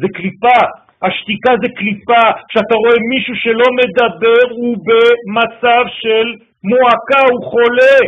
זה 0.00 0.08
קליפה, 0.14 0.60
השתיקה 1.02 1.52
זה 1.62 1.68
קליפה. 1.78 2.24
כשאתה 2.48 2.74
רואה 2.82 2.98
מישהו 3.12 3.34
שלא 3.36 3.68
מדבר, 3.80 4.44
הוא 4.60 4.76
במצב 4.86 5.84
של 6.00 6.26
מועקה, 6.70 7.22
הוא 7.30 7.44
חולה. 7.50 7.98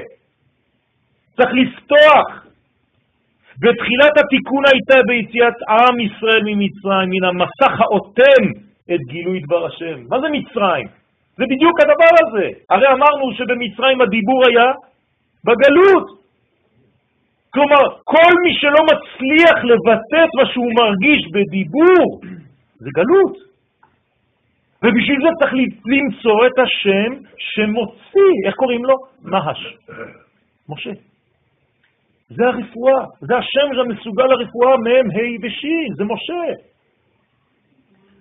צריך 1.37 1.51
לפתוח. 1.63 2.29
ותחילת 3.63 4.15
התיקון 4.21 4.63
הייתה 4.73 4.99
ביציאת 5.09 5.59
עם 5.69 6.01
ישראל 6.01 6.43
ממצרים, 6.45 7.09
מן 7.11 7.25
המסך 7.29 7.81
האוטם 7.81 8.70
את 8.93 9.01
גילוי 9.09 9.41
דבר 9.41 9.67
השם. 9.67 9.99
מה 10.09 10.21
זה 10.21 10.29
מצרים? 10.29 10.87
זה 11.37 11.45
בדיוק 11.51 11.81
הדבר 11.81 12.15
הזה. 12.23 12.49
הרי 12.71 12.87
אמרנו 12.87 13.33
שבמצרים 13.35 14.01
הדיבור 14.01 14.43
היה 14.49 14.73
בגלות. 15.45 16.21
כלומר, 17.51 17.83
כל 18.05 18.33
מי 18.43 18.55
שלא 18.55 18.81
מצליח 18.91 19.65
לבטא 19.65 20.25
את 20.25 20.35
מה 20.35 20.47
שהוא 20.53 20.73
מרגיש 20.81 21.29
בדיבור, 21.35 22.21
זה 22.79 22.89
גלות. 22.95 23.37
ובשביל 24.83 25.19
זה 25.23 25.29
צריך 25.39 25.53
למצוא 25.87 26.47
את 26.47 26.59
השם 26.59 27.11
שמוציא, 27.39 28.35
איך 28.47 28.55
קוראים 28.55 28.85
לו? 28.85 28.95
מהש. 29.23 29.77
משה. 30.69 30.91
זה 32.29 32.47
הרפואה, 32.47 33.05
זה 33.21 33.37
השם 33.37 33.69
שמסוגל 33.75 34.25
לרפואה 34.25 34.77
מהם 34.85 35.07
ה' 35.11 35.47
וש', 35.47 35.97
זה 35.97 36.05
משה. 36.05 36.70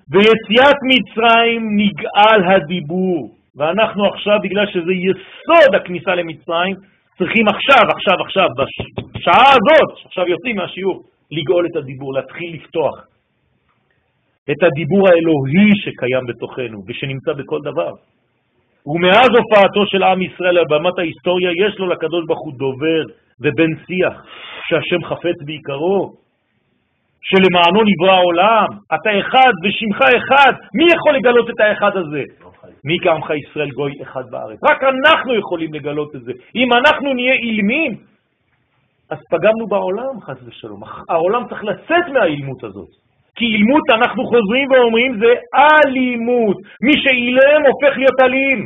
ביציאת 0.09 0.79
מצרים 0.91 1.61
נגאל 1.75 2.41
הדיבור, 2.51 3.35
ואנחנו 3.55 4.05
עכשיו, 4.05 4.37
בגלל 4.43 4.65
שזה 4.67 4.93
יסוד 4.93 5.75
הכניסה 5.75 6.15
למצרים, 6.15 6.75
צריכים 7.17 7.45
עכשיו, 7.47 7.83
עכשיו, 7.95 8.17
עכשיו, 8.25 8.47
בשעה 9.15 9.49
הזאת, 9.57 10.05
עכשיו 10.05 10.27
יוצאים 10.27 10.55
מהשיעור, 10.55 11.03
לגאול 11.31 11.65
את 11.71 11.75
הדיבור, 11.75 12.13
להתחיל 12.13 12.53
לפתוח 12.53 13.05
את 14.51 14.63
הדיבור 14.63 15.03
האלוהי 15.09 15.71
שקיים 15.75 16.25
בתוכנו 16.27 16.83
ושנמצא 16.87 17.33
בכל 17.33 17.59
דבר. 17.61 17.93
ומאז 18.85 19.29
הופעתו 19.39 19.83
של 19.87 20.03
עם 20.03 20.21
ישראל 20.21 20.57
על 20.57 20.65
במת 20.69 20.99
ההיסטוריה, 20.99 21.51
יש 21.65 21.79
לו 21.79 21.87
לקדוש 21.87 22.25
ברוך 22.27 22.45
הוא 22.45 22.53
דובר 22.53 23.03
ובן 23.41 23.71
שיח, 23.85 24.23
שהשם 24.67 25.03
חפץ 25.05 25.35
בעיקרו, 25.45 26.13
שלמענו 27.21 27.79
נברא 27.89 28.15
העולם, 28.15 28.67
אתה 28.95 29.09
אחד 29.19 29.51
ושמך 29.63 29.99
אחד, 30.17 30.53
מי 30.75 30.85
יכול 30.93 31.15
לגלות 31.15 31.49
את 31.49 31.59
האחד 31.59 31.97
הזה? 31.97 32.23
מי 32.83 32.97
כעמך 33.03 33.29
ישראל 33.29 33.69
גוי 33.71 33.93
אחד 34.01 34.23
בארץ? 34.31 34.59
רק 34.71 34.83
אנחנו 34.83 35.35
יכולים 35.35 35.73
לגלות 35.73 36.15
את 36.15 36.21
זה. 36.21 36.31
אם 36.55 36.73
אנחנו 36.73 37.13
נהיה 37.13 37.33
אילמים, 37.33 37.91
אז 39.09 39.17
פגמנו 39.31 39.67
בעולם, 39.67 40.21
חס 40.21 40.37
ושלום. 40.45 40.81
העולם 41.09 41.47
צריך 41.49 41.63
לצאת 41.63 42.05
מהאילמות 42.13 42.63
הזאת. 42.63 42.89
כי 43.35 43.45
אילמות, 43.45 43.83
אנחנו 43.93 44.25
חוזרים 44.25 44.71
ואומרים, 44.71 45.19
זה 45.19 45.33
אלימות. 45.55 46.57
מי 46.81 46.93
שאילם 47.01 47.61
הופך 47.67 47.97
להיות 47.97 48.19
אלים. 48.21 48.59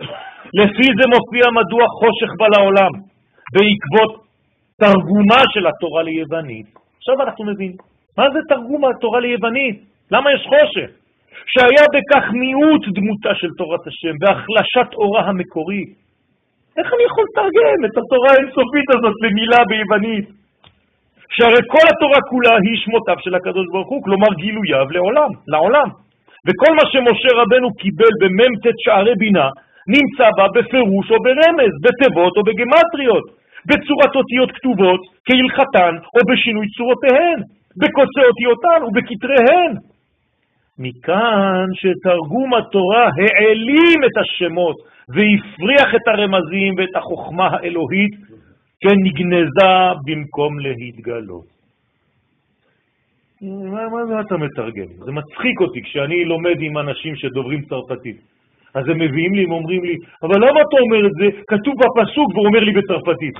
לפי 0.60 0.86
זה 0.98 1.04
מופיע 1.14 1.44
מדוע 1.60 1.84
חושך 2.00 2.30
בא 2.38 2.46
לעולם, 2.56 2.92
בעקבות 3.54 4.29
תרגומה 4.80 5.42
של 5.52 5.66
התורה 5.66 6.02
ליוונית. 6.02 6.66
עכשיו 6.98 7.22
אנחנו 7.22 7.44
מבינים. 7.44 7.76
מה 8.18 8.26
זה 8.34 8.40
תרגום 8.48 8.84
התורה 8.84 9.20
ליוונית? 9.20 9.76
למה 10.12 10.32
יש 10.34 10.42
חושך? 10.52 10.90
שהיה 11.52 11.84
בכך 11.94 12.24
מיעוט 12.42 12.82
דמותה 12.96 13.32
של 13.40 13.50
תורת 13.58 13.86
השם, 13.86 14.14
בהחלשת 14.22 14.94
אורה 14.94 15.22
המקורי. 15.28 15.84
איך 16.78 16.88
אני 16.94 17.02
יכול 17.08 17.24
לתרגם 17.28 17.80
את 17.86 17.94
התורה 18.00 18.30
האינסופית 18.34 18.88
הזאת 18.94 19.16
למילה 19.24 19.60
ביוונית? 19.70 20.26
שהרי 21.34 21.62
כל 21.74 21.86
התורה 21.92 22.20
כולה 22.30 22.54
היא 22.64 22.76
שמותיו 22.82 23.18
של 23.24 23.34
הקדוש 23.34 23.66
ברוך 23.72 23.88
הוא, 23.88 24.02
כלומר 24.04 24.30
גילוייו 24.42 24.86
לעולם, 24.90 25.30
לעולם. 25.52 25.88
וכל 26.46 26.72
מה 26.78 26.84
שמשה 26.92 27.30
רבנו 27.40 27.68
קיבל 27.80 28.12
במ"ט 28.20 28.64
שערי 28.84 29.14
בינה, 29.22 29.48
נמצא 29.94 30.28
בה 30.36 30.46
בפירוש 30.54 31.06
או 31.10 31.18
ברמז, 31.24 31.72
בתיבות 31.84 32.34
או 32.36 32.42
בגמטריות, 32.48 33.26
בצורת 33.66 34.12
אותיות 34.16 34.50
כתובות 34.52 35.00
כהלכתן 35.26 35.94
או 36.14 36.20
בשינוי 36.32 36.66
צורותיהן, 36.76 37.38
בקוצי 37.76 38.22
אותיותן 38.28 38.80
ובכתריהן. 38.86 39.72
מכאן 40.78 41.66
שתרגום 41.74 42.54
התורה 42.54 43.04
העלים 43.18 43.98
את 44.04 44.16
השמות 44.22 44.76
והפריח 45.14 45.94
את 45.94 46.08
הרמזים 46.08 46.74
ואת 46.78 46.96
החוכמה 46.96 47.48
האלוהית, 47.52 48.14
כן 48.80 48.96
נגנזה 49.04 49.74
במקום 50.06 50.58
להתגלות. 50.58 51.44
מה, 53.42 53.88
מה 53.88 54.06
זה 54.06 54.20
אתה 54.20 54.36
מתרגם? 54.36 55.04
זה 55.04 55.12
מצחיק 55.12 55.60
אותי 55.60 55.82
כשאני 55.82 56.24
לומד 56.24 56.56
עם 56.60 56.78
אנשים 56.78 57.16
שדוברים 57.16 57.62
צרפתית. 57.62 58.16
אז 58.74 58.84
הם 58.88 58.98
מביאים 58.98 59.34
לי, 59.34 59.42
הם 59.44 59.52
אומרים 59.52 59.84
לי, 59.84 59.96
אבל 60.22 60.36
למה 60.36 60.58
אתה 60.66 60.76
אומר 60.84 61.02
את 61.08 61.14
זה? 61.20 61.26
כתוב 61.50 61.74
בפסוק 61.82 62.28
והוא 62.34 62.46
אומר 62.46 62.60
לי 62.60 62.72
בצרפתית. 62.78 63.36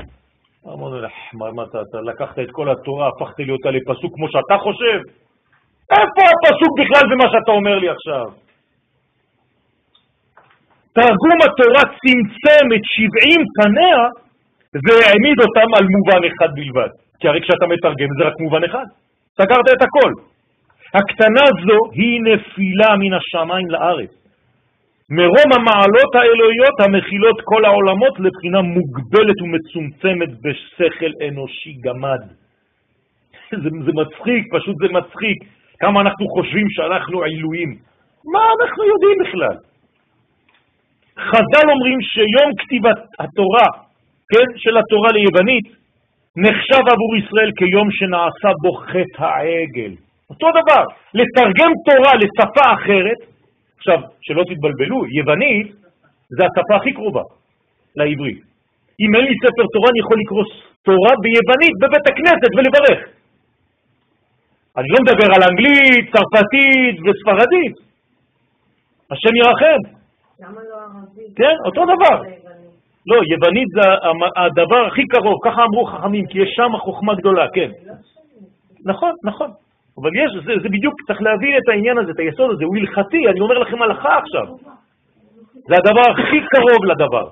אמרנו, 0.66 0.97
מה, 1.39 1.53
מה 1.57 1.62
אתה, 1.62 1.78
אתה 1.87 1.99
לקחת 2.11 2.39
את 2.39 2.51
כל 2.51 2.70
התורה, 2.70 3.09
הפכת 3.09 3.39
לי 3.39 3.53
אותה 3.53 3.70
לפסוק 3.70 4.14
כמו 4.16 4.26
שאתה 4.33 4.57
חושב? 4.64 4.99
איפה 5.99 6.22
הפסוק 6.33 6.72
בכלל 6.81 7.05
במה 7.11 7.26
שאתה 7.33 7.53
אומר 7.53 7.78
לי 7.78 7.89
עכשיו? 7.89 8.26
תרגום 10.93 11.39
התורה 11.47 11.83
צמצם 12.01 12.64
את 12.76 12.85
70 12.85 13.41
פניה 13.57 14.01
והעמיד 14.85 15.39
אותם 15.45 15.68
על 15.78 15.85
מובן 15.95 16.22
אחד 16.28 16.51
בלבד. 16.55 16.93
כי 17.20 17.28
הרי 17.28 17.41
כשאתה 17.41 17.66
מתרגם 17.66 18.11
זה 18.18 18.24
רק 18.28 18.35
מובן 18.41 18.64
אחד. 18.64 18.87
סגרת 19.39 19.68
את 19.72 19.83
הכל. 19.87 20.12
הקטנה 20.95 21.45
זו 21.64 21.78
היא 21.93 22.20
נפילה 22.26 22.97
מן 23.01 23.12
השמיים 23.18 23.70
לארץ. 23.70 24.20
מרום 25.11 25.49
המעלות 25.57 26.13
האלוהיות 26.15 26.77
המכילות 26.81 27.39
כל 27.45 27.65
העולמות 27.65 28.15
לבחינה 28.21 28.61
מוגבלת 28.63 29.39
ומצומצמת 29.43 30.31
בשכל 30.45 31.13
אנושי 31.29 31.73
גמד. 31.85 32.23
זה, 33.63 33.69
זה 33.87 33.93
מצחיק, 34.01 34.43
פשוט 34.55 34.77
זה 34.83 34.89
מצחיק. 34.99 35.39
כמה 35.81 36.01
אנחנו 36.01 36.27
חושבים 36.29 36.67
שאנחנו 36.71 37.23
עילויים. 37.23 37.71
מה 38.33 38.43
אנחנו 38.57 38.85
יודעים 38.85 39.17
בכלל? 39.23 39.57
חז"ל 41.29 41.67
אומרים 41.71 41.99
שיום 42.13 42.51
כתיבת 42.59 42.99
התורה, 43.21 43.69
כן, 44.31 44.49
של 44.57 44.77
התורה 44.79 45.11
ליוונית, 45.13 45.67
נחשב 46.37 46.83
עבור 46.93 47.13
ישראל 47.17 47.51
כיום 47.59 47.89
שנעשה 47.91 48.51
בו 48.63 48.73
חטא 48.73 49.25
העגל. 49.25 49.93
אותו 50.31 50.49
דבר, 50.51 50.83
לתרגם 51.15 51.73
תורה 51.87 52.13
לשפה 52.23 52.67
אחרת, 52.75 53.21
עכשיו, 53.81 53.99
שלא 54.20 54.43
תתבלבלו, 54.51 54.99
יוונית 55.07 55.68
זה 56.37 56.43
השפה 56.49 56.76
הכי 56.76 56.93
קרובה 56.93 57.22
לעברית. 57.97 58.41
אם 59.01 59.11
אין 59.16 59.24
לי 59.24 59.35
ספר 59.45 59.64
תורה, 59.72 59.89
אני 59.93 60.01
יכול 60.05 60.16
לקרוא 60.22 60.45
תורה 60.89 61.12
ביוונית 61.22 61.74
בבית 61.81 62.07
הכנסת 62.11 62.51
ולברך. 62.57 63.01
אני 64.78 64.89
לא 64.95 64.99
מדבר 65.05 65.28
על 65.35 65.43
אנגלית, 65.51 66.05
צרפתית 66.12 66.97
וספרדית. 67.05 67.74
השם 69.11 69.35
ירחם. 69.37 69.81
למה 70.41 70.61
לא 70.70 70.76
ערבית? 70.85 71.37
כן, 71.37 71.57
אותו 71.66 71.83
דבר. 71.93 72.16
לא, 73.07 73.16
יוונית 73.33 73.68
זה 73.76 73.81
הדבר 74.37 74.87
הכי 74.87 75.03
קרוב, 75.07 75.39
ככה 75.45 75.64
אמרו 75.64 75.85
חכמים, 75.85 76.26
כי 76.26 76.39
יש 76.43 76.49
שם 76.57 76.78
חוכמה 76.78 77.14
גדולה, 77.14 77.47
כן. 77.55 77.70
לא 77.87 77.95
נכון, 78.85 79.12
נכון. 79.24 79.51
אבל 79.99 80.11
יש, 80.22 80.30
זה, 80.47 80.53
זה 80.62 80.68
בדיוק, 80.68 80.95
צריך 81.07 81.22
להבין 81.22 81.57
את 81.59 81.68
העניין 81.68 81.99
הזה, 81.99 82.11
את 82.11 82.18
היסוד 82.18 82.51
הזה, 82.51 82.64
הוא 82.64 82.76
הלכתי, 82.76 83.28
אני 83.28 83.41
אומר 83.41 83.59
לכם 83.59 83.82
הלכה 83.82 84.18
עכשיו. 84.18 84.47
זה 85.68 85.74
הדבר 85.80 86.07
הכי 86.12 86.38
קרוב 86.53 86.84
לדבר. 86.84 87.26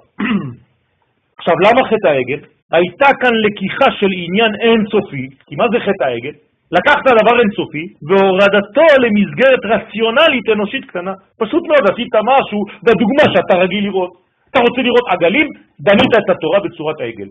עכשיו, 1.39 1.55
למה 1.67 1.89
חטא 1.91 2.09
העגל? 2.09 2.41
הייתה 2.73 3.09
כאן 3.21 3.35
לקיחה 3.45 3.89
של 3.99 4.11
עניין 4.23 4.53
אינסופי, 4.61 5.29
כי 5.47 5.55
מה 5.57 5.65
זה 5.73 5.79
חטא 5.81 6.05
העגל? 6.05 6.37
לקחת 6.77 7.05
דבר 7.23 7.41
אינסופי 7.41 7.87
והורדתו 8.09 8.87
למסגרת 9.03 9.63
רציונלית 9.65 10.49
אנושית 10.53 10.85
קטנה. 10.85 11.13
פשוט 11.39 11.63
מאוד 11.69 11.85
עשית 11.93 12.15
משהו 12.33 12.61
בדוגמה 12.83 13.25
שאתה 13.33 13.55
רגיל 13.57 13.85
לראות. 13.85 14.13
אתה 14.51 14.61
רוצה 14.61 14.81
לראות 14.83 15.07
עגלים, 15.09 15.47
בנית 15.81 16.13
את 16.19 16.31
התורה 16.31 16.61
בצורת 16.61 17.01
העגל. 17.01 17.29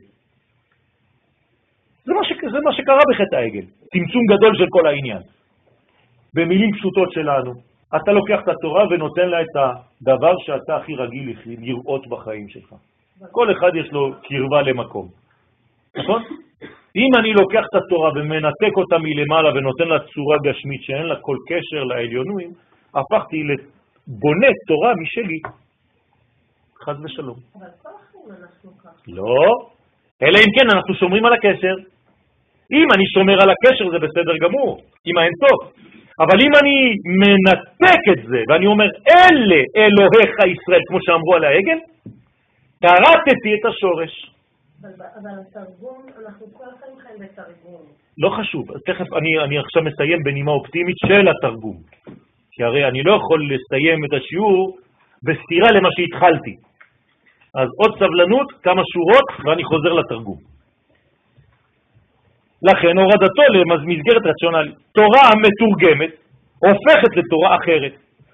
זה 2.07 2.13
מה, 2.13 2.23
ש... 2.23 2.29
זה 2.51 2.59
מה 2.63 2.73
שקרה 2.73 3.03
בחטא 3.09 3.35
העגל, 3.35 3.65
צמצום 3.91 4.23
גדול 4.31 4.53
של 4.57 4.65
כל 4.69 4.87
העניין. 4.87 5.21
במילים 6.33 6.71
פשוטות 6.71 7.11
שלנו, 7.11 7.51
אתה 7.95 8.11
לוקח 8.11 8.39
את 8.43 8.47
התורה 8.47 8.83
ונותן 8.89 9.29
לה 9.29 9.41
את 9.41 9.55
הדבר 9.55 10.33
שאתה 10.45 10.75
הכי 10.77 10.95
רגיל 10.95 11.35
לראות 11.45 12.07
בחיים 12.07 12.49
שלך. 12.49 12.75
כל 13.31 13.51
אחד 13.51 13.71
יש 13.75 13.91
לו 13.91 14.13
קרבה 14.23 14.61
למקום, 14.61 15.07
נכון? 15.97 16.23
אם 16.95 17.11
אני 17.19 17.33
לוקח 17.33 17.63
את 17.69 17.75
התורה 17.75 18.09
ומנתק 18.15 18.73
אותה 18.77 18.97
מלמעלה 18.97 19.49
ונותן 19.49 19.87
לה 19.87 19.99
צורה 19.99 20.37
גשמית 20.43 20.83
שאין 20.83 21.05
לה 21.05 21.15
כל 21.21 21.35
קשר 21.47 21.83
לעליונויים, 21.83 22.51
הפכתי 22.95 23.43
לבונה 23.43 24.47
תורה 24.67 24.93
משלי. 25.01 25.39
חז 26.83 26.95
ושלום. 27.03 27.37
אבל 27.55 27.67
כל 27.83 27.89
החיים 27.89 28.43
אנחנו 28.43 28.77
ככה. 28.77 28.89
לא, 29.07 29.35
אלא 30.21 30.37
אם 30.37 30.51
כן 30.55 30.67
אנחנו 30.75 30.93
שומרים 30.95 31.25
על 31.25 31.33
הקשר. 31.33 31.75
אם 32.71 32.87
אני 32.95 33.05
שומר 33.13 33.37
על 33.43 33.49
הקשר 33.49 33.89
זה 33.91 33.99
בסדר 33.99 34.35
גמור, 34.43 34.81
עם 35.05 35.17
האינסוף. 35.17 35.59
אבל 36.23 36.37
אם 36.45 36.51
אני 36.61 36.75
מנתק 37.21 38.03
את 38.13 38.21
זה 38.29 38.39
ואני 38.49 38.65
אומר, 38.65 38.85
אלה 39.09 39.61
אלוהיך 39.77 40.35
ישראל, 40.55 40.81
כמו 40.87 40.97
שאמרו 41.01 41.35
על 41.35 41.43
העגל, 41.43 41.79
כרתתי 42.81 43.51
את 43.55 43.65
השורש. 43.69 44.31
אבל 44.81 44.89
אבל 45.19 45.33
התרגום, 45.41 46.05
אנחנו 46.21 46.45
כל 46.53 46.63
החיים 46.73 46.97
חיים 46.99 47.19
בתרגום. 47.19 47.81
לא 48.17 48.29
חשוב, 48.29 48.71
אז 48.71 48.81
תכף 48.85 49.13
אני, 49.13 49.39
אני 49.43 49.57
עכשיו 49.57 49.83
מסיים 49.83 50.19
בנימה 50.23 50.51
אופטימית 50.51 50.95
של 51.07 51.27
התרגום. 51.27 51.77
כי 52.51 52.63
הרי 52.63 52.87
אני 52.87 53.03
לא 53.03 53.11
יכול 53.11 53.39
לסיים 53.43 54.05
את 54.05 54.13
השיעור 54.13 54.77
בסתירה 55.23 55.71
למה 55.71 55.89
שהתחלתי. 55.95 56.55
אז 57.55 57.67
עוד 57.81 57.91
סבלנות, 57.99 58.47
כמה 58.63 58.81
שורות, 58.93 59.27
ואני 59.45 59.63
חוזר 59.63 59.93
לתרגום. 59.93 60.56
לכן 62.63 62.97
הורדתו 62.97 63.43
למסגרת 63.53 64.23
רציונלית. 64.25 64.75
תורה 64.95 65.23
המתורגמת 65.31 66.11
הופכת 66.65 67.17
לתורה 67.17 67.55
אחרת, 67.55 67.93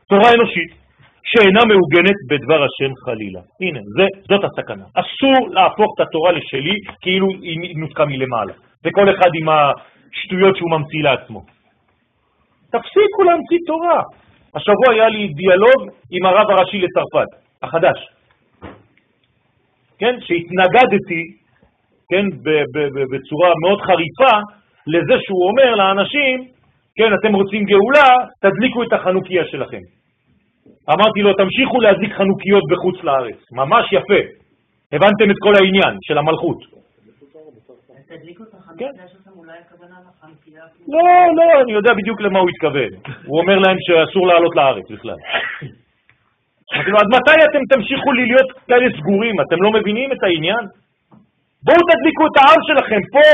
תורה 0.09 0.29
אנושית, 0.35 0.71
שאינה 1.23 1.61
מעוגנת 1.67 2.17
בדבר 2.29 2.63
השם 2.63 2.91
חלילה. 3.05 3.41
הנה, 3.61 3.79
זה, 3.97 4.05
זאת 4.29 4.43
הסכנה. 4.43 4.85
אסור 5.01 5.49
להפוך 5.49 5.89
את 5.95 5.99
התורה 6.07 6.31
לשלי 6.31 6.77
כאילו 7.01 7.27
היא 7.41 7.77
נותקה 7.77 8.05
מלמעלה, 8.05 8.53
וכל 8.85 9.09
אחד 9.09 9.31
עם 9.41 9.47
השטויות 9.49 10.57
שהוא 10.57 10.71
ממציא 10.71 11.03
לעצמו. 11.03 11.41
תפסיקו 12.71 13.23
להמציא 13.23 13.57
תורה. 13.67 14.01
השבוע 14.55 14.87
היה 14.91 15.09
לי 15.09 15.27
דיאלוג 15.27 15.81
עם 16.11 16.25
הרב 16.25 16.49
הראשי 16.49 16.77
לצרפת, 16.77 17.29
החדש. 17.63 17.99
כן, 19.99 20.15
שהתנגדתי, 20.19 21.21
כן, 22.11 22.25
בצורה 23.11 23.49
מאוד 23.63 23.81
חריפה, 23.81 24.35
לזה 24.87 25.15
שהוא 25.25 25.49
אומר 25.49 25.75
לאנשים, 25.75 26.47
כן, 26.97 27.09
אתם 27.19 27.35
רוצים 27.35 27.65
גאולה, 27.65 28.09
תדליקו 28.41 28.83
את 28.83 28.93
החנוכיה 28.93 29.45
שלכם. 29.45 29.83
אמרתי 30.89 31.21
לו, 31.21 31.33
תמשיכו 31.33 31.81
להדליק 31.81 32.13
חנוכיות 32.13 32.63
בחוץ 32.71 33.03
לארץ. 33.03 33.39
ממש 33.51 33.85
יפה. 33.93 34.21
הבנתם 34.93 35.31
את 35.31 35.35
כל 35.43 35.53
העניין 35.55 35.97
של 36.01 36.17
המלכות. 36.17 36.57
כן. 38.77 38.91
לא, 40.87 41.03
לא, 41.37 41.61
אני 41.61 41.71
יודע 41.71 41.93
בדיוק 41.93 42.21
למה 42.21 42.39
הוא 42.39 42.49
התכוון. 42.49 42.91
הוא 43.25 43.39
אומר 43.39 43.57
להם 43.59 43.77
שאסור 43.79 44.27
לעלות 44.27 44.55
לארץ 44.55 44.91
בכלל. 44.91 45.19
אמרתי 46.73 46.91
לו, 46.91 46.97
עד 46.97 47.07
מתי 47.07 47.45
אתם 47.49 47.75
תמשיכו 47.75 48.11
להיות 48.11 48.51
כאלה 48.67 48.87
סגורים? 48.97 49.35
אתם 49.47 49.63
לא 49.63 49.71
מבינים 49.71 50.11
את 50.11 50.23
העניין? 50.23 50.63
בואו 51.65 51.81
תדליקו 51.89 52.23
את 52.27 52.35
העם 52.41 52.61
שלכם 52.67 53.01
פה. 53.13 53.27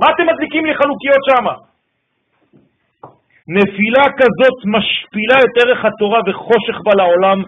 מה 0.00 0.06
אתם 0.14 0.26
מדליקים 0.30 0.64
לי 0.66 0.74
חנוכיות 0.74 1.22
שם? 1.28 1.46
נפילה 3.56 4.04
כזאת 4.20 4.58
משפילה 4.74 5.36
את 5.44 5.52
ערך 5.62 5.84
התורה 5.84 6.20
וחושך 6.26 6.76
בה 6.84 6.92
לעולם 6.96 7.38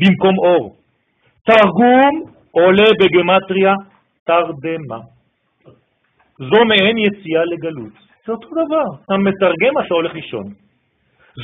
במקום 0.00 0.38
אור. 0.38 0.76
תרגום 1.46 2.12
עולה 2.50 2.88
בגמטריה 3.00 3.74
תרדמה. 4.26 5.00
זו 6.38 6.64
מעין 6.64 6.98
יציאה 6.98 7.44
לגלות. 7.44 7.92
זה 8.26 8.32
אותו 8.32 8.48
דבר, 8.48 8.86
אתה 9.04 9.16
מתרגם 9.16 9.74
מה 9.74 9.86
שהולך 9.86 10.14
לישון. 10.14 10.44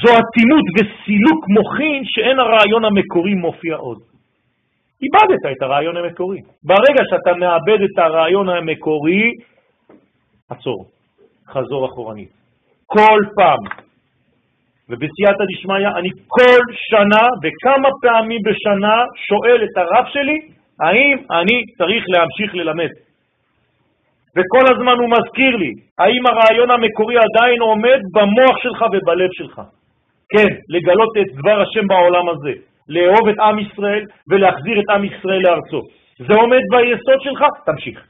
זו 0.01 0.11
אטימות 0.21 0.65
וסילוק 0.75 1.49
מוחין 1.49 2.03
שאין 2.05 2.39
הרעיון 2.39 2.85
המקורי 2.85 3.35
מופיע 3.35 3.77
עוד. 3.77 4.12
איבדת 5.03 5.57
את 5.57 5.63
הרעיון 5.63 5.97
המקורי. 5.97 6.39
ברגע 6.65 7.03
שאתה 7.11 7.35
מאבד 7.35 7.83
את 7.83 7.99
הרעיון 7.99 8.49
המקורי, 8.49 9.33
עצור, 10.51 10.85
חזור 11.49 11.87
אחורנית. 11.87 12.29
כל 12.87 13.21
פעם, 13.37 13.59
ובסייעתא 14.89 15.45
דשמיא, 15.53 15.89
אני 15.99 16.11
כל 16.29 16.61
שנה 16.91 17.25
וכמה 17.43 17.89
פעמים 18.03 18.41
בשנה 18.47 18.97
שואל 19.29 19.65
את 19.65 19.77
הרב 19.77 20.05
שלי, 20.13 20.39
האם 20.81 21.17
אני 21.31 21.57
צריך 21.79 22.05
להמשיך 22.09 22.55
ללמד? 22.55 22.91
וכל 24.37 24.65
הזמן 24.73 24.97
הוא 25.01 25.11
מזכיר 25.17 25.57
לי, 25.57 25.73
האם 25.99 26.23
הרעיון 26.27 26.71
המקורי 26.71 27.17
עדיין 27.17 27.61
עומד 27.61 28.01
במוח 28.15 28.57
שלך 28.63 28.85
ובלב 28.93 29.31
שלך? 29.33 29.61
כן, 30.33 30.49
לגלות 30.69 31.13
את 31.21 31.35
דבר 31.39 31.61
השם 31.63 31.87
בעולם 31.89 32.29
הזה, 32.29 32.53
לאהוב 32.89 33.29
את 33.29 33.39
עם 33.39 33.59
ישראל 33.59 34.05
ולהחזיר 34.29 34.81
את 34.81 34.91
עם 34.91 35.05
ישראל 35.05 35.41
לארצו. 35.43 35.81
זה 36.19 36.35
עומד 36.35 36.63
ביסוד 36.71 37.21
שלך? 37.21 37.41
תמשיך. 37.67 38.07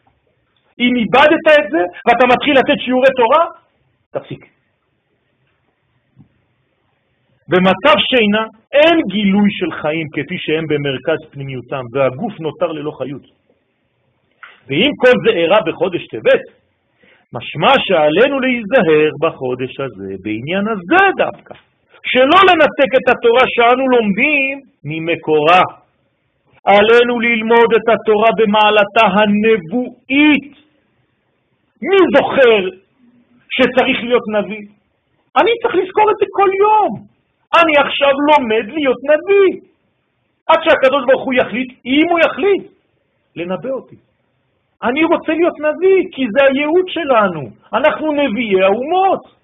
אם 0.79 0.93
איבדת 0.97 1.45
את 1.59 1.71
זה 1.71 1.83
ואתה 2.07 2.25
מתחיל 2.35 2.55
לתת 2.59 2.81
שיעורי 2.85 3.13
תורה, 3.17 3.45
תפסיק. 4.13 4.47
במצב 7.49 7.97
שינה 8.11 8.45
אין 8.73 9.01
גילוי 9.09 9.49
של 9.51 9.71
חיים 9.83 10.07
כפי 10.15 10.37
שהם 10.39 10.65
במרכז 10.71 11.31
פנימיותם, 11.31 11.83
והגוף 11.93 12.41
נותר 12.41 12.73
ללא 12.73 12.91
חיות. 12.91 13.23
ואם 14.69 14.91
כל 15.03 15.17
זה 15.25 15.31
אירע 15.39 15.61
בחודש 15.67 16.07
טבת, 16.07 16.45
משמע 17.33 17.73
שעלינו 17.79 18.41
להיזהר 18.41 19.11
בחודש 19.21 19.81
הזה, 19.81 20.15
בעניין 20.23 20.65
הזה 20.69 21.05
דווקא, 21.19 21.55
שלא 22.11 22.39
לנתק 22.49 22.91
את 22.99 23.07
התורה 23.13 23.45
שאנו 23.55 23.85
לומדים 23.89 24.61
ממקורה. 24.85 25.63
עלינו 26.65 27.21
ללמוד 27.21 27.71
את 27.77 27.87
התורה 27.95 28.31
במעלתה 28.39 29.05
הנבואית. 29.17 30.53
מי 31.89 31.99
זוכר 32.17 32.61
שצריך 33.57 33.99
להיות 34.05 34.27
נביא? 34.37 34.65
אני 35.41 35.51
צריך 35.63 35.75
לזכור 35.75 36.11
את 36.11 36.17
זה 36.21 36.27
כל 36.39 36.51
יום. 36.65 36.91
אני 37.59 37.73
עכשיו 37.87 38.13
לומד 38.29 38.65
להיות 38.75 39.01
נביא. 39.13 39.53
עד 40.47 40.59
שהקדוש 40.65 41.03
ברוך 41.09 41.25
הוא 41.25 41.35
יחליט, 41.35 41.71
אם 41.87 42.07
הוא 42.11 42.19
יחליט, 42.27 42.65
לנבא 43.37 43.71
אותי. 43.71 43.97
אני 44.83 45.05
רוצה 45.05 45.33
להיות 45.33 45.59
נביא, 45.59 46.01
כי 46.13 46.23
זה 46.33 46.47
הייעוד 46.47 46.87
שלנו. 46.89 47.43
אנחנו 47.73 48.13
נביאי 48.13 48.63
האומות. 48.63 49.42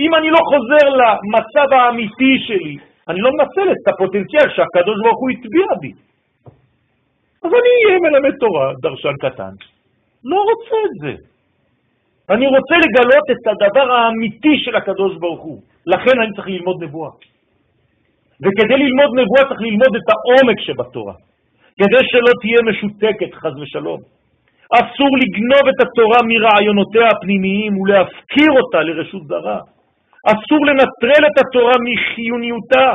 אם 0.00 0.14
אני 0.14 0.30
לא 0.30 0.40
חוזר 0.50 0.84
למצב 1.00 1.72
האמיתי 1.72 2.34
שלי, 2.46 2.76
אני 3.08 3.20
לא 3.20 3.30
מנצל 3.32 3.72
את 3.72 3.88
הפוטנציאל 3.88 4.48
שהקדוש 4.54 4.98
ברוך 5.02 5.20
הוא 5.20 5.30
הטביע 5.30 5.66
בי. 5.80 5.92
אז 7.44 7.50
אני 7.58 7.70
אהיה 7.86 7.98
מלמד 8.02 8.34
תורה, 8.40 8.72
דרשן 8.82 9.16
קטן. 9.20 9.54
לא 10.24 10.40
רוצה 10.50 10.76
את 10.86 10.94
זה. 11.02 11.14
אני 12.30 12.46
רוצה 12.46 12.74
לגלות 12.84 13.26
את 13.30 13.46
הדבר 13.46 13.92
האמיתי 13.92 14.58
של 14.58 14.76
הקדוש 14.76 15.16
ברוך 15.16 15.40
הוא. 15.40 15.60
לכן 15.86 16.20
אני 16.22 16.32
צריך 16.36 16.48
ללמוד 16.48 16.82
נבואה. 16.82 17.10
וכדי 18.42 18.76
ללמוד 18.84 19.10
נבואה 19.20 19.42
צריך 19.48 19.60
ללמוד 19.60 19.92
את 19.96 20.06
העומק 20.12 20.60
שבתורה, 20.60 21.14
כדי 21.78 22.02
שלא 22.10 22.32
תהיה 22.40 22.60
משותקת, 22.70 23.34
חז 23.34 23.56
ושלום. 23.60 24.00
אסור 24.72 25.10
לגנוב 25.22 25.64
את 25.68 25.86
התורה 25.86 26.18
מרעיונותיה 26.30 27.08
הפנימיים 27.08 27.80
ולהפקיר 27.80 28.50
אותה 28.60 28.82
לרשות 28.82 29.22
זרה. 29.26 29.60
אסור 30.24 30.66
לנטרל 30.66 31.26
את 31.26 31.36
התורה 31.42 31.74
מחיוניותה. 31.86 32.90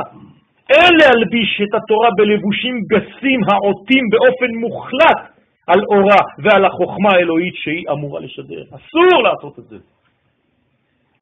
אין 0.70 0.92
להלביש 1.00 1.60
את 1.62 1.74
התורה 1.74 2.08
בלבושים 2.16 2.80
גסים 2.92 3.40
העוטים 3.48 4.04
באופן 4.10 4.50
מוחלט 4.60 5.20
על 5.66 5.80
אורה 5.92 6.22
ועל 6.42 6.64
החוכמה 6.64 7.10
האלוהית 7.12 7.54
שהיא 7.56 7.84
אמורה 7.92 8.20
לשדר. 8.20 8.62
אסור 8.62 9.22
לעשות 9.22 9.58
את 9.58 9.64
זה. 9.64 9.76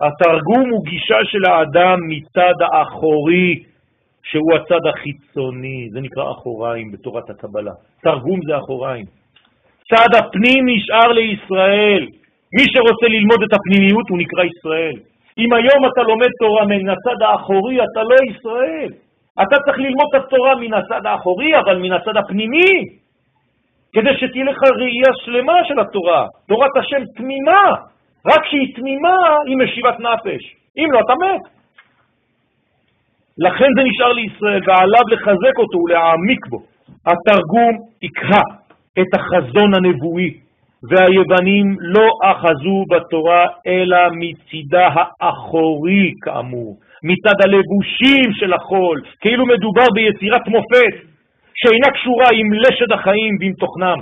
התרגום 0.01 0.71
הוא 0.71 0.85
גישה 0.85 1.19
של 1.25 1.45
האדם 1.51 1.99
מצד 2.09 2.55
האחורי, 2.63 3.63
שהוא 4.23 4.55
הצד 4.57 4.87
החיצוני, 4.87 5.89
זה 5.93 6.01
נקרא 6.01 6.31
אחוריים 6.31 6.93
בתורת 6.93 7.31
הקבלה. 7.31 7.73
תרגום 8.03 8.41
זה 8.47 8.59
אחוריים. 8.59 9.05
צד 9.91 10.11
הפנים 10.19 10.65
נשאר 10.67 11.13
לישראל. 11.13 12.07
מי 12.57 12.65
שרוצה 12.73 13.07
ללמוד 13.09 13.43
את 13.43 13.53
הפנימיות 13.53 14.09
הוא 14.09 14.19
נקרא 14.19 14.45
ישראל. 14.45 14.97
אם 15.39 15.53
היום 15.53 15.81
אתה 15.93 16.03
לומד 16.03 16.31
תורה 16.41 16.65
מן 16.67 16.89
הצד 16.89 17.23
האחורי, 17.23 17.77
אתה 17.85 18.03
לא 18.03 18.17
ישראל. 18.31 18.91
אתה 19.43 19.57
צריך 19.65 19.79
ללמוד 19.79 20.07
את 20.11 20.25
התורה 20.25 20.55
מן 20.55 20.75
הצד 20.75 21.07
האחורי, 21.07 21.59
אבל 21.59 21.79
מן 21.79 21.93
הצד 21.93 22.17
הפנימי, 22.17 22.73
כדי 23.93 24.15
שתהיה 24.17 24.45
לך 24.45 24.59
ראייה 24.77 25.13
שלמה 25.25 25.65
של 25.65 25.81
התורה. 25.81 26.27
תורת 26.49 26.77
השם 26.77 27.03
תמימה, 27.17 27.63
רק 28.27 28.43
כשהיא 28.43 28.75
תמימה 28.77 29.17
היא 29.47 29.57
משיבת 29.57 30.01
נפש. 30.01 30.43
אם 30.79 30.89
לא, 30.93 31.01
אתה 31.01 31.13
מת. 31.13 31.43
לכן 33.39 33.69
זה 33.77 33.83
נשאר 33.85 34.13
לישראל, 34.13 34.61
ועליו 34.67 35.05
לחזק 35.13 35.59
אותו 35.59 35.79
ולהעמיק 35.79 36.47
בו. 36.47 36.63
התרגום 37.07 37.75
יקרא 38.03 38.43
את 39.01 39.15
החזון 39.15 39.75
הנבואי, 39.75 40.31
והיוונים 40.83 41.77
לא 41.81 42.09
אחזו 42.25 42.85
בתורה 42.91 43.47
אלא 43.67 43.99
מצידה 44.13 44.89
האחורי 45.21 46.13
כאמור, 46.25 46.77
מצד 47.03 47.37
הלבושים 47.45 48.33
של 48.33 48.53
החול, 48.53 49.03
כאילו 49.21 49.47
מדובר 49.47 49.87
ביצירת 49.95 50.49
מופת, 50.49 50.95
שאינה 51.55 51.89
קשורה 51.95 52.29
עם 52.33 52.53
לשד 52.53 52.93
החיים 52.93 53.37
ועם 53.41 53.53
תוכנם. 53.53 53.99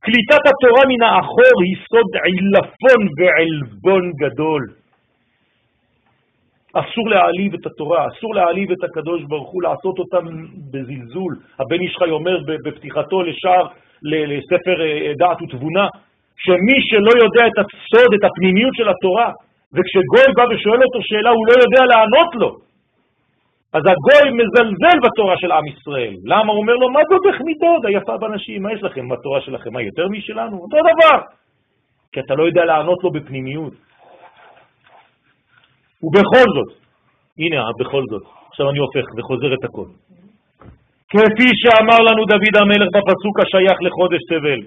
קליטת 0.00 0.44
התורה 0.50 0.82
מן 0.88 1.02
האחור 1.02 1.56
היא 1.64 1.76
סוד 1.88 2.10
עילפון 2.24 3.02
ועלבון 3.18 4.12
גדול. 4.20 4.62
אסור 6.74 7.10
להעליב 7.10 7.54
את 7.54 7.66
התורה, 7.66 8.06
אסור 8.08 8.34
להעליב 8.34 8.70
את 8.70 8.84
הקדוש 8.84 9.22
ברוך 9.22 9.50
הוא, 9.50 9.62
לעשות 9.62 9.98
אותם 9.98 10.26
בזלזול. 10.72 11.36
הבן 11.58 11.80
איש 11.80 11.96
חי 11.96 12.10
אומר 12.10 12.38
בפתיחתו 12.64 13.22
לשער, 13.22 13.66
לספר 14.04 14.76
אה, 14.82 15.12
דעת 15.18 15.42
ותבונה, 15.42 15.86
שמי 16.36 16.76
שלא 16.88 17.12
יודע 17.24 17.42
את 17.46 17.56
הסוד, 17.58 18.10
את 18.14 18.24
הפנימיות 18.24 18.74
של 18.74 18.88
התורה, 18.88 19.30
וכשגוי 19.74 20.34
בא 20.36 20.44
ושואל 20.50 20.82
אותו 20.82 20.98
שאלה, 21.02 21.30
הוא 21.30 21.46
לא 21.46 21.54
יודע 21.62 21.82
לענות 21.90 22.34
לו. 22.34 22.50
אז 23.74 23.82
הגוי 23.92 24.26
מזלזל 24.38 24.98
בתורה 25.04 25.34
של 25.36 25.52
עם 25.52 25.66
ישראל. 25.66 26.14
למה? 26.24 26.52
הוא 26.52 26.60
אומר 26.60 26.74
לו, 26.74 26.90
מה 26.90 27.00
זאת 27.10 27.40
מידוד 27.44 27.86
היפה 27.86 28.16
בנשים? 28.16 28.62
מה 28.62 28.72
יש 28.72 28.82
לכם 28.82 29.08
בתורה 29.08 29.40
שלכם? 29.40 29.72
מה, 29.72 29.82
יותר 29.82 30.08
משלנו? 30.08 30.56
אותו 30.56 30.76
דבר. 30.76 31.18
כי 32.12 32.20
אתה 32.20 32.34
לא 32.34 32.44
יודע 32.44 32.64
לענות 32.64 33.04
לו 33.04 33.10
בפנימיות. 33.10 33.72
ובכל 36.02 36.46
זאת, 36.54 36.70
הנה, 37.38 37.62
בכל 37.80 38.02
זאת, 38.10 38.22
עכשיו 38.50 38.70
אני 38.70 38.78
הופך 38.78 39.04
וחוזר 39.16 39.54
את 39.54 39.64
הכל. 39.64 39.86
כפי 41.10 41.48
שאמר 41.60 41.98
לנו 42.08 42.24
דוד 42.24 42.56
המלך 42.62 42.88
בפסוק 42.96 43.40
השייך 43.40 43.78
לחודש 43.82 44.22
תבל, 44.30 44.60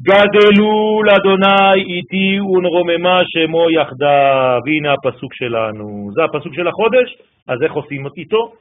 גדלו 0.00 1.02
לאדוני 1.06 1.82
איתי 1.94 2.40
ונרוממה 2.40 3.20
שמו 3.24 3.70
יחדיו. 3.70 4.58
והנה 4.64 4.92
הפסוק 4.92 5.34
שלנו. 5.34 6.10
זה 6.14 6.24
הפסוק 6.24 6.54
של 6.54 6.68
החודש, 6.68 7.08
אז 7.48 7.62
איך 7.62 7.72
עושים 7.72 8.06
איתו? 8.16 8.52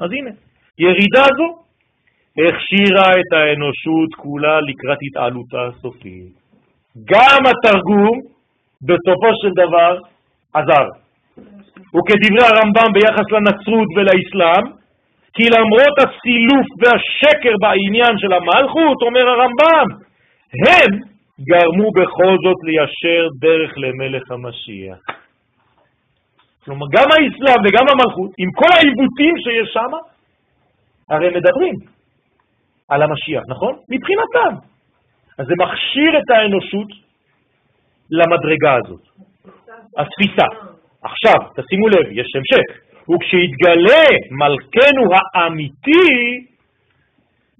אז 0.00 0.10
הנה, 0.12 0.30
ירידה 0.78 1.26
זו 1.36 1.48
הכשירה 2.48 3.10
את 3.10 3.32
האנושות 3.32 4.14
כולה 4.16 4.60
לקראת 4.60 4.98
התעלותה 5.06 5.62
הסופית. 5.66 6.32
גם 7.12 7.40
התרגום 7.50 8.20
בסופו 8.82 9.30
של 9.42 9.52
דבר 9.62 9.98
עזר. 10.54 10.86
וכדברי 11.94 12.44
הרמב"ם 12.48 12.92
ביחס 12.92 13.26
לנצרות 13.32 13.88
ולאסלאם, 13.96 14.75
כי 15.36 15.44
למרות 15.56 15.96
הסילוף 15.98 16.66
והשקר 16.80 17.54
בעניין 17.60 18.18
של 18.18 18.32
המלכות, 18.32 18.98
אומר 19.06 19.28
הרמב"ם, 19.28 19.88
הם 20.66 20.90
גרמו 21.40 21.88
בכל 21.98 22.34
זאת 22.44 22.58
ליישר 22.66 23.28
דרך 23.40 23.72
למלך 23.76 24.30
המשיח. 24.30 24.98
כלומר, 26.64 26.86
גם 26.92 27.08
האסלאם 27.12 27.60
וגם 27.64 27.86
המלכות, 27.92 28.30
עם 28.38 28.50
כל 28.60 28.72
העיוותים 28.76 29.34
שיש 29.44 29.68
שם, 29.72 29.92
הרי 31.10 31.28
מדברים 31.28 31.74
על 32.88 33.02
המשיח, 33.02 33.42
נכון? 33.48 33.74
מבחינתם. 33.90 34.52
אז 35.38 35.46
זה 35.46 35.54
מכשיר 35.62 36.18
את 36.18 36.30
האנושות 36.30 36.88
למדרגה 38.10 38.74
הזאת. 38.74 39.02
התפיסה. 39.96 40.46
עכשיו, 41.02 41.38
תשימו 41.56 41.88
לב, 41.88 42.06
יש 42.12 42.26
המשך. 42.36 42.85
וכשיתגלה 43.10 44.06
מלכנו 44.30 45.02
האמיתי, 45.34 46.46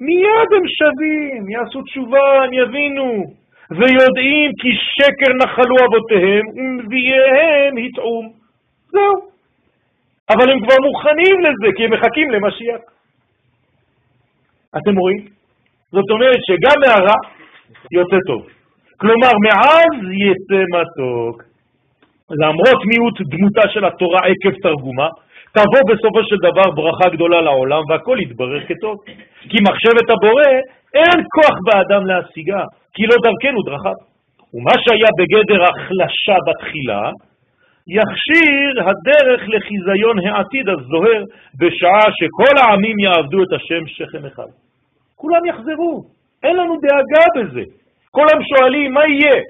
מיד 0.00 0.50
הם 0.56 0.64
שווים, 0.78 1.50
יעשו 1.50 1.82
תשובה, 1.82 2.44
הם 2.44 2.52
יבינו, 2.52 3.24
ויודעים 3.70 4.50
כי 4.60 4.68
שקר 4.94 5.32
נחלו 5.42 5.76
אבותיהם, 5.86 6.44
ונביאיהם 6.56 7.74
הטעום. 7.76 8.32
זהו. 8.92 9.36
אבל 10.30 10.50
הם 10.50 10.60
כבר 10.60 10.76
מוכנים 10.86 11.40
לזה, 11.40 11.68
כי 11.76 11.84
הם 11.84 11.92
מחכים 11.92 12.30
למשיח. 12.30 12.80
אתם 14.76 14.96
רואים? 14.98 15.26
זאת 15.92 16.10
אומרת 16.10 16.40
שגם 16.46 16.76
מהרע 16.86 17.16
יוצא 17.92 18.16
טוב. 18.26 18.46
כלומר, 19.00 19.32
מעז 19.44 19.96
יצא 20.26 20.62
מתוק. 20.74 21.42
למרות 22.30 22.80
מיעוט 22.86 23.20
דמותה 23.20 23.68
של 23.68 23.84
התורה 23.84 24.18
עקב 24.18 24.58
תרגומה, 24.62 25.08
תבוא 25.56 25.82
בסופו 25.90 26.20
של 26.28 26.36
דבר 26.48 26.66
ברכה 26.76 27.08
גדולה 27.14 27.40
לעולם 27.40 27.82
והכל 27.88 28.16
יתברר 28.20 28.60
כטוב. 28.68 28.96
כי 29.50 29.58
מחשבת 29.68 30.06
הבורא 30.10 30.50
אין 30.94 31.18
כוח 31.34 31.56
באדם 31.66 32.06
להשיגה, 32.06 32.62
כי 32.94 33.02
לא 33.06 33.16
דרכנו 33.24 33.62
דרכיו. 33.62 33.98
ומה 34.54 34.74
שהיה 34.82 35.10
בגדר 35.18 35.60
החלשה 35.64 36.36
בתחילה, 36.46 37.02
יכשיר 37.98 38.72
הדרך 38.88 39.40
לחיזיון 39.52 40.16
העתיד 40.26 40.68
הזוהר 40.68 41.22
בשעה 41.60 42.06
שכל 42.18 42.54
העמים 42.58 42.98
יעבדו 42.98 43.42
את 43.42 43.52
השם 43.56 43.86
שכם 43.86 44.26
אחד. 44.26 44.50
כולם 45.16 45.44
יחזרו, 45.46 46.02
אין 46.42 46.56
לנו 46.56 46.74
דאגה 46.82 47.24
בזה. 47.36 47.64
כל 48.10 48.26
הם 48.32 48.40
שואלים, 48.48 48.92
מה 48.92 49.06
יהיה? 49.06 49.42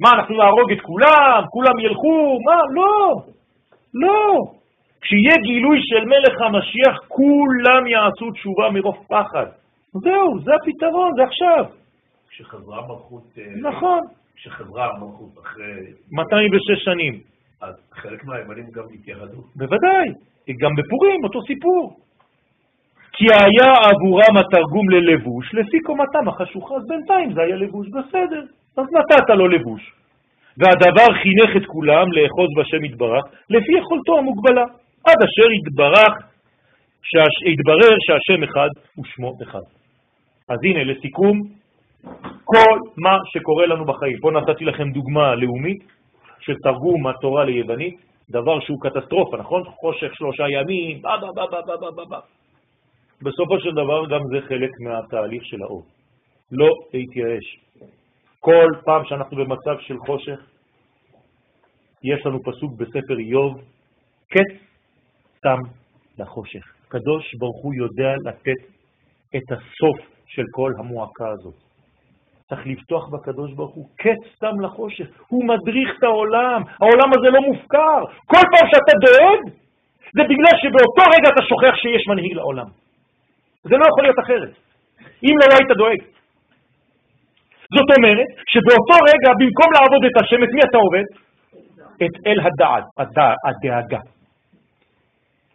מה, 0.00 0.10
אנחנו 0.14 0.34
נהרוג 0.36 0.72
את 0.72 0.80
כולם? 0.80 1.42
כולם 1.50 1.78
ילכו? 1.78 2.38
מה? 2.46 2.58
לא, 2.76 3.14
לא. 3.94 4.63
כשיהיה 5.04 5.36
גילוי 5.42 5.78
של 5.82 6.04
מלך 6.04 6.34
המשיח, 6.40 6.96
כולם 7.08 7.86
יעשו 7.86 8.30
תשובה 8.30 8.70
מרוב 8.70 9.06
פחד. 9.08 9.46
זהו, 9.92 10.40
זה 10.44 10.50
הפתרון, 10.54 11.10
זה 11.16 11.22
עכשיו. 11.22 11.64
כשחזרה 12.30 12.80
מלכות... 12.88 13.24
אה, 13.38 13.70
נכון. 13.70 14.00
כשחזרה 14.36 14.88
המלכות 14.90 15.38
אחרי... 15.42 15.64
206 16.12 16.84
שנים. 16.84 17.20
אז 17.60 17.74
חלק 17.92 18.24
מהימנים 18.24 18.66
גם 18.70 18.84
התייחדו. 18.94 19.40
בוודאי, 19.56 20.08
גם 20.60 20.72
בפורים, 20.76 21.24
אותו 21.24 21.42
סיפור. 21.42 21.96
כי 23.12 23.24
היה 23.24 23.72
עבורם 23.90 24.36
התרגום 24.36 24.90
ללבוש 24.90 25.54
לפי 25.54 25.80
קומתם 25.80 26.28
החשוכה, 26.28 26.74
אז 26.74 26.82
בינתיים 26.88 27.32
זה 27.34 27.40
היה 27.42 27.56
לבוש 27.56 27.88
בסדר, 27.88 28.42
אז 28.76 28.86
נתת 28.92 29.30
לו 29.30 29.48
לבוש. 29.48 29.92
והדבר 30.58 31.08
חינך 31.22 31.56
את 31.56 31.66
כולם 31.66 32.06
לאחוז 32.12 32.48
בשם 32.58 32.84
יתברך 32.84 33.24
לפי 33.50 33.72
יכולתו 33.78 34.18
המוגבלה, 34.18 34.64
עד 35.06 35.16
אשר 35.26 35.52
יתברך, 35.52 36.14
שהש... 37.02 37.52
יתברר 37.52 37.94
שהשם 38.06 38.42
אחד 38.42 38.68
ושמו 38.98 39.32
אחד. 39.42 39.66
אז 40.48 40.58
הנה, 40.64 40.84
לסיכום, 40.84 41.40
כל 42.44 42.78
מה 42.96 43.16
שקורה 43.32 43.66
לנו 43.66 43.84
בחיים. 43.84 44.18
פה 44.20 44.30
נתתי 44.30 44.64
לכם 44.64 44.90
דוגמה 44.90 45.34
לאומית 45.34 45.82
של 46.40 46.54
תרגום 46.62 47.06
התורה 47.06 47.44
ליוונית, 47.44 47.94
דבר 48.30 48.60
שהוא 48.60 48.78
קטסטרופה, 48.80 49.36
נכון? 49.36 49.62
חושך 49.64 50.14
שלושה 50.14 50.44
ימים, 50.48 51.02
בא 51.02 51.16
בא 51.16 51.30
בא 51.34 51.46
בא 51.50 51.76
בא 51.76 51.90
בא 51.90 52.04
בא. 52.04 52.18
בסופו 53.22 53.60
של 53.60 53.70
דבר 53.70 54.06
גם 54.06 54.20
זה 54.32 54.46
חלק 54.48 54.70
מהתהליך 54.80 55.44
של 55.44 55.62
האור. 55.62 55.84
לא 56.52 56.68
להתייאש. 56.94 57.58
כל 58.40 58.68
פעם 58.84 59.04
שאנחנו 59.04 59.36
במצב 59.36 59.76
של 59.80 59.98
חושך, 59.98 60.40
יש 62.04 62.26
לנו 62.26 62.38
פסוק 62.42 62.72
בספר 62.78 63.18
איוב, 63.18 63.60
קץ 64.30 64.64
סתם 65.44 65.60
לחושך. 66.18 66.64
קדוש 66.88 67.34
ברוך 67.38 67.62
הוא 67.62 67.74
יודע 67.74 68.12
לתת 68.24 68.60
את 69.36 69.46
הסוף 69.52 69.98
של 70.26 70.42
כל 70.50 70.70
המועקה 70.78 71.28
הזאת. 71.28 71.54
צריך 72.48 72.66
לפתוח 72.66 73.08
בקדוש 73.08 73.52
ברוך 73.52 73.74
הוא, 73.74 73.88
קץ 73.98 74.20
סתם 74.36 74.60
לחושך. 74.60 75.06
הוא 75.28 75.44
מדריך 75.44 75.88
את 75.98 76.02
העולם, 76.02 76.62
העולם 76.80 77.08
הזה 77.16 77.28
לא 77.36 77.40
מופקר. 77.40 78.00
כל 78.32 78.44
פעם 78.52 78.66
שאתה 78.72 78.94
דואג, 79.04 79.40
זה 80.16 80.22
בגלל 80.30 80.54
שבאותו 80.62 81.04
רגע 81.14 81.28
אתה 81.34 81.42
שוכח 81.50 81.74
שיש 81.82 82.02
מנהיג 82.08 82.32
לעולם. 82.32 82.68
זה 83.64 83.76
לא 83.76 83.84
יכול 83.90 84.02
להיות 84.04 84.20
אחרת. 84.24 84.52
אם 85.24 85.34
לא 85.40 85.46
היית 85.56 85.70
דואג. 85.78 86.00
זאת 87.76 87.88
אומרת 87.96 88.28
שבאותו 88.52 88.96
רגע, 89.10 89.30
במקום 89.40 89.68
לעבוד 89.76 90.02
את 90.08 90.16
השם, 90.22 90.40
את 90.44 90.52
מי 90.56 90.60
אתה 90.68 90.78
עובד? 90.84 91.06
את 92.04 92.14
אל 92.26 92.38
הדעת, 92.40 92.84
הדאגה. 93.46 94.13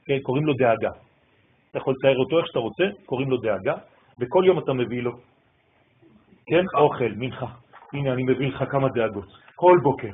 כן, 0.09 0.19
קוראים 0.19 0.45
לו 0.45 0.53
דאגה. 0.53 0.89
אתה 1.71 1.77
יכול 1.77 1.93
לצייר 1.97 2.17
אותו 2.17 2.37
איך 2.37 2.47
שאתה 2.47 2.59
רוצה, 2.59 2.83
קוראים 3.05 3.29
לו 3.29 3.37
דאגה, 3.37 3.75
וכל 4.19 4.43
יום 4.45 4.59
אתה 4.59 4.73
מביא 4.73 5.01
לו, 5.01 5.11
כן, 6.45 6.63
אוכל, 6.73 7.11
מנחה. 7.15 7.45
הנה, 7.93 8.13
אני 8.13 8.23
מביא 8.23 8.47
לך 8.47 8.63
כמה 8.71 8.87
דאגות, 8.89 9.27
כל 9.55 9.77
בוקר. 9.83 10.11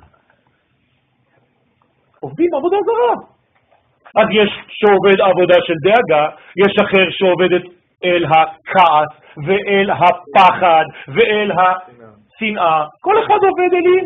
עובדים 2.20 2.50
עבודה 2.56 2.78
זרה. 2.86 3.16
אז 4.16 4.28
יש 4.32 4.50
שעובד 4.70 5.22
עבודה 5.22 5.56
של 5.68 5.74
דאגה, 5.84 6.30
יש 6.66 6.74
אחר 6.86 7.10
שעובד 7.10 7.54
את 7.54 7.64
אל 8.04 8.26
הכעס 8.26 9.12
ואל 9.46 9.89
הפחד 9.91 10.86
ואל 11.08 11.52
השנאה. 11.52 12.86
כל 13.02 13.16
אחד 13.26 13.39
עובד 13.50 13.74
אלים, 13.74 14.06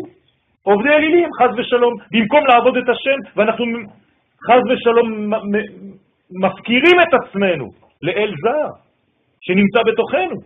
עובדי 0.62 0.88
אלילים, 0.88 1.28
חז 1.38 1.58
ושלום, 1.58 1.94
במקום 2.12 2.46
לעבוד 2.46 2.76
את 2.76 2.88
השם, 2.88 3.36
ואנחנו 3.36 3.66
חז 4.46 4.62
ושלום 4.70 5.32
מפקירים 6.44 6.96
את 7.00 7.14
עצמנו 7.20 7.66
לאל 8.02 8.32
זר 8.42 8.68
שנמצא 9.40 9.80
בתוכנו. 9.92 10.36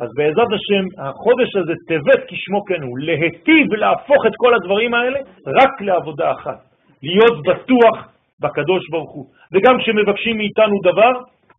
אז 0.00 0.08
בעזרת 0.16 0.52
השם, 0.58 0.84
החודש 0.98 1.56
הזה, 1.56 1.72
טבת 1.88 2.22
כשמו 2.28 2.64
כן 2.64 2.82
הוא, 2.82 2.98
להטיב 2.98 3.66
ולהפוך 3.70 4.26
את 4.26 4.32
כל 4.36 4.54
הדברים 4.54 4.94
האלה 4.94 5.18
רק 5.60 5.80
לעבודה 5.80 6.32
אחת, 6.32 6.60
להיות 7.02 7.36
בטוח 7.48 8.08
בקדוש 8.40 8.90
ברוך 8.90 9.12
הוא. 9.14 9.26
וגם 9.52 9.78
כשמבקשים 9.78 10.36
מאיתנו 10.36 10.76
דבר, 10.82 11.12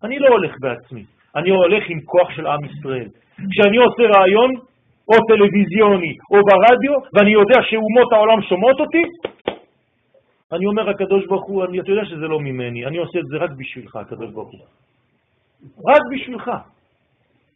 אני 0.03 0.19
לא 0.19 0.27
הולך 0.27 0.55
בעצמי, 0.61 1.03
אני 1.35 1.49
הולך 1.49 1.83
עם 1.89 1.99
כוח 2.05 2.29
של 2.35 2.47
עם 2.47 2.59
ישראל. 2.65 3.09
כשאני 3.51 3.77
עושה 3.77 4.03
רעיון, 4.17 4.51
או 5.09 5.15
טלוויזיוני, 5.27 6.13
או 6.31 6.37
ברדיו, 6.47 6.93
ואני 7.13 7.31
יודע 7.31 7.59
שאומות 7.61 8.13
העולם 8.13 8.41
שומעות 8.41 8.79
אותי, 8.79 9.03
אני 10.53 10.65
אומר, 10.65 10.89
הקדוש 10.89 11.25
ברוך 11.25 11.45
הוא, 11.45 11.65
אני, 11.65 11.79
אתה 11.79 11.89
יודע 11.91 12.05
שזה 12.05 12.27
לא 12.27 12.39
ממני, 12.39 12.85
אני 12.85 12.97
עושה 12.97 13.19
את 13.19 13.27
זה 13.31 13.37
רק 13.37 13.51
בשבילך, 13.57 13.95
הקדוש 13.95 14.31
ברוך 14.31 14.51
הוא. 14.51 14.65
רק 15.89 16.01
בשבילך. 16.11 16.51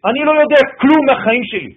אני 0.06 0.20
לא 0.26 0.32
יודע 0.32 0.60
כלום 0.82 1.06
מהחיים 1.10 1.44
שלי. 1.44 1.74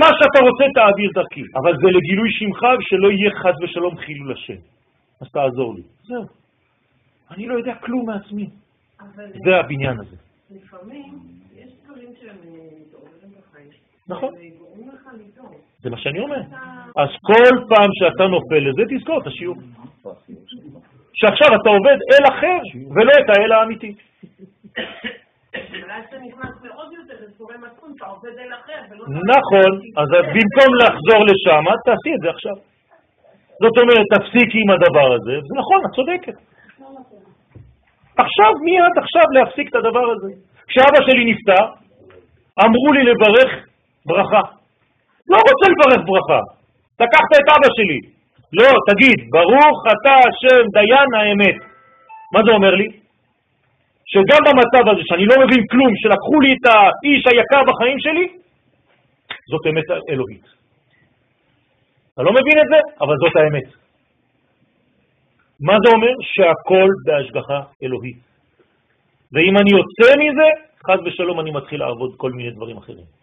מה 0.00 0.06
שאתה 0.18 0.38
רוצה 0.48 0.64
תעביר 0.74 1.10
דרכי, 1.14 1.42
אבל 1.56 1.72
זה 1.82 1.88
לגילוי 1.96 2.30
שמך 2.30 2.62
ושלא 2.78 3.08
יהיה 3.10 3.30
חד 3.42 3.52
ושלום 3.62 3.96
חילול 3.96 4.32
השם. 4.32 4.60
אז 5.20 5.28
תעזור 5.32 5.74
לי. 5.74 5.82
זהו. 6.02 6.24
אני 7.30 7.46
לא 7.46 7.54
יודע 7.54 7.74
כלום 7.74 8.06
מעצמי. 8.06 8.50
זה 9.44 9.56
הבניין 9.60 10.00
הזה. 10.00 10.16
לפעמים 10.50 11.18
יש 11.56 11.72
דברים 11.84 12.08
שהם 12.20 12.36
מתעוררים 12.80 13.30
אה, 13.34 13.40
בחיים. 13.40 13.68
נכון. 14.08 14.34
שאני 14.34 14.50
אומר. 14.82 15.07
אז 16.96 17.08
כל 17.22 17.54
פעם 17.68 17.90
שאתה 17.98 18.24
נופל 18.26 18.62
לזה, 18.68 18.82
תזכור 18.90 19.20
את 19.20 19.26
השיעור. 19.26 19.56
שעכשיו 21.14 21.48
אתה 21.60 21.70
עובד 21.70 21.98
אל 22.12 22.24
אחר, 22.32 22.60
ולא 22.94 23.12
את 23.20 23.28
האל 23.36 23.52
האמיתי. 23.52 23.94
נכון, 29.34 29.70
אז 29.96 30.08
במקום 30.34 30.70
לחזור 30.82 31.20
לשם, 31.28 31.64
תעשי 31.84 32.14
את 32.14 32.20
זה 32.22 32.30
עכשיו. 32.30 32.56
זאת 33.62 33.76
אומרת, 33.82 34.06
תפסיקי 34.14 34.58
עם 34.64 34.70
הדבר 34.70 35.14
הזה, 35.14 35.34
זה 35.46 35.54
נכון, 35.60 35.80
את 35.86 35.90
צודקת. 35.96 36.38
עכשיו, 38.16 38.52
מיד 38.64 38.94
עכשיו 39.02 39.22
להפסיק 39.32 39.68
את 39.68 39.74
הדבר 39.74 40.10
הזה. 40.10 40.30
כשאבא 40.68 41.00
שלי 41.06 41.24
נפטר, 41.32 41.64
אמרו 42.64 42.92
לי 42.92 43.02
לברך 43.10 43.66
ברכה. 44.06 44.57
לא 45.30 45.36
רוצה 45.48 45.66
לברך 45.72 46.02
ברכה. 46.08 46.40
לקחת 47.02 47.30
את 47.38 47.48
אבא 47.54 47.68
שלי. 47.76 48.00
לא, 48.58 48.70
תגיד, 48.88 49.18
ברוך 49.30 49.78
אתה 49.92 50.14
השם 50.26 50.64
דיין 50.76 51.10
האמת. 51.18 51.58
מה 52.34 52.40
זה 52.46 52.50
אומר 52.50 52.74
לי? 52.74 52.88
שגם 54.12 54.42
במצב 54.46 54.84
הזה, 54.90 55.02
שאני 55.08 55.26
לא 55.30 55.34
מבין 55.44 55.62
כלום, 55.70 55.92
שלקחו 56.02 56.40
לי 56.40 56.52
את 56.52 56.64
האיש 56.72 57.22
היקר 57.26 57.62
בחיים 57.68 57.98
שלי, 57.98 58.26
זאת 59.50 59.66
אמת 59.70 59.88
אלוהית. 60.10 60.46
אתה 62.14 62.22
לא 62.22 62.32
מבין 62.32 62.58
את 62.62 62.68
זה, 62.72 62.78
אבל 63.00 63.14
זאת 63.22 63.36
האמת. 63.36 63.68
מה 65.60 65.76
זה 65.84 65.94
אומר? 65.94 66.14
שהכל 66.22 66.88
בהשגחה 67.06 67.60
אלוהית. 67.82 68.16
ואם 69.32 69.54
אני 69.60 69.70
יוצא 69.78 70.10
מזה, 70.18 70.48
חז 70.86 70.98
ושלום 71.06 71.40
אני 71.40 71.50
מתחיל 71.50 71.80
לעבוד 71.80 72.14
כל 72.16 72.32
מיני 72.32 72.50
דברים 72.50 72.76
אחרים. 72.76 73.17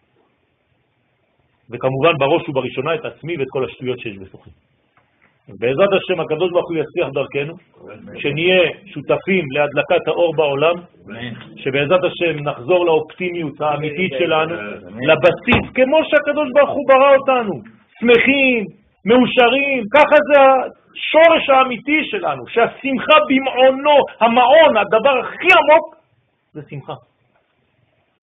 וכמובן 1.72 2.14
בראש 2.20 2.50
ובראשונה 2.50 2.96
את 2.96 3.06
עצמי 3.06 3.38
ואת 3.38 3.48
כל 3.50 3.66
השטויות 3.66 4.00
שיש 4.00 4.18
בתוכי. 4.18 4.50
בעזרת 5.60 5.90
השם 5.94 6.20
הקדוש 6.20 6.52
ברוך 6.52 6.70
הוא 6.70 6.78
יצליח 6.78 7.10
דרכנו, 7.14 7.54
שנהיה 8.16 8.62
שותפים 8.86 9.46
להדלקת 9.52 10.08
האור 10.08 10.36
בעולם, 10.36 10.76
שבעזרת 11.56 12.04
השם 12.04 12.40
נחזור 12.40 12.86
לאופטימיות 12.86 13.62
האמיתית 13.62 14.12
שלנו, 14.20 14.56
לבסיס, 15.10 15.66
כמו 15.74 16.00
שהקדוש 16.10 16.50
ברוך 16.56 16.70
הוא 16.70 16.86
ברא 16.88 17.16
אותנו, 17.16 17.54
שמחים, 18.00 18.66
מאושרים, 19.06 19.84
ככה 19.94 20.16
זה 20.30 20.42
השורש 20.42 21.50
האמיתי 21.50 22.02
שלנו, 22.04 22.48
שהשמחה 22.48 23.18
במעונו, 23.30 23.98
המעון, 24.20 24.78
הדבר 24.78 25.20
הכי 25.20 25.48
עמוק, 25.60 25.96
זה 26.54 26.62
שמחה. 26.70 26.94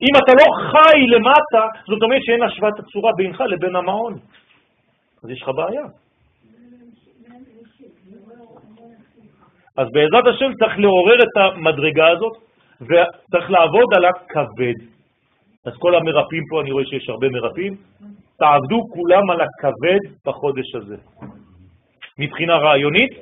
אם 0.02 0.14
אתה 0.24 0.32
לא 0.40 0.46
חי 0.70 1.00
למטה, 1.06 1.78
זאת 1.86 2.02
אומרת 2.02 2.20
שאין 2.22 2.42
השוואת 2.42 2.78
הצורה 2.78 3.12
בינך 3.12 3.40
לבין 3.40 3.76
המעון. 3.76 4.18
אז 5.24 5.30
יש 5.30 5.42
לך 5.42 5.48
בעיה. 5.48 5.84
אז 9.76 9.86
בעזרת 9.92 10.26
השם 10.34 10.52
צריך 10.58 10.78
לעורר 10.78 11.18
את 11.22 11.36
המדרגה 11.36 12.08
הזאת, 12.08 12.32
וצריך 12.80 13.50
לעבוד 13.50 13.94
על 13.96 14.04
הכבד. 14.04 14.78
אז 15.64 15.72
כל 15.78 15.94
המרפאים 15.94 16.44
פה, 16.50 16.60
אני 16.60 16.70
רואה 16.70 16.84
שיש 16.84 17.08
הרבה 17.08 17.28
מרפאים, 17.28 17.76
תעבדו 18.36 18.80
כולם 18.94 19.30
על 19.30 19.40
הכבד 19.40 20.02
בחודש 20.26 20.74
הזה. 20.74 20.96
מבחינה 22.18 22.56
רעיונית, 22.56 23.12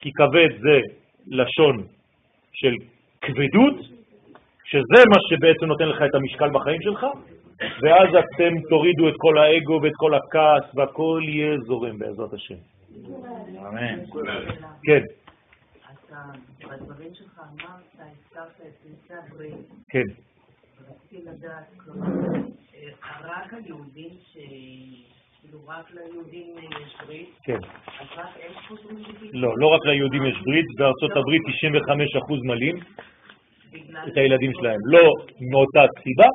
כי 0.00 0.10
כבד 0.12 0.48
זה 0.60 0.80
לשון 1.26 1.76
של 2.52 2.74
כבדות, 3.20 3.99
שזה 4.70 5.00
מה 5.10 5.18
שבעצם 5.28 5.66
נותן 5.66 5.88
לך 5.88 6.02
את 6.02 6.14
המשקל 6.14 6.50
בחיים 6.50 6.82
שלך, 6.82 7.06
ואז 7.82 8.08
אתם 8.08 8.60
תורידו 8.68 9.08
את 9.08 9.14
כל 9.16 9.38
האגו 9.38 9.80
ואת 9.82 9.92
כל 9.96 10.14
הכעס, 10.14 10.74
והכל 10.74 11.20
יהיה 11.24 11.56
זורם 11.66 11.98
בעזרת 11.98 12.32
השם. 12.32 12.54
אמן. 13.68 13.98
כן. 14.82 15.02
בדברים 16.70 17.14
שלך 17.14 17.38
אמרת, 17.38 17.82
הזכרת 17.94 18.60
את 18.60 18.86
נושא 18.90 19.14
הברית. 19.26 19.54
כן. 19.88 20.08
רציתי 20.88 21.28
לדעת, 21.28 21.64
כלומר, 21.76 22.06
אה, 22.74 22.90
רק 23.22 23.54
היהודים 23.54 24.10
ש... 24.32 24.36
כאילו 25.40 25.58
רק 25.66 25.86
ליהודים 25.94 26.54
יש 26.58 26.96
ברית, 27.06 27.30
כן. 27.42 27.58
אז 28.00 28.06
רק 28.16 28.28
הם 28.42 28.52
חוזרים? 28.68 29.04
לא, 29.32 29.58
לא 29.58 29.66
רק 29.66 29.86
ליהודים 29.86 30.26
יש 30.26 30.36
ברית, 30.44 30.66
בארצות 30.78 31.10
הברית 31.16 31.42
95% 31.42 32.44
מלאים 32.44 32.76
את 34.08 34.16
הילדים 34.16 34.52
שלהם. 34.60 34.80
לא 34.84 35.12
מאותה 35.50 35.84
סיבה, 36.02 36.28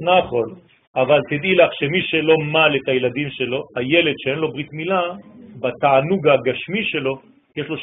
נכון, 0.00 0.48
אבל 0.96 1.20
תדעי 1.30 1.54
לך 1.54 1.70
שמי 1.72 2.02
שלא 2.02 2.34
מל 2.52 2.76
את 2.76 2.88
הילדים 2.88 3.28
שלו, 3.30 3.62
הילד 3.76 4.14
שאין 4.18 4.38
לו 4.38 4.52
ברית 4.52 4.72
מילה, 4.72 5.02
בתענוג 5.60 6.28
הגשמי 6.28 6.84
שלו, 6.84 7.20
יש 7.56 7.66
לו 7.68 7.76
75% 7.76 7.80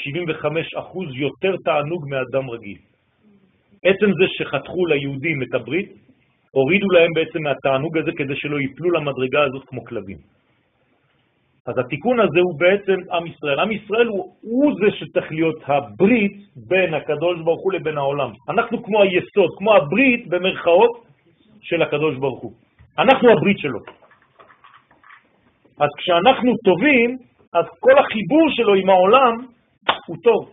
יותר 1.16 1.56
תענוג 1.66 2.06
מאדם 2.10 2.50
רגיל. 2.50 2.78
עצם 3.84 4.06
זה 4.06 4.26
שחתכו 4.28 4.86
ליהודים 4.86 5.44
את 5.44 5.54
הברית, 5.54 5.90
הורידו 6.52 6.88
להם 6.88 7.12
בעצם 7.16 7.44
מהתענוג 7.44 7.98
הזה 7.98 8.12
כדי 8.18 8.36
שלא 8.36 8.60
ייפלו 8.60 8.92
למדרגה 8.92 9.44
הזאת 9.44 9.64
כמו 9.66 9.86
כלבים. 9.86 10.18
אז 11.68 11.78
התיקון 11.78 12.20
הזה 12.20 12.40
הוא 12.40 12.60
בעצם 12.60 12.98
עם 13.12 13.28
ישראל. 13.28 13.60
עם 13.60 13.72
ישראל 13.72 14.08
הוא, 14.08 14.36
הוא 14.42 14.74
זה 14.80 14.98
שצריך 14.98 15.32
להיות 15.32 15.56
הברית 15.66 16.34
בין 16.68 16.94
הקדוש 16.94 17.42
ברוך 17.42 17.62
הוא 17.64 17.74
לבין 17.74 17.98
העולם. 17.98 18.32
אנחנו 18.50 18.84
כמו 18.84 19.02
היסוד, 19.02 19.50
כמו 19.58 19.76
הברית 19.76 20.28
במרכאות 20.28 20.92
של 21.62 21.82
הקדוש 21.82 22.16
ברוך 22.18 22.42
הוא. 22.42 22.52
אנחנו 23.00 23.30
הברית 23.32 23.60
שלו. 23.60 23.80
אז 25.80 25.90
כשאנחנו 25.98 26.52
טובים, 26.64 27.18
אז 27.54 27.66
כל 27.80 27.96
החיבור 28.00 28.46
שלו 28.50 28.74
עם 28.74 28.90
העולם 28.90 29.34
הוא 30.08 30.18
טוב. 30.24 30.50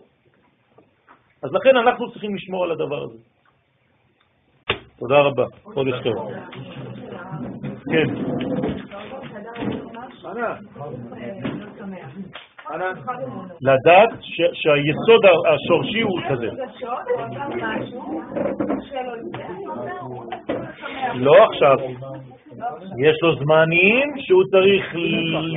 אז 1.43 1.49
לכן 1.53 1.77
אנחנו 1.77 2.11
צריכים 2.11 2.35
לשמור 2.35 2.63
על 2.63 2.71
הדבר 2.71 3.03
הזה. 3.03 3.17
תודה 4.99 5.19
רבה, 5.19 5.45
חודש 5.63 5.93
טוב. 6.03 6.31
כן. 7.91 8.70
לדעת 13.61 14.09
שהיסוד 14.53 15.25
השורשי 15.53 16.01
הוא 16.01 16.19
כזה. 16.29 16.49
לא 21.13 21.45
עכשיו. 21.45 21.77
יש 22.97 23.17
לו 23.21 23.35
זמנים 23.35 24.13
שהוא 24.17 24.43
צריך 24.51 24.95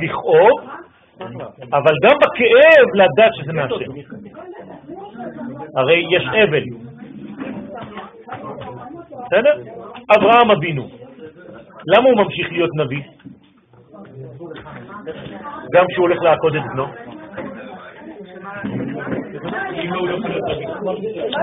לכאוב, 0.03 0.59
אבל 1.73 1.93
גם 2.03 2.15
בכאב 2.21 2.87
לדעת 2.93 3.31
שזה 3.35 3.53
מהשם. 3.53 3.91
הרי 5.75 6.05
יש 6.11 6.23
אבל. 6.43 6.63
בסדר? 9.25 9.61
אברהם 10.17 10.51
אבינו. 10.51 10.87
למה 11.87 12.09
הוא 12.09 12.25
ממשיך 12.25 12.51
להיות 12.51 12.69
נביא? 12.75 13.01
גם 15.73 15.85
כשהוא 15.89 16.07
הולך 16.07 16.21
לעקוד 16.21 16.55
את 16.55 16.61
בנו? 16.73 16.85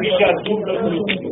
מי 0.00 0.08
שעצוב 0.18 0.66
לא 0.66 0.72
יכול 0.72 0.90
להיות 0.90 1.06
נביא. 1.08 1.30